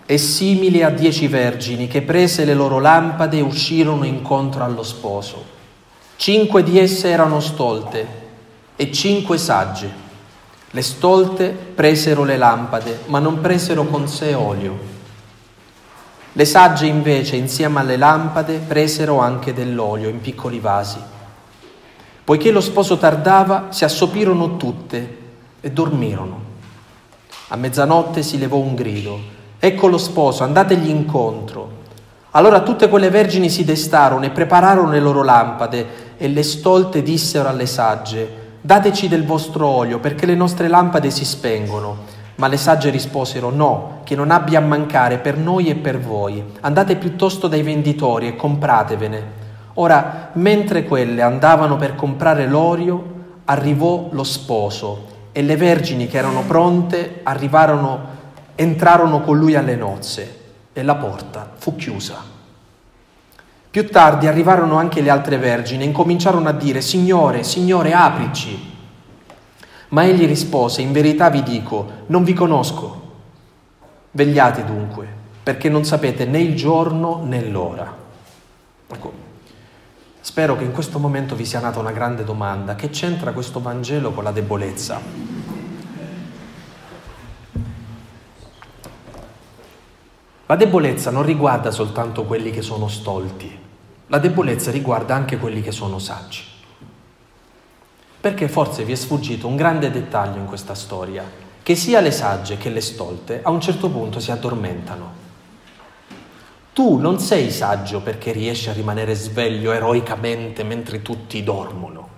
è 0.05 0.18
simile 0.18 0.84
a 0.84 0.89
dieci 0.89 1.28
vergini 1.28 1.88
che 1.88 2.01
prese 2.01 2.43
le 2.43 2.53
loro 2.53 2.80
lampade 2.80 3.38
e 3.38 3.41
uscirono 3.41 4.03
incontro 4.03 4.66
allo 4.66 4.84
sposo. 4.84 5.59
Cinque 6.18 6.64
di 6.64 6.78
esse 6.78 7.07
erano 7.07 7.39
stolte 7.39 8.05
e 8.76 8.91
cinque 8.91 9.38
sagge. 9.38 10.00
Le 10.74 10.82
stolte 10.82 11.49
presero 11.49 12.24
le 12.24 12.38
lampade, 12.38 13.01
ma 13.07 13.19
non 13.19 13.41
presero 13.41 13.84
con 13.86 14.07
sé 14.07 14.34
olio. 14.34 14.78
Le 16.32 16.45
sagge 16.45 16.86
invece, 16.86 17.36
insieme 17.36 17.82
alle 17.82 17.97
lampade, 17.97 18.57
presero 18.59 19.19
anche 19.19 19.53
dell'olio 19.53 20.07
in 20.07 20.22
piccoli 20.22 20.59
vasi. 20.59 20.97
Poiché 22.24 22.51
lo 22.51 22.61
sposo 22.61 22.97
tardava, 22.97 23.67
si 23.72 23.84
assopirono 23.84 24.55
tutte 24.55 25.17
e 25.59 25.72
dormirono. 25.72 26.39
A 27.49 27.57
mezzanotte 27.57 28.24
si 28.24 28.38
levò 28.38 28.55
un 28.55 28.74
grido. 28.74 29.19
Ecco 29.59 29.88
lo 29.88 29.97
sposo, 29.97 30.45
andategli 30.45 30.88
incontro. 30.88 31.80
Allora 32.32 32.61
tutte 32.61 32.88
quelle 32.88 33.09
vergini 33.09 33.49
si 33.49 33.65
destarono 33.65 34.24
e 34.24 34.30
prepararono 34.30 34.89
le 34.89 35.01
loro 35.01 35.22
lampade 35.22 36.15
e 36.15 36.30
le 36.30 36.43
stolte 36.43 37.03
dissero 37.03 37.49
alle 37.49 37.65
sagge, 37.65 38.40
dateci 38.62 39.07
del 39.07 39.26
vostro 39.26 39.68
olio 39.68 39.99
perché 39.99 40.26
le 40.26 40.36
nostre 40.36 40.68
lampade 40.68 41.09
si 41.09 41.26
spengono. 41.26 42.20
Ma 42.36 42.47
le 42.47 42.57
sagge 42.57 42.89
risposero, 42.89 43.49
no, 43.49 43.99
che 44.03 44.16
non 44.16 44.32
abbia 44.32 44.59
a 44.59 44.64
mancare 44.64 45.18
per 45.18 45.38
noi 45.38 45.68
e 45.68 45.76
per 45.76 45.99
voi. 45.99 46.43
Andate 46.62 46.95
piuttosto 46.95 47.47
dai 47.47 47.62
venditori 47.62 48.28
e 48.28 48.36
compratevene. 48.36 49.39
Ora, 49.76 50.30
mentre 50.34 50.84
quelle 50.86 51.22
andavano 51.22 51.76
per 51.76 51.95
comprare 51.95 52.47
l'olio, 52.47 53.20
arrivò 53.45 54.07
lo 54.12 54.24
sposo 54.24 55.09
e 55.32 55.41
le 55.41 55.55
vergini 55.55 56.07
che 56.07 56.18
erano 56.18 56.43
pronte 56.43 57.20
arrivarono 57.24 58.20
entrarono 58.55 59.22
con 59.22 59.38
lui 59.38 59.55
alle 59.55 59.76
nozze 59.76 60.39
e 60.74 60.84
la 60.84 60.95
porta 60.95 61.51
fu 61.55 61.76
chiusa. 61.76 62.30
Più 63.72 63.89
tardi 63.89 64.28
arrivarono 64.28 64.76
anche 64.76 64.99
le 64.99 65.09
altre 65.09 65.38
vergini 65.38 65.84
e 65.84 65.86
incominciarono 65.86 66.49
a 66.49 66.51
dire, 66.51 66.82
Signore, 66.82 67.43
Signore, 67.43 67.93
aprici. 67.93 68.69
Ma 69.89 70.03
egli 70.03 70.26
rispose, 70.26 70.82
in 70.82 70.91
verità 70.91 71.30
vi 71.30 71.41
dico, 71.41 72.03
non 72.07 72.26
vi 72.26 72.34
conosco. 72.34 72.99
Vegliate 74.11 74.65
dunque, 74.65 75.07
perché 75.41 75.69
non 75.69 75.86
sapete 75.86 76.26
né 76.26 76.39
il 76.39 76.53
giorno 76.53 77.24
né 77.24 77.47
l'ora. 77.47 77.95
Ecco, 78.88 79.13
spero 80.19 80.57
che 80.57 80.65
in 80.65 80.74
questo 80.74 80.99
momento 80.99 81.34
vi 81.34 81.45
sia 81.45 81.61
nata 81.61 81.80
una 81.80 81.93
grande 81.93 82.26
domanda. 82.26 82.76
Che 82.76 82.89
c'entra 82.89 83.32
questo 83.32 83.61
Vangelo 83.61 84.11
con 84.11 84.26
la 84.26 84.32
debolezza? 84.32 84.99
La 90.45 90.57
debolezza 90.57 91.09
non 91.09 91.24
riguarda 91.24 91.72
soltanto 91.72 92.26
quelli 92.26 92.51
che 92.51 92.61
sono 92.61 92.89
stolti, 92.89 93.61
la 94.12 94.20
debolezza 94.20 94.72
riguarda 94.72 95.16
anche 95.16 95.38
quelli 95.38 95.62
che 95.62 95.72
sono 95.72 95.97
saggi. 95.97 96.43
Perché 98.20 98.49
forse 98.49 98.84
vi 98.84 98.91
è 98.91 98.95
sfuggito 98.95 99.47
un 99.47 99.55
grande 99.55 99.89
dettaglio 99.89 100.38
in 100.38 100.47
questa 100.47 100.76
storia, 100.76 101.24
che 101.64 101.76
sia 101.76 102.01
le 102.01 102.12
sagge 102.12 102.57
che 102.57 102.70
le 102.70 102.82
stolte 102.82 103.39
a 103.41 103.49
un 103.49 103.62
certo 103.62 103.89
punto 103.89 104.20
si 104.20 104.30
addormentano. 104.30 105.20
Tu 106.74 106.97
non 106.97 107.20
sei 107.20 107.51
saggio 107.51 108.01
perché 108.01 108.34
riesci 108.34 108.70
a 108.70 108.74
rimanere 108.74 109.16
sveglio 109.16 109.72
eroicamente 109.72 110.64
mentre 110.64 111.01
tutti 111.01 111.41
dormono. 111.41 112.09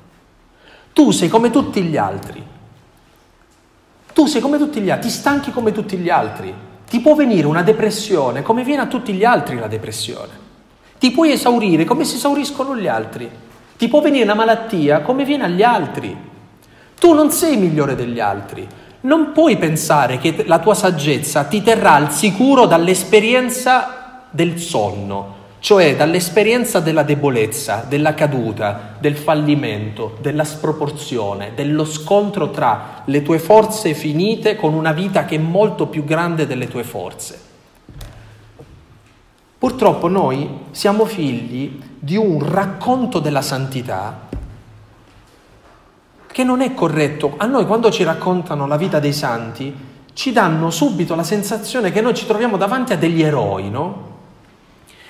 Tu 0.94 1.12
sei 1.12 1.30
come 1.30 1.52
tutti 1.52 1.84
gli 1.84 1.98
altri. 1.98 2.44
Tu 4.14 4.26
sei 4.26 4.42
come 4.42 4.58
tutti 4.58 4.82
gli 4.82 4.90
altri, 4.90 5.10
ti 5.10 5.16
stanchi 5.16 5.52
come 5.52 5.72
tutti 5.72 5.96
gli 5.98 6.10
altri. 6.10 6.52
Ti 6.90 7.00
può 7.02 7.14
venire 7.14 7.46
una 7.46 7.62
depressione 7.62 8.42
come 8.42 8.64
viene 8.64 8.82
a 8.82 8.88
tutti 8.88 9.14
gli 9.14 9.24
altri 9.24 9.60
la 9.60 9.68
depressione. 9.68 10.43
Ti 11.04 11.12
puoi 11.12 11.34
esaurire 11.34 11.84
come 11.84 12.06
si 12.06 12.16
esauriscono 12.16 12.78
gli 12.78 12.88
altri. 12.88 13.30
Ti 13.78 13.90
può 13.90 14.00
venire 14.00 14.24
una 14.24 14.36
malattia 14.36 15.02
come 15.02 15.26
viene 15.26 15.44
agli 15.44 15.62
altri. 15.62 16.16
Tu 16.98 17.12
non 17.12 17.30
sei 17.30 17.58
migliore 17.58 17.94
degli 17.94 18.22
altri. 18.22 18.66
Non 19.02 19.34
puoi 19.34 19.58
pensare 19.58 20.18
che 20.18 20.46
la 20.48 20.60
tua 20.60 20.74
saggezza 20.74 21.44
ti 21.44 21.62
terrà 21.62 21.96
al 21.96 22.14
sicuro 22.14 22.68
dall'esperienza 22.68 24.28
del 24.30 24.58
sonno, 24.58 25.36
cioè 25.60 25.98
dall'esperienza 25.98 26.80
della 26.80 27.04
debolezza, 27.04 27.84
della 27.86 28.14
caduta, 28.14 28.96
del 28.98 29.18
fallimento, 29.18 30.16
della 30.22 30.46
sproporzione, 30.46 31.52
dello 31.54 31.84
scontro 31.84 32.50
tra 32.50 33.04
le 33.04 33.22
tue 33.24 33.40
forze 33.40 33.94
finite 33.94 34.56
con 34.56 34.74
una 34.74 34.94
vita 34.94 35.26
che 35.26 35.36
è 35.36 35.40
molto 35.40 35.88
più 35.88 36.06
grande 36.06 36.48
delle 36.48 36.70
tue 36.70 36.86
forze. 36.86 37.43
Purtroppo 39.64 40.10
noi 40.10 40.50
siamo 40.72 41.06
figli 41.06 41.80
di 41.98 42.18
un 42.18 42.46
racconto 42.46 43.20
della 43.20 43.42
santità 43.42 44.28
che 46.28 46.44
non 46.44 46.60
è 46.60 46.74
corretto. 46.74 47.36
A 47.38 47.46
noi 47.46 47.66
quando 47.66 47.90
ci 47.90 48.04
raccontano 48.04 48.68
la 48.68 48.76
vita 48.76 49.00
dei 49.00 49.14
santi 49.14 49.74
ci 50.12 50.34
danno 50.34 50.70
subito 50.70 51.16
la 51.16 51.24
sensazione 51.24 51.94
che 51.94 52.02
noi 52.02 52.14
ci 52.14 52.26
troviamo 52.26 52.58
davanti 52.58 52.92
a 52.92 52.98
degli 52.98 53.22
eroi, 53.22 53.70
no? 53.70 54.12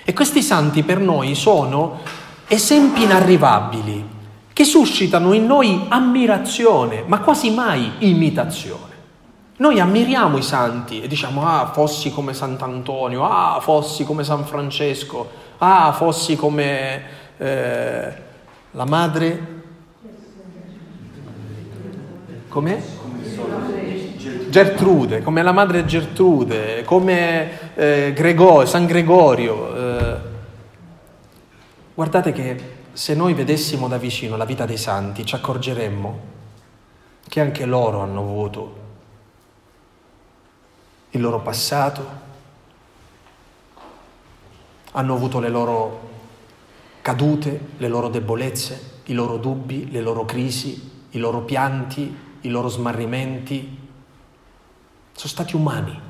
E 0.03 0.13
questi 0.13 0.43
santi 0.43 0.83
per 0.83 0.99
noi 0.99 1.33
sono 1.33 2.01
esempi 2.45 3.01
inarrivabili 3.05 4.05
che 4.53 4.65
suscitano 4.65 5.33
in 5.33 5.47
noi 5.47 5.85
ammirazione, 5.87 7.05
ma 7.07 7.21
quasi 7.21 7.49
mai 7.49 7.93
imitazione. 7.97 8.92
Noi 9.63 9.79
ammiriamo 9.79 10.37
i 10.37 10.41
santi 10.41 11.01
e 11.01 11.07
diciamo, 11.07 11.47
ah, 11.47 11.71
fossi 11.71 12.11
come 12.11 12.33
Sant'Antonio, 12.33 13.23
ah, 13.23 13.61
fossi 13.61 14.03
come 14.03 14.25
San 14.25 14.43
Francesco, 14.43 15.29
ah, 15.59 15.93
fossi 15.93 16.35
come 16.35 17.03
eh, 17.37 18.13
la 18.71 18.85
madre... 18.85 19.61
Com'è? 22.49 22.81
Gertrude, 24.49 25.21
come 25.21 25.41
la 25.41 25.53
madre 25.53 25.85
Gertrude, 25.85 26.83
come 26.83 27.75
eh, 27.75 28.11
Gregorio, 28.13 28.67
San 28.67 28.85
Gregorio. 28.85 29.75
Eh. 29.77 30.17
Guardate 31.93 32.33
che 32.33 32.73
se 32.91 33.15
noi 33.15 33.33
vedessimo 33.33 33.87
da 33.87 33.97
vicino 33.97 34.35
la 34.35 34.43
vita 34.43 34.65
dei 34.65 34.75
santi 34.75 35.25
ci 35.25 35.35
accorgeremmo 35.35 36.19
che 37.29 37.39
anche 37.39 37.63
loro 37.63 38.01
hanno 38.01 38.19
avuto 38.19 38.81
il 41.13 41.21
loro 41.21 41.41
passato, 41.41 42.21
hanno 44.91 45.13
avuto 45.13 45.39
le 45.39 45.49
loro 45.49 46.09
cadute, 47.01 47.59
le 47.77 47.87
loro 47.87 48.09
debolezze, 48.09 49.01
i 49.05 49.13
loro 49.13 49.37
dubbi, 49.37 49.91
le 49.91 50.01
loro 50.01 50.25
crisi, 50.25 50.91
i 51.11 51.19
loro 51.19 51.41
pianti, 51.41 52.15
i 52.41 52.49
loro 52.49 52.67
smarrimenti, 52.67 53.79
sono 55.11 55.29
stati 55.29 55.55
umani. 55.55 56.01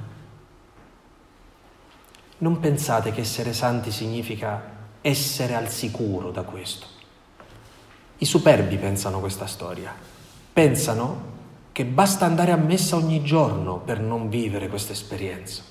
Non 2.38 2.60
pensate 2.60 3.12
che 3.12 3.22
essere 3.22 3.52
santi 3.52 3.92
significa 3.92 4.72
essere 5.02 5.56
al 5.56 5.70
sicuro 5.70 6.32
da 6.32 6.44
questo. 6.44 6.88
I 8.20 8.26
superbi 8.26 8.78
pensano 8.78 9.20
questa 9.20 9.48
storia. 9.48 9.94
Pensano 10.54 11.32
che 11.74 11.84
basta 11.86 12.26
andare 12.26 12.52
a 12.52 12.56
messa 12.56 12.96
ogni 12.96 13.22
giorno 13.24 13.80
per 13.80 14.00
non 14.00 14.30
vivere 14.30 14.70
questa 14.70 14.94
esperienza. 14.94 15.64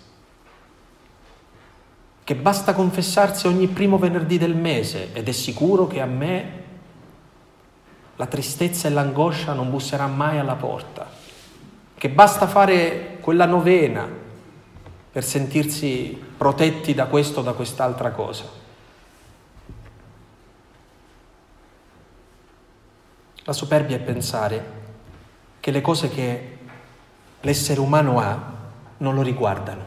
Che 2.24 2.34
basta 2.34 2.74
confessarsi 2.74 3.46
ogni 3.46 3.68
primo 3.68 3.96
venerdì 3.96 4.36
del 4.36 4.54
mese 4.54 5.14
ed 5.14 5.28
è 5.28 5.32
sicuro 5.32 5.86
che 5.86 6.00
a 6.00 6.06
me 6.06 6.60
la 8.16 8.26
tristezza 8.26 8.88
e 8.88 8.90
l'angoscia 8.90 9.54
non 9.54 9.70
busserà 9.70 10.06
mai 10.06 10.38
alla 10.38 10.56
porta 10.56 11.20
che 12.02 12.08
basta 12.08 12.48
fare 12.48 13.18
quella 13.20 13.46
novena 13.46 14.08
per 15.12 15.22
sentirsi 15.22 16.20
protetti 16.36 16.94
da 16.94 17.06
questo 17.06 17.38
o 17.38 17.42
da 17.44 17.52
quest'altra 17.52 18.10
cosa. 18.10 18.42
La 23.44 23.52
superbia 23.52 23.94
è 23.94 24.00
pensare 24.00 24.64
che 25.62 25.70
le 25.70 25.80
cose 25.80 26.08
che 26.08 26.58
l'essere 27.40 27.78
umano 27.78 28.18
ha 28.18 28.52
non 28.96 29.14
lo 29.14 29.22
riguardano. 29.22 29.84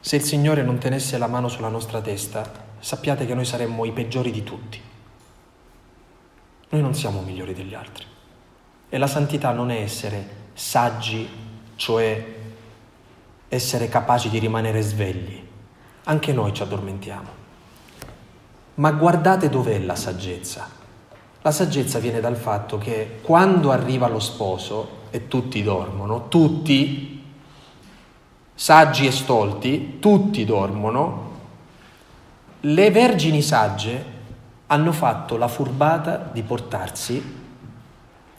Se 0.00 0.16
il 0.16 0.22
Signore 0.22 0.62
non 0.62 0.78
tenesse 0.78 1.18
la 1.18 1.26
mano 1.26 1.48
sulla 1.48 1.68
nostra 1.68 2.00
testa, 2.00 2.50
sappiate 2.78 3.26
che 3.26 3.34
noi 3.34 3.44
saremmo 3.44 3.84
i 3.84 3.92
peggiori 3.92 4.30
di 4.30 4.42
tutti. 4.42 4.80
Noi 6.70 6.80
non 6.80 6.94
siamo 6.94 7.20
migliori 7.20 7.52
degli 7.52 7.74
altri. 7.74 8.06
E 8.88 8.96
la 8.96 9.06
santità 9.06 9.52
non 9.52 9.70
è 9.70 9.80
essere 9.80 10.26
saggi, 10.54 11.28
cioè 11.76 12.36
essere 13.48 13.88
capaci 13.90 14.30
di 14.30 14.38
rimanere 14.38 14.80
svegli. 14.80 15.46
Anche 16.04 16.32
noi 16.32 16.54
ci 16.54 16.62
addormentiamo. 16.62 17.28
Ma 18.76 18.92
guardate 18.92 19.50
dov'è 19.50 19.78
la 19.78 19.94
saggezza. 19.94 20.77
La 21.42 21.50
saggezza 21.52 21.98
viene 21.98 22.20
dal 22.20 22.36
fatto 22.36 22.78
che 22.78 23.20
quando 23.22 23.70
arriva 23.70 24.08
lo 24.08 24.18
sposo 24.18 25.06
e 25.10 25.28
tutti 25.28 25.62
dormono, 25.62 26.28
tutti, 26.28 27.22
saggi 28.54 29.06
e 29.06 29.12
stolti, 29.12 29.98
tutti 30.00 30.44
dormono, 30.44 31.26
le 32.60 32.90
vergini 32.90 33.40
sagge 33.40 34.16
hanno 34.66 34.92
fatto 34.92 35.36
la 35.36 35.46
furbata 35.48 36.28
di 36.32 36.42
portarsi 36.42 37.36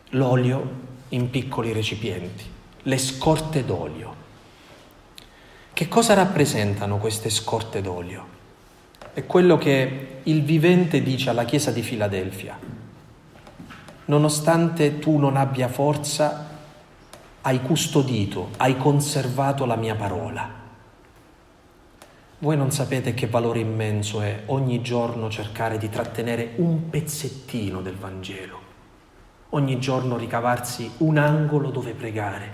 l'olio 0.09 0.87
in 1.09 1.29
piccoli 1.29 1.71
recipienti, 1.71 2.43
le 2.83 2.97
scorte 2.97 3.63
d'olio. 3.63 4.15
Che 5.71 5.87
cosa 5.87 6.13
rappresentano 6.13 6.97
queste 6.97 7.29
scorte 7.29 7.81
d'olio? 7.81 8.37
È 9.13 9.25
quello 9.25 9.57
che 9.57 10.19
il 10.23 10.43
vivente 10.43 11.01
dice 11.01 11.29
alla 11.29 11.45
Chiesa 11.45 11.71
di 11.71 11.81
Filadelfia. 11.81 12.68
Nonostante 14.09 14.99
tu 14.99 15.17
non 15.17 15.37
abbia 15.37 15.67
forza, 15.67 16.47
hai 17.41 17.61
custodito, 17.61 18.49
hai 18.57 18.77
conservato 18.77 19.65
la 19.65 19.75
mia 19.75 19.95
parola. 19.95 20.47
Voi 22.39 22.57
non 22.57 22.71
sapete 22.71 23.15
che 23.15 23.27
valore 23.27 23.59
immenso 23.59 24.21
è 24.21 24.43
ogni 24.47 24.81
giorno 24.81 25.29
cercare 25.29 25.77
di 25.77 25.89
trattenere 25.89 26.53
un 26.57 26.89
pezzettino 26.89 27.81
del 27.81 27.95
Vangelo 27.95 28.67
ogni 29.49 29.79
giorno 29.79 30.17
ricavarsi 30.17 30.91
un 30.97 31.17
angolo 31.17 31.69
dove 31.69 31.93
pregare, 31.93 32.51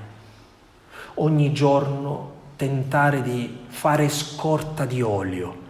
ogni 1.15 1.51
giorno 1.51 2.33
tentare 2.55 3.21
di 3.21 3.63
fare 3.67 4.07
scorta 4.07 4.85
di 4.85 5.01
olio, 5.01 5.63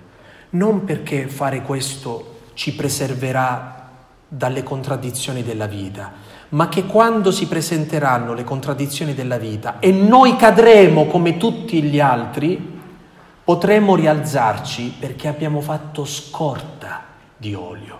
non 0.51 0.83
perché 0.83 1.27
fare 1.27 1.61
questo 1.61 2.41
ci 2.53 2.75
preserverà 2.75 3.84
dalle 4.27 4.63
contraddizioni 4.63 5.43
della 5.43 5.67
vita, 5.67 6.11
ma 6.49 6.67
che 6.67 6.85
quando 6.85 7.31
si 7.31 7.47
presenteranno 7.47 8.33
le 8.33 8.43
contraddizioni 8.43 9.13
della 9.13 9.37
vita 9.37 9.79
e 9.79 9.91
noi 9.91 10.35
cadremo 10.35 11.05
come 11.05 11.37
tutti 11.37 11.81
gli 11.83 11.99
altri, 11.99 12.73
potremo 13.43 13.95
rialzarci 13.95 14.95
perché 14.99 15.27
abbiamo 15.27 15.61
fatto 15.61 16.05
scorta 16.05 17.03
di 17.37 17.53
olio. 17.53 17.99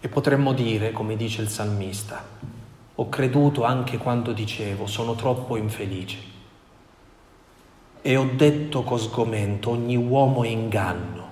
E 0.00 0.08
potremmo 0.08 0.52
dire, 0.52 0.92
come 0.92 1.16
dice 1.16 1.42
il 1.42 1.48
salmista, 1.48 2.22
ho 2.94 3.08
creduto 3.08 3.64
anche 3.64 3.98
quando 3.98 4.32
dicevo 4.32 4.86
sono 4.86 5.14
troppo 5.14 5.56
infelice. 5.56 6.34
E 8.02 8.16
ho 8.16 8.28
detto 8.34 8.82
con 8.82 8.98
sgomento, 8.98 9.70
ogni 9.70 9.96
uomo 9.96 10.44
è 10.44 10.48
inganno. 10.48 11.25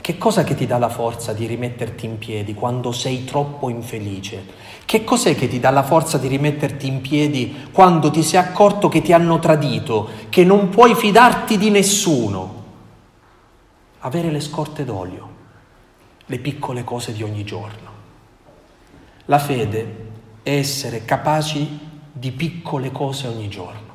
Che 0.00 0.16
cosa 0.16 0.44
che 0.44 0.54
ti 0.54 0.66
dà 0.66 0.78
la 0.78 0.88
forza 0.88 1.34
di 1.34 1.46
rimetterti 1.46 2.06
in 2.06 2.16
piedi 2.16 2.54
quando 2.54 2.90
sei 2.90 3.24
troppo 3.24 3.68
infelice? 3.68 4.44
Che 4.84 5.04
cos'è 5.04 5.34
che 5.34 5.46
ti 5.46 5.60
dà 5.60 5.70
la 5.70 5.82
forza 5.82 6.16
di 6.16 6.26
rimetterti 6.26 6.86
in 6.86 7.02
piedi 7.02 7.68
quando 7.70 8.10
ti 8.10 8.22
sei 8.22 8.40
accorto 8.40 8.88
che 8.88 9.02
ti 9.02 9.12
hanno 9.12 9.38
tradito, 9.38 10.08
che 10.30 10.42
non 10.42 10.70
puoi 10.70 10.94
fidarti 10.94 11.58
di 11.58 11.68
nessuno? 11.68 12.64
Avere 14.00 14.30
le 14.30 14.40
scorte 14.40 14.84
d'olio 14.84 15.28
le 16.26 16.38
piccole 16.38 16.84
cose 16.84 17.12
di 17.12 17.22
ogni 17.22 17.44
giorno. 17.44 17.90
La 19.26 19.40
fede 19.40 20.08
è 20.42 20.50
essere 20.52 21.04
capaci 21.04 21.78
di 22.10 22.30
piccole 22.30 22.90
cose 22.90 23.26
ogni 23.26 23.48
giorno. 23.48 23.88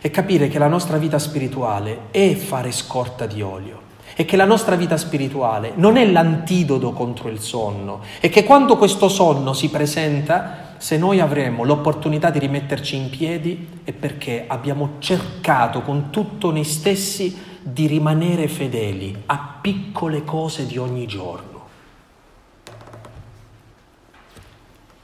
e 0.00 0.10
capire 0.12 0.46
che 0.46 0.60
la 0.60 0.68
nostra 0.68 0.96
vita 0.96 1.18
spirituale 1.18 2.02
è 2.12 2.32
fare 2.36 2.70
scorta 2.70 3.26
di 3.26 3.42
olio 3.42 3.87
e 4.20 4.24
che 4.24 4.36
la 4.36 4.46
nostra 4.46 4.74
vita 4.74 4.96
spirituale 4.96 5.74
non 5.76 5.96
è 5.96 6.04
l'antidoto 6.04 6.90
contro 6.90 7.28
il 7.28 7.38
sonno 7.38 8.00
e 8.18 8.28
che 8.28 8.42
quando 8.42 8.76
questo 8.76 9.08
sonno 9.08 9.52
si 9.52 9.70
presenta, 9.70 10.74
se 10.76 10.98
noi 10.98 11.20
avremo 11.20 11.62
l'opportunità 11.62 12.28
di 12.28 12.40
rimetterci 12.40 12.96
in 12.96 13.10
piedi 13.10 13.82
è 13.84 13.92
perché 13.92 14.46
abbiamo 14.48 14.94
cercato 14.98 15.82
con 15.82 16.10
tutto 16.10 16.50
noi 16.50 16.64
stessi 16.64 17.60
di 17.62 17.86
rimanere 17.86 18.48
fedeli 18.48 19.22
a 19.26 19.58
piccole 19.60 20.24
cose 20.24 20.66
di 20.66 20.78
ogni 20.78 21.06
giorno. 21.06 21.66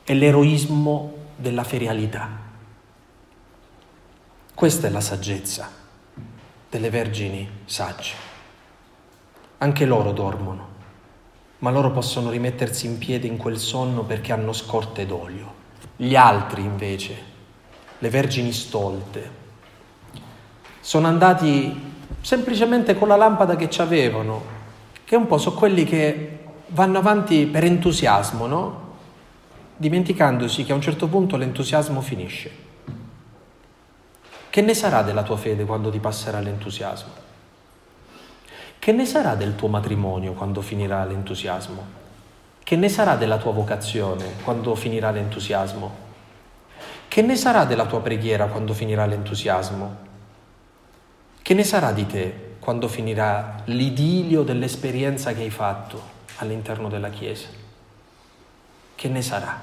È 0.02 0.12
l'eroismo 0.12 1.12
della 1.36 1.62
ferialità. 1.62 2.28
Questa 4.52 4.88
è 4.88 4.90
la 4.90 5.00
saggezza 5.00 5.70
delle 6.68 6.90
vergini 6.90 7.48
sagge. 7.64 8.33
Anche 9.64 9.86
loro 9.86 10.12
dormono, 10.12 10.68
ma 11.60 11.70
loro 11.70 11.90
possono 11.90 12.28
rimettersi 12.28 12.84
in 12.84 12.98
piedi 12.98 13.28
in 13.28 13.38
quel 13.38 13.56
sonno 13.58 14.02
perché 14.02 14.30
hanno 14.30 14.52
scorte 14.52 15.06
d'olio. 15.06 15.54
Gli 15.96 16.14
altri 16.14 16.60
invece, 16.60 17.16
le 17.98 18.10
vergini 18.10 18.52
stolte, 18.52 19.30
sono 20.80 21.06
andati 21.06 21.92
semplicemente 22.20 22.94
con 22.94 23.08
la 23.08 23.16
lampada 23.16 23.56
che 23.56 23.70
ci 23.70 23.80
avevano, 23.80 24.42
che 25.02 25.16
un 25.16 25.26
po' 25.26 25.38
sono 25.38 25.56
quelli 25.56 25.84
che 25.84 26.40
vanno 26.66 26.98
avanti 26.98 27.46
per 27.46 27.64
entusiasmo, 27.64 28.46
no? 28.46 28.80
Dimenticandosi 29.78 30.62
che 30.64 30.72
a 30.72 30.74
un 30.74 30.82
certo 30.82 31.08
punto 31.08 31.38
l'entusiasmo 31.38 32.02
finisce. 32.02 32.50
Che 34.50 34.60
ne 34.60 34.74
sarà 34.74 35.00
della 35.00 35.22
tua 35.22 35.38
fede 35.38 35.64
quando 35.64 35.88
ti 35.88 36.00
passerà 36.00 36.40
l'entusiasmo? 36.40 37.23
Che 38.84 38.92
ne 38.92 39.06
sarà 39.06 39.34
del 39.34 39.54
tuo 39.54 39.68
matrimonio 39.68 40.34
quando 40.34 40.60
finirà 40.60 41.06
l'entusiasmo? 41.06 41.86
Che 42.62 42.76
ne 42.76 42.90
sarà 42.90 43.16
della 43.16 43.38
tua 43.38 43.50
vocazione 43.50 44.34
quando 44.44 44.74
finirà 44.74 45.10
l'entusiasmo? 45.10 45.90
Che 47.08 47.22
ne 47.22 47.34
sarà 47.34 47.64
della 47.64 47.86
tua 47.86 48.02
preghiera 48.02 48.44
quando 48.48 48.74
finirà 48.74 49.06
l'entusiasmo? 49.06 49.96
Che 51.40 51.54
ne 51.54 51.64
sarà 51.64 51.92
di 51.92 52.04
te 52.06 52.56
quando 52.58 52.86
finirà 52.86 53.62
l'idilio 53.64 54.42
dell'esperienza 54.42 55.32
che 55.32 55.40
hai 55.40 55.50
fatto 55.50 56.02
all'interno 56.40 56.90
della 56.90 57.08
Chiesa? 57.08 57.48
Che 58.94 59.08
ne 59.08 59.22
sarà? 59.22 59.62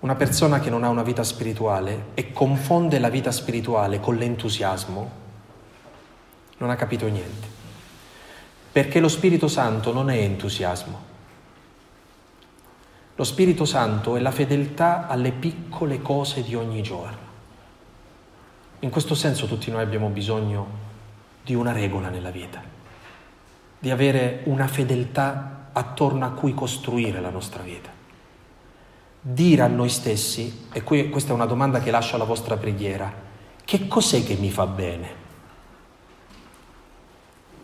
Una 0.00 0.14
persona 0.16 0.60
che 0.60 0.68
non 0.68 0.84
ha 0.84 0.90
una 0.90 1.02
vita 1.02 1.24
spirituale 1.24 2.08
e 2.12 2.30
confonde 2.30 2.98
la 2.98 3.08
vita 3.08 3.32
spirituale 3.32 4.00
con 4.00 4.16
l'entusiasmo 4.16 5.28
non 6.60 6.70
ha 6.70 6.76
capito 6.76 7.06
niente. 7.08 7.48
Perché 8.72 9.00
lo 9.00 9.08
Spirito 9.08 9.48
Santo 9.48 9.92
non 9.92 10.10
è 10.10 10.16
entusiasmo. 10.16 11.08
Lo 13.16 13.24
Spirito 13.24 13.64
Santo 13.64 14.16
è 14.16 14.20
la 14.20 14.30
fedeltà 14.30 15.06
alle 15.08 15.32
piccole 15.32 16.00
cose 16.00 16.42
di 16.42 16.54
ogni 16.54 16.82
giorno. 16.82 17.28
In 18.80 18.90
questo 18.90 19.14
senso 19.14 19.46
tutti 19.46 19.70
noi 19.70 19.82
abbiamo 19.82 20.08
bisogno 20.08 20.88
di 21.42 21.54
una 21.54 21.72
regola 21.72 22.08
nella 22.08 22.30
vita, 22.30 22.62
di 23.78 23.90
avere 23.90 24.42
una 24.44 24.68
fedeltà 24.68 25.68
attorno 25.72 26.24
a 26.24 26.30
cui 26.30 26.54
costruire 26.54 27.20
la 27.20 27.30
nostra 27.30 27.62
vita. 27.62 27.90
Dire 29.22 29.62
a 29.62 29.66
noi 29.66 29.88
stessi, 29.88 30.68
e 30.72 30.82
qui, 30.82 31.10
questa 31.10 31.32
è 31.32 31.34
una 31.34 31.46
domanda 31.46 31.80
che 31.80 31.90
lascio 31.90 32.14
alla 32.14 32.24
vostra 32.24 32.56
preghiera, 32.56 33.12
che 33.64 33.86
cos'è 33.86 34.24
che 34.24 34.34
mi 34.34 34.50
fa 34.50 34.66
bene? 34.66 35.19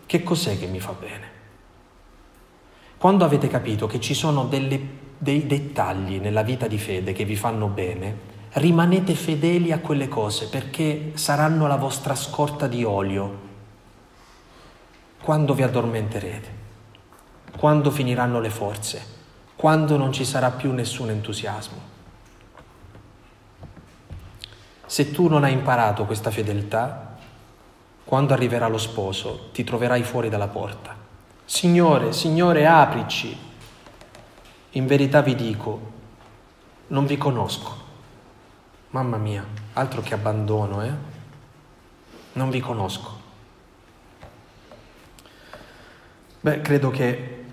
Che 0.07 0.23
cos'è 0.23 0.57
che 0.57 0.67
mi 0.67 0.79
fa 0.79 0.93
bene? 0.93 1.35
Quando 2.97 3.25
avete 3.25 3.49
capito 3.49 3.87
che 3.87 3.99
ci 3.99 4.13
sono 4.13 4.45
delle, 4.45 4.79
dei 5.17 5.45
dettagli 5.45 6.19
nella 6.19 6.43
vita 6.43 6.65
di 6.65 6.77
fede 6.77 7.11
che 7.11 7.25
vi 7.25 7.35
fanno 7.35 7.67
bene, 7.67 8.17
rimanete 8.53 9.13
fedeli 9.13 9.73
a 9.73 9.79
quelle 9.79 10.07
cose 10.07 10.47
perché 10.47 11.11
saranno 11.15 11.67
la 11.67 11.75
vostra 11.75 12.15
scorta 12.15 12.67
di 12.67 12.85
olio 12.85 13.45
quando 15.21 15.53
vi 15.53 15.63
addormenterete, 15.63 16.49
quando 17.57 17.91
finiranno 17.91 18.39
le 18.39 18.49
forze, 18.49 19.05
quando 19.57 19.97
non 19.97 20.13
ci 20.13 20.23
sarà 20.23 20.51
più 20.51 20.71
nessun 20.71 21.09
entusiasmo. 21.09 21.95
Se 24.85 25.11
tu 25.11 25.27
non 25.27 25.43
hai 25.43 25.51
imparato 25.51 26.05
questa 26.05 26.31
fedeltà, 26.31 27.06
quando 28.07 28.33
arriverà 28.33 28.69
lo 28.69 28.77
sposo 28.77 29.49
ti 29.51 29.65
troverai 29.65 30.01
fuori 30.01 30.29
dalla 30.29 30.47
porta. 30.47 30.95
Signore, 31.43 32.13
Signore, 32.13 32.65
aprici. 32.65 33.37
In 34.71 34.87
verità 34.87 35.21
vi 35.21 35.35
dico, 35.35 35.91
non 36.87 37.05
vi 37.05 37.17
conosco. 37.17 37.83
Mamma 38.91 39.17
mia, 39.17 39.45
altro 39.73 39.99
che 39.99 40.13
abbandono, 40.13 40.85
eh? 40.85 40.91
Non 42.31 42.49
vi 42.49 42.61
conosco. 42.61 43.19
Beh, 46.39 46.61
credo 46.61 46.89
che 46.89 47.43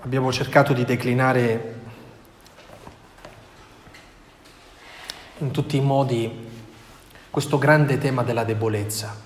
abbiamo 0.00 0.32
cercato 0.32 0.72
di 0.72 0.84
declinare 0.84 1.80
in 5.38 5.52
tutti 5.52 5.76
i 5.76 5.80
modi 5.80 6.50
questo 7.30 7.56
grande 7.56 7.98
tema 7.98 8.24
della 8.24 8.42
debolezza. 8.42 9.23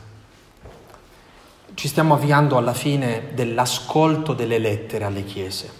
Ci 1.78 1.86
stiamo 1.86 2.14
avviando 2.14 2.56
alla 2.56 2.74
fine 2.74 3.28
dell'ascolto 3.34 4.32
delle 4.32 4.58
lettere 4.58 5.04
alle 5.04 5.22
chiese. 5.22 5.70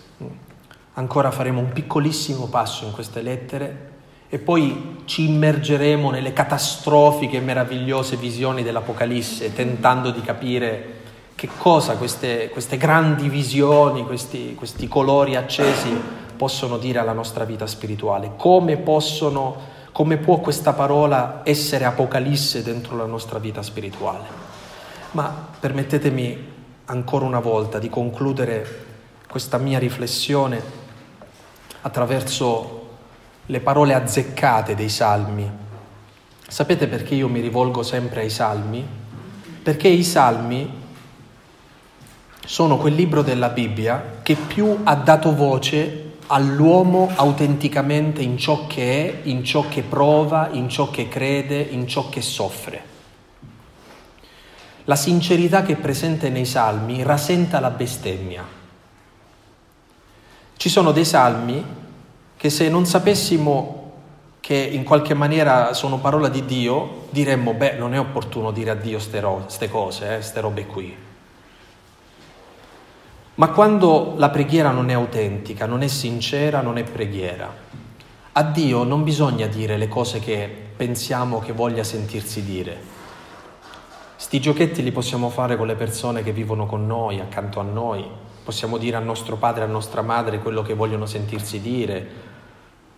Ancora 0.94 1.32
faremo 1.32 1.58
un 1.58 1.72
piccolissimo 1.72 2.46
passo 2.46 2.84
in 2.84 2.92
queste 2.92 3.20
lettere 3.20 3.90
e 4.28 4.38
poi 4.38 5.00
ci 5.06 5.28
immergeremo 5.28 6.10
nelle 6.10 6.32
catastrofiche 6.32 7.38
e 7.38 7.40
meravigliose 7.40 8.14
visioni 8.14 8.62
dell'Apocalisse, 8.62 9.52
tentando 9.52 10.12
di 10.12 10.20
capire 10.20 11.00
che 11.34 11.48
cosa 11.58 11.96
queste, 11.96 12.48
queste 12.50 12.76
grandi 12.76 13.28
visioni, 13.28 14.04
questi, 14.04 14.54
questi, 14.54 14.86
colori 14.86 15.34
accesi 15.34 15.90
possono 16.36 16.78
dire 16.78 17.00
alla 17.00 17.12
nostra 17.12 17.42
vita 17.42 17.66
spirituale, 17.66 18.34
come, 18.36 18.76
possono, 18.76 19.56
come 19.90 20.18
può 20.18 20.38
questa 20.38 20.74
parola 20.74 21.40
essere 21.42 21.86
Apocalisse 21.86 22.62
dentro 22.62 22.96
la 22.96 23.06
nostra 23.06 23.40
vita 23.40 23.62
spirituale. 23.62 24.47
Ma 25.12 25.48
permettetemi 25.58 26.46
ancora 26.86 27.24
una 27.24 27.40
volta 27.40 27.78
di 27.78 27.88
concludere 27.88 28.86
questa 29.28 29.58
mia 29.58 29.78
riflessione 29.78 30.60
attraverso 31.82 32.88
le 33.46 33.60
parole 33.60 33.94
azzeccate 33.94 34.74
dei 34.74 34.88
salmi. 34.88 35.50
Sapete 36.46 36.86
perché 36.86 37.14
io 37.14 37.28
mi 37.28 37.40
rivolgo 37.40 37.82
sempre 37.82 38.20
ai 38.20 38.30
salmi? 38.30 38.86
Perché 39.62 39.88
i 39.88 40.04
salmi 40.04 40.86
sono 42.44 42.78
quel 42.78 42.94
libro 42.94 43.22
della 43.22 43.48
Bibbia 43.48 44.20
che 44.22 44.34
più 44.34 44.80
ha 44.84 44.94
dato 44.94 45.34
voce 45.34 46.16
all'uomo 46.28 47.10
autenticamente 47.14 48.22
in 48.22 48.38
ciò 48.38 48.66
che 48.66 49.22
è, 49.22 49.28
in 49.28 49.44
ciò 49.44 49.68
che 49.68 49.82
prova, 49.82 50.48
in 50.52 50.68
ciò 50.68 50.90
che 50.90 51.08
crede, 51.08 51.58
in 51.60 51.86
ciò 51.86 52.08
che 52.08 52.22
soffre. 52.22 52.96
La 54.88 54.96
sincerità 54.96 55.60
che 55.60 55.74
è 55.74 55.76
presente 55.76 56.30
nei 56.30 56.46
salmi 56.46 57.02
rasenta 57.02 57.60
la 57.60 57.68
bestemmia. 57.68 58.42
Ci 60.56 60.68
sono 60.70 60.92
dei 60.92 61.04
salmi 61.04 61.62
che 62.34 62.48
se 62.48 62.70
non 62.70 62.86
sapessimo 62.86 63.92
che 64.40 64.56
in 64.56 64.84
qualche 64.84 65.12
maniera 65.12 65.74
sono 65.74 65.98
parola 65.98 66.30
di 66.30 66.46
Dio, 66.46 67.06
diremmo, 67.10 67.52
beh, 67.52 67.76
non 67.76 67.92
è 67.92 67.98
opportuno 67.98 68.50
dire 68.50 68.70
a 68.70 68.74
Dio 68.76 68.98
queste 68.98 69.68
cose, 69.68 70.06
queste 70.06 70.38
eh, 70.38 70.40
robe 70.40 70.64
qui. 70.64 70.96
Ma 73.34 73.48
quando 73.50 74.14
la 74.16 74.30
preghiera 74.30 74.70
non 74.70 74.88
è 74.88 74.94
autentica, 74.94 75.66
non 75.66 75.82
è 75.82 75.88
sincera, 75.88 76.62
non 76.62 76.78
è 76.78 76.82
preghiera, 76.84 77.54
a 78.32 78.42
Dio 78.42 78.84
non 78.84 79.04
bisogna 79.04 79.48
dire 79.48 79.76
le 79.76 79.88
cose 79.88 80.18
che 80.18 80.50
pensiamo 80.74 81.40
che 81.40 81.52
voglia 81.52 81.84
sentirsi 81.84 82.42
dire. 82.42 82.96
Sti 84.20 84.40
giochetti 84.40 84.82
li 84.82 84.90
possiamo 84.90 85.30
fare 85.30 85.56
con 85.56 85.68
le 85.68 85.76
persone 85.76 86.24
che 86.24 86.32
vivono 86.32 86.66
con 86.66 86.84
noi, 86.88 87.20
accanto 87.20 87.60
a 87.60 87.62
noi. 87.62 88.04
Possiamo 88.42 88.76
dire 88.76 88.96
al 88.96 89.04
nostro 89.04 89.36
padre 89.36 89.62
a 89.62 89.68
nostra 89.68 90.02
madre 90.02 90.40
quello 90.40 90.62
che 90.62 90.74
vogliono 90.74 91.06
sentirsi 91.06 91.60
dire, 91.60 92.10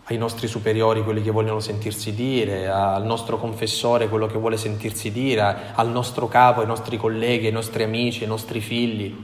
ai 0.05 0.16
nostri 0.16 0.47
superiori 0.47 1.05
quelli 1.05 1.21
che 1.21 1.31
vogliono 1.31 1.61
sentirsi 1.61 2.14
dire, 2.14 2.68
al 2.68 3.05
nostro 3.05 3.37
confessore 3.37 4.09
quello 4.09 4.27
che 4.29 4.39
vuole 4.39 4.57
sentirsi 4.57 5.12
dire, 5.12 5.73
al 5.75 5.91
nostro 5.91 6.27
capo, 6.27 6.62
ai 6.62 6.66
nostri 6.66 6.97
colleghi, 6.97 7.49
ai 7.49 7.53
nostri 7.53 7.83
amici, 7.83 8.23
ai 8.23 8.29
nostri 8.29 8.61
figli. 8.61 9.14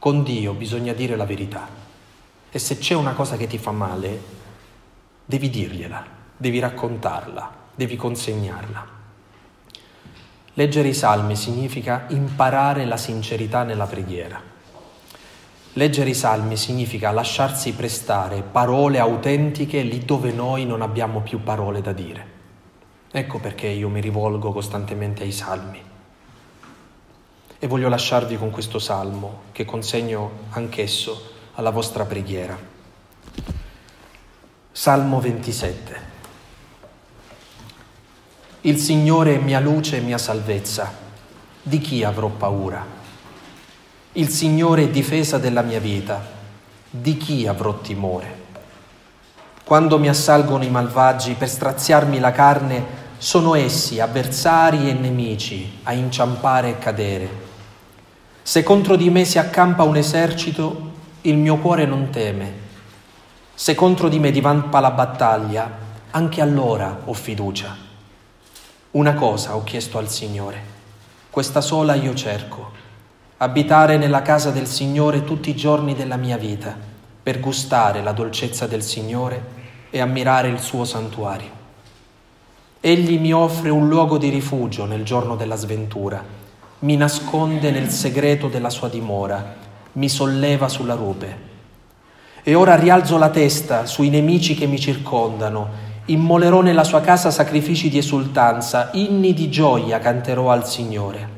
Con 0.00 0.24
Dio 0.24 0.52
bisogna 0.52 0.94
dire 0.94 1.14
la 1.14 1.24
verità. 1.24 1.68
E 2.50 2.58
se 2.58 2.76
c'è 2.78 2.94
una 2.94 3.12
cosa 3.12 3.36
che 3.36 3.46
ti 3.46 3.56
fa 3.56 3.70
male, 3.70 4.20
devi 5.24 5.48
dirgliela, 5.48 6.04
devi 6.36 6.58
raccontarla. 6.58 7.62
devi 7.76 7.94
consegnarla. 7.94 8.93
Leggere 10.56 10.86
i 10.86 10.94
salmi 10.94 11.34
significa 11.34 12.04
imparare 12.10 12.84
la 12.84 12.96
sincerità 12.96 13.64
nella 13.64 13.86
preghiera. 13.86 14.40
Leggere 15.72 16.10
i 16.10 16.14
salmi 16.14 16.56
significa 16.56 17.10
lasciarsi 17.10 17.72
prestare 17.72 18.42
parole 18.42 19.00
autentiche 19.00 19.82
lì 19.82 20.04
dove 20.04 20.30
noi 20.30 20.64
non 20.64 20.80
abbiamo 20.80 21.22
più 21.22 21.42
parole 21.42 21.80
da 21.80 21.92
dire. 21.92 22.26
Ecco 23.10 23.40
perché 23.40 23.66
io 23.66 23.88
mi 23.88 24.00
rivolgo 24.00 24.52
costantemente 24.52 25.24
ai 25.24 25.32
salmi. 25.32 25.82
E 27.58 27.66
voglio 27.66 27.88
lasciarvi 27.88 28.38
con 28.38 28.50
questo 28.50 28.78
salmo 28.78 29.42
che 29.50 29.64
consegno 29.64 30.30
anch'esso 30.50 31.32
alla 31.54 31.70
vostra 31.70 32.04
preghiera. 32.04 32.56
Salmo 34.70 35.20
27. 35.20 36.13
Il 38.66 38.78
Signore 38.78 39.34
è 39.34 39.38
mia 39.38 39.60
luce 39.60 39.98
e 39.98 40.00
mia 40.00 40.16
salvezza. 40.16 40.90
Di 41.60 41.78
chi 41.80 42.02
avrò 42.02 42.28
paura? 42.28 42.82
Il 44.12 44.30
Signore 44.30 44.84
è 44.84 44.88
difesa 44.88 45.36
della 45.36 45.60
mia 45.60 45.80
vita. 45.80 46.24
Di 46.88 47.18
chi 47.18 47.46
avrò 47.46 47.80
timore? 47.80 48.36
Quando 49.64 49.98
mi 49.98 50.08
assalgono 50.08 50.64
i 50.64 50.70
malvagi 50.70 51.34
per 51.34 51.50
straziarmi 51.50 52.18
la 52.18 52.32
carne, 52.32 52.86
sono 53.18 53.54
essi 53.54 54.00
avversari 54.00 54.88
e 54.88 54.94
nemici 54.94 55.80
a 55.82 55.92
inciampare 55.92 56.70
e 56.70 56.78
cadere. 56.78 57.28
Se 58.40 58.62
contro 58.62 58.96
di 58.96 59.10
me 59.10 59.26
si 59.26 59.38
accampa 59.38 59.82
un 59.82 59.96
esercito, 59.96 60.92
il 61.20 61.36
mio 61.36 61.58
cuore 61.58 61.84
non 61.84 62.08
teme. 62.08 62.52
Se 63.54 63.74
contro 63.74 64.08
di 64.08 64.18
me 64.18 64.30
divampa 64.30 64.80
la 64.80 64.90
battaglia, 64.90 65.70
anche 66.12 66.40
allora 66.40 67.02
ho 67.04 67.12
fiducia. 67.12 67.92
Una 68.94 69.14
cosa 69.14 69.56
ho 69.56 69.64
chiesto 69.64 69.98
al 69.98 70.08
Signore, 70.08 70.56
questa 71.28 71.60
sola 71.60 71.94
io 71.94 72.14
cerco, 72.14 72.70
abitare 73.38 73.96
nella 73.96 74.22
casa 74.22 74.52
del 74.52 74.68
Signore 74.68 75.24
tutti 75.24 75.50
i 75.50 75.56
giorni 75.56 75.96
della 75.96 76.14
mia 76.14 76.36
vita, 76.36 76.76
per 77.20 77.40
gustare 77.40 78.04
la 78.04 78.12
dolcezza 78.12 78.68
del 78.68 78.84
Signore 78.84 79.44
e 79.90 79.98
ammirare 80.00 80.46
il 80.46 80.60
suo 80.60 80.84
santuario. 80.84 81.48
Egli 82.80 83.18
mi 83.18 83.32
offre 83.32 83.70
un 83.70 83.88
luogo 83.88 84.16
di 84.16 84.28
rifugio 84.28 84.84
nel 84.84 85.02
giorno 85.02 85.34
della 85.34 85.56
sventura, 85.56 86.22
mi 86.78 86.96
nasconde 86.96 87.72
nel 87.72 87.90
segreto 87.90 88.46
della 88.46 88.70
sua 88.70 88.88
dimora, 88.88 89.56
mi 89.94 90.08
solleva 90.08 90.68
sulla 90.68 90.94
rupe. 90.94 91.36
E 92.44 92.54
ora 92.54 92.76
rialzo 92.76 93.18
la 93.18 93.30
testa 93.30 93.86
sui 93.86 94.08
nemici 94.08 94.54
che 94.54 94.66
mi 94.66 94.78
circondano 94.78 95.83
immolerò 96.06 96.60
nella 96.60 96.84
sua 96.84 97.00
casa 97.00 97.30
sacrifici 97.30 97.88
di 97.88 97.98
esultanza, 97.98 98.90
inni 98.92 99.32
di 99.32 99.48
gioia 99.48 99.98
canterò 99.98 100.50
al 100.50 100.66
Signore. 100.66 101.28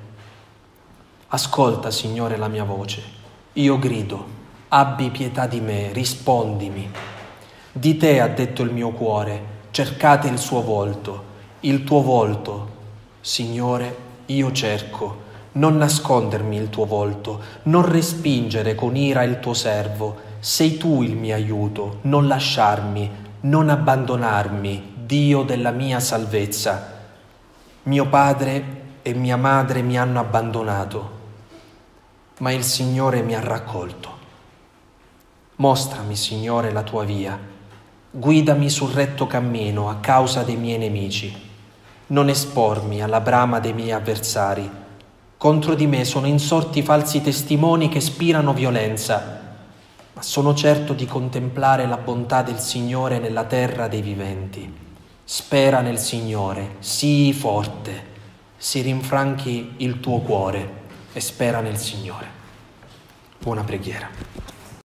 Ascolta, 1.29 1.91
Signore, 1.91 2.37
la 2.37 2.49
mia 2.49 2.64
voce. 2.64 3.03
Io 3.55 3.79
grido, 3.79 4.25
abbi 4.69 5.11
pietà 5.11 5.47
di 5.47 5.61
me, 5.61 5.93
rispondimi. 5.93 6.91
Di 7.71 7.97
te 7.97 8.21
ha 8.21 8.29
detto 8.29 8.62
il 8.62 8.73
mio 8.73 8.91
cuore, 8.91 9.55
cercate 9.71 10.29
il 10.29 10.39
suo 10.39 10.62
volto, 10.62 11.25
il 11.61 11.85
tuo 11.85 12.03
volto. 12.03 12.75
Signore, 13.21 13.97
io 14.27 14.51
cerco, 14.51 15.25
non 15.53 15.77
nascondermi 15.77 16.57
il 16.57 16.71
tuo 16.71 16.87
volto, 16.87 17.41
non 17.64 17.89
respingere 17.89 18.75
con 18.75 18.97
ira 18.97 19.23
il 19.23 19.39
tuo 19.39 19.55
servo. 19.55 20.25
Sei 20.41 20.77
tu 20.77 21.03
il 21.03 21.17
mio 21.17 21.35
aiuto, 21.35 21.99
non 22.03 22.27
lasciarmi, 22.27 23.25
non 23.47 23.68
abbandonarmi, 23.68 24.94
Dio 25.07 25.42
della 25.42 25.70
mia 25.70 26.01
salvezza. 26.01 26.94
Mio 27.84 28.09
padre 28.09 28.84
e 29.03 29.14
mia 29.14 29.36
madre 29.36 29.82
mi 29.82 29.97
hanno 29.97 30.18
abbandonato, 30.18 31.11
ma 32.38 32.51
il 32.51 32.64
Signore 32.64 33.22
mi 33.22 33.36
ha 33.36 33.40
raccolto. 33.40 34.14
Mostrami, 35.57 36.16
Signore, 36.16 36.72
la 36.72 36.82
tua 36.82 37.05
via, 37.05 37.38
guidami 38.11 38.68
sul 38.68 38.90
retto 38.90 39.28
cammino 39.28 39.88
a 39.88 39.97
causa 40.01 40.42
dei 40.42 40.57
miei 40.57 40.78
nemici. 40.78 41.44
Non 42.09 42.28
espormi 42.28 43.01
alla 43.01 43.20
brama 43.20 43.61
dei 43.61 43.72
miei 43.72 43.92
avversari. 43.92 44.68
Contro 45.36 45.74
di 45.74 45.86
me 45.86 46.05
sono 46.05 46.26
insorti 46.26 46.82
falsi 46.82 47.22
testimoni 47.22 47.88
che 47.88 48.01
spirano 48.01 48.53
violenza 48.53 49.45
ma 50.17 50.23
sono 50.23 50.55
certo 50.55 50.95
di 50.95 51.05
contemplare 51.05 51.87
la 51.87 51.99
bontà 51.99 52.41
del 52.41 52.59
Signore 52.59 53.19
nella 53.19 53.45
terra 53.45 53.87
dei 53.87 54.01
viventi. 54.01 54.75
Spera 55.23 55.83
nel 55.83 55.99
Signore, 55.99 56.77
sii 56.79 57.35
forte, 57.35 58.14
si 58.57 58.81
rinfranchi 58.81 59.75
il 59.79 60.01
tuo 60.01 60.21
cuore 60.21 60.85
e 61.12 61.21
spera 61.21 61.61
nel 61.61 61.77
Signore. 61.77 62.27
Buona 63.39 63.62
preghiera. 63.62 64.36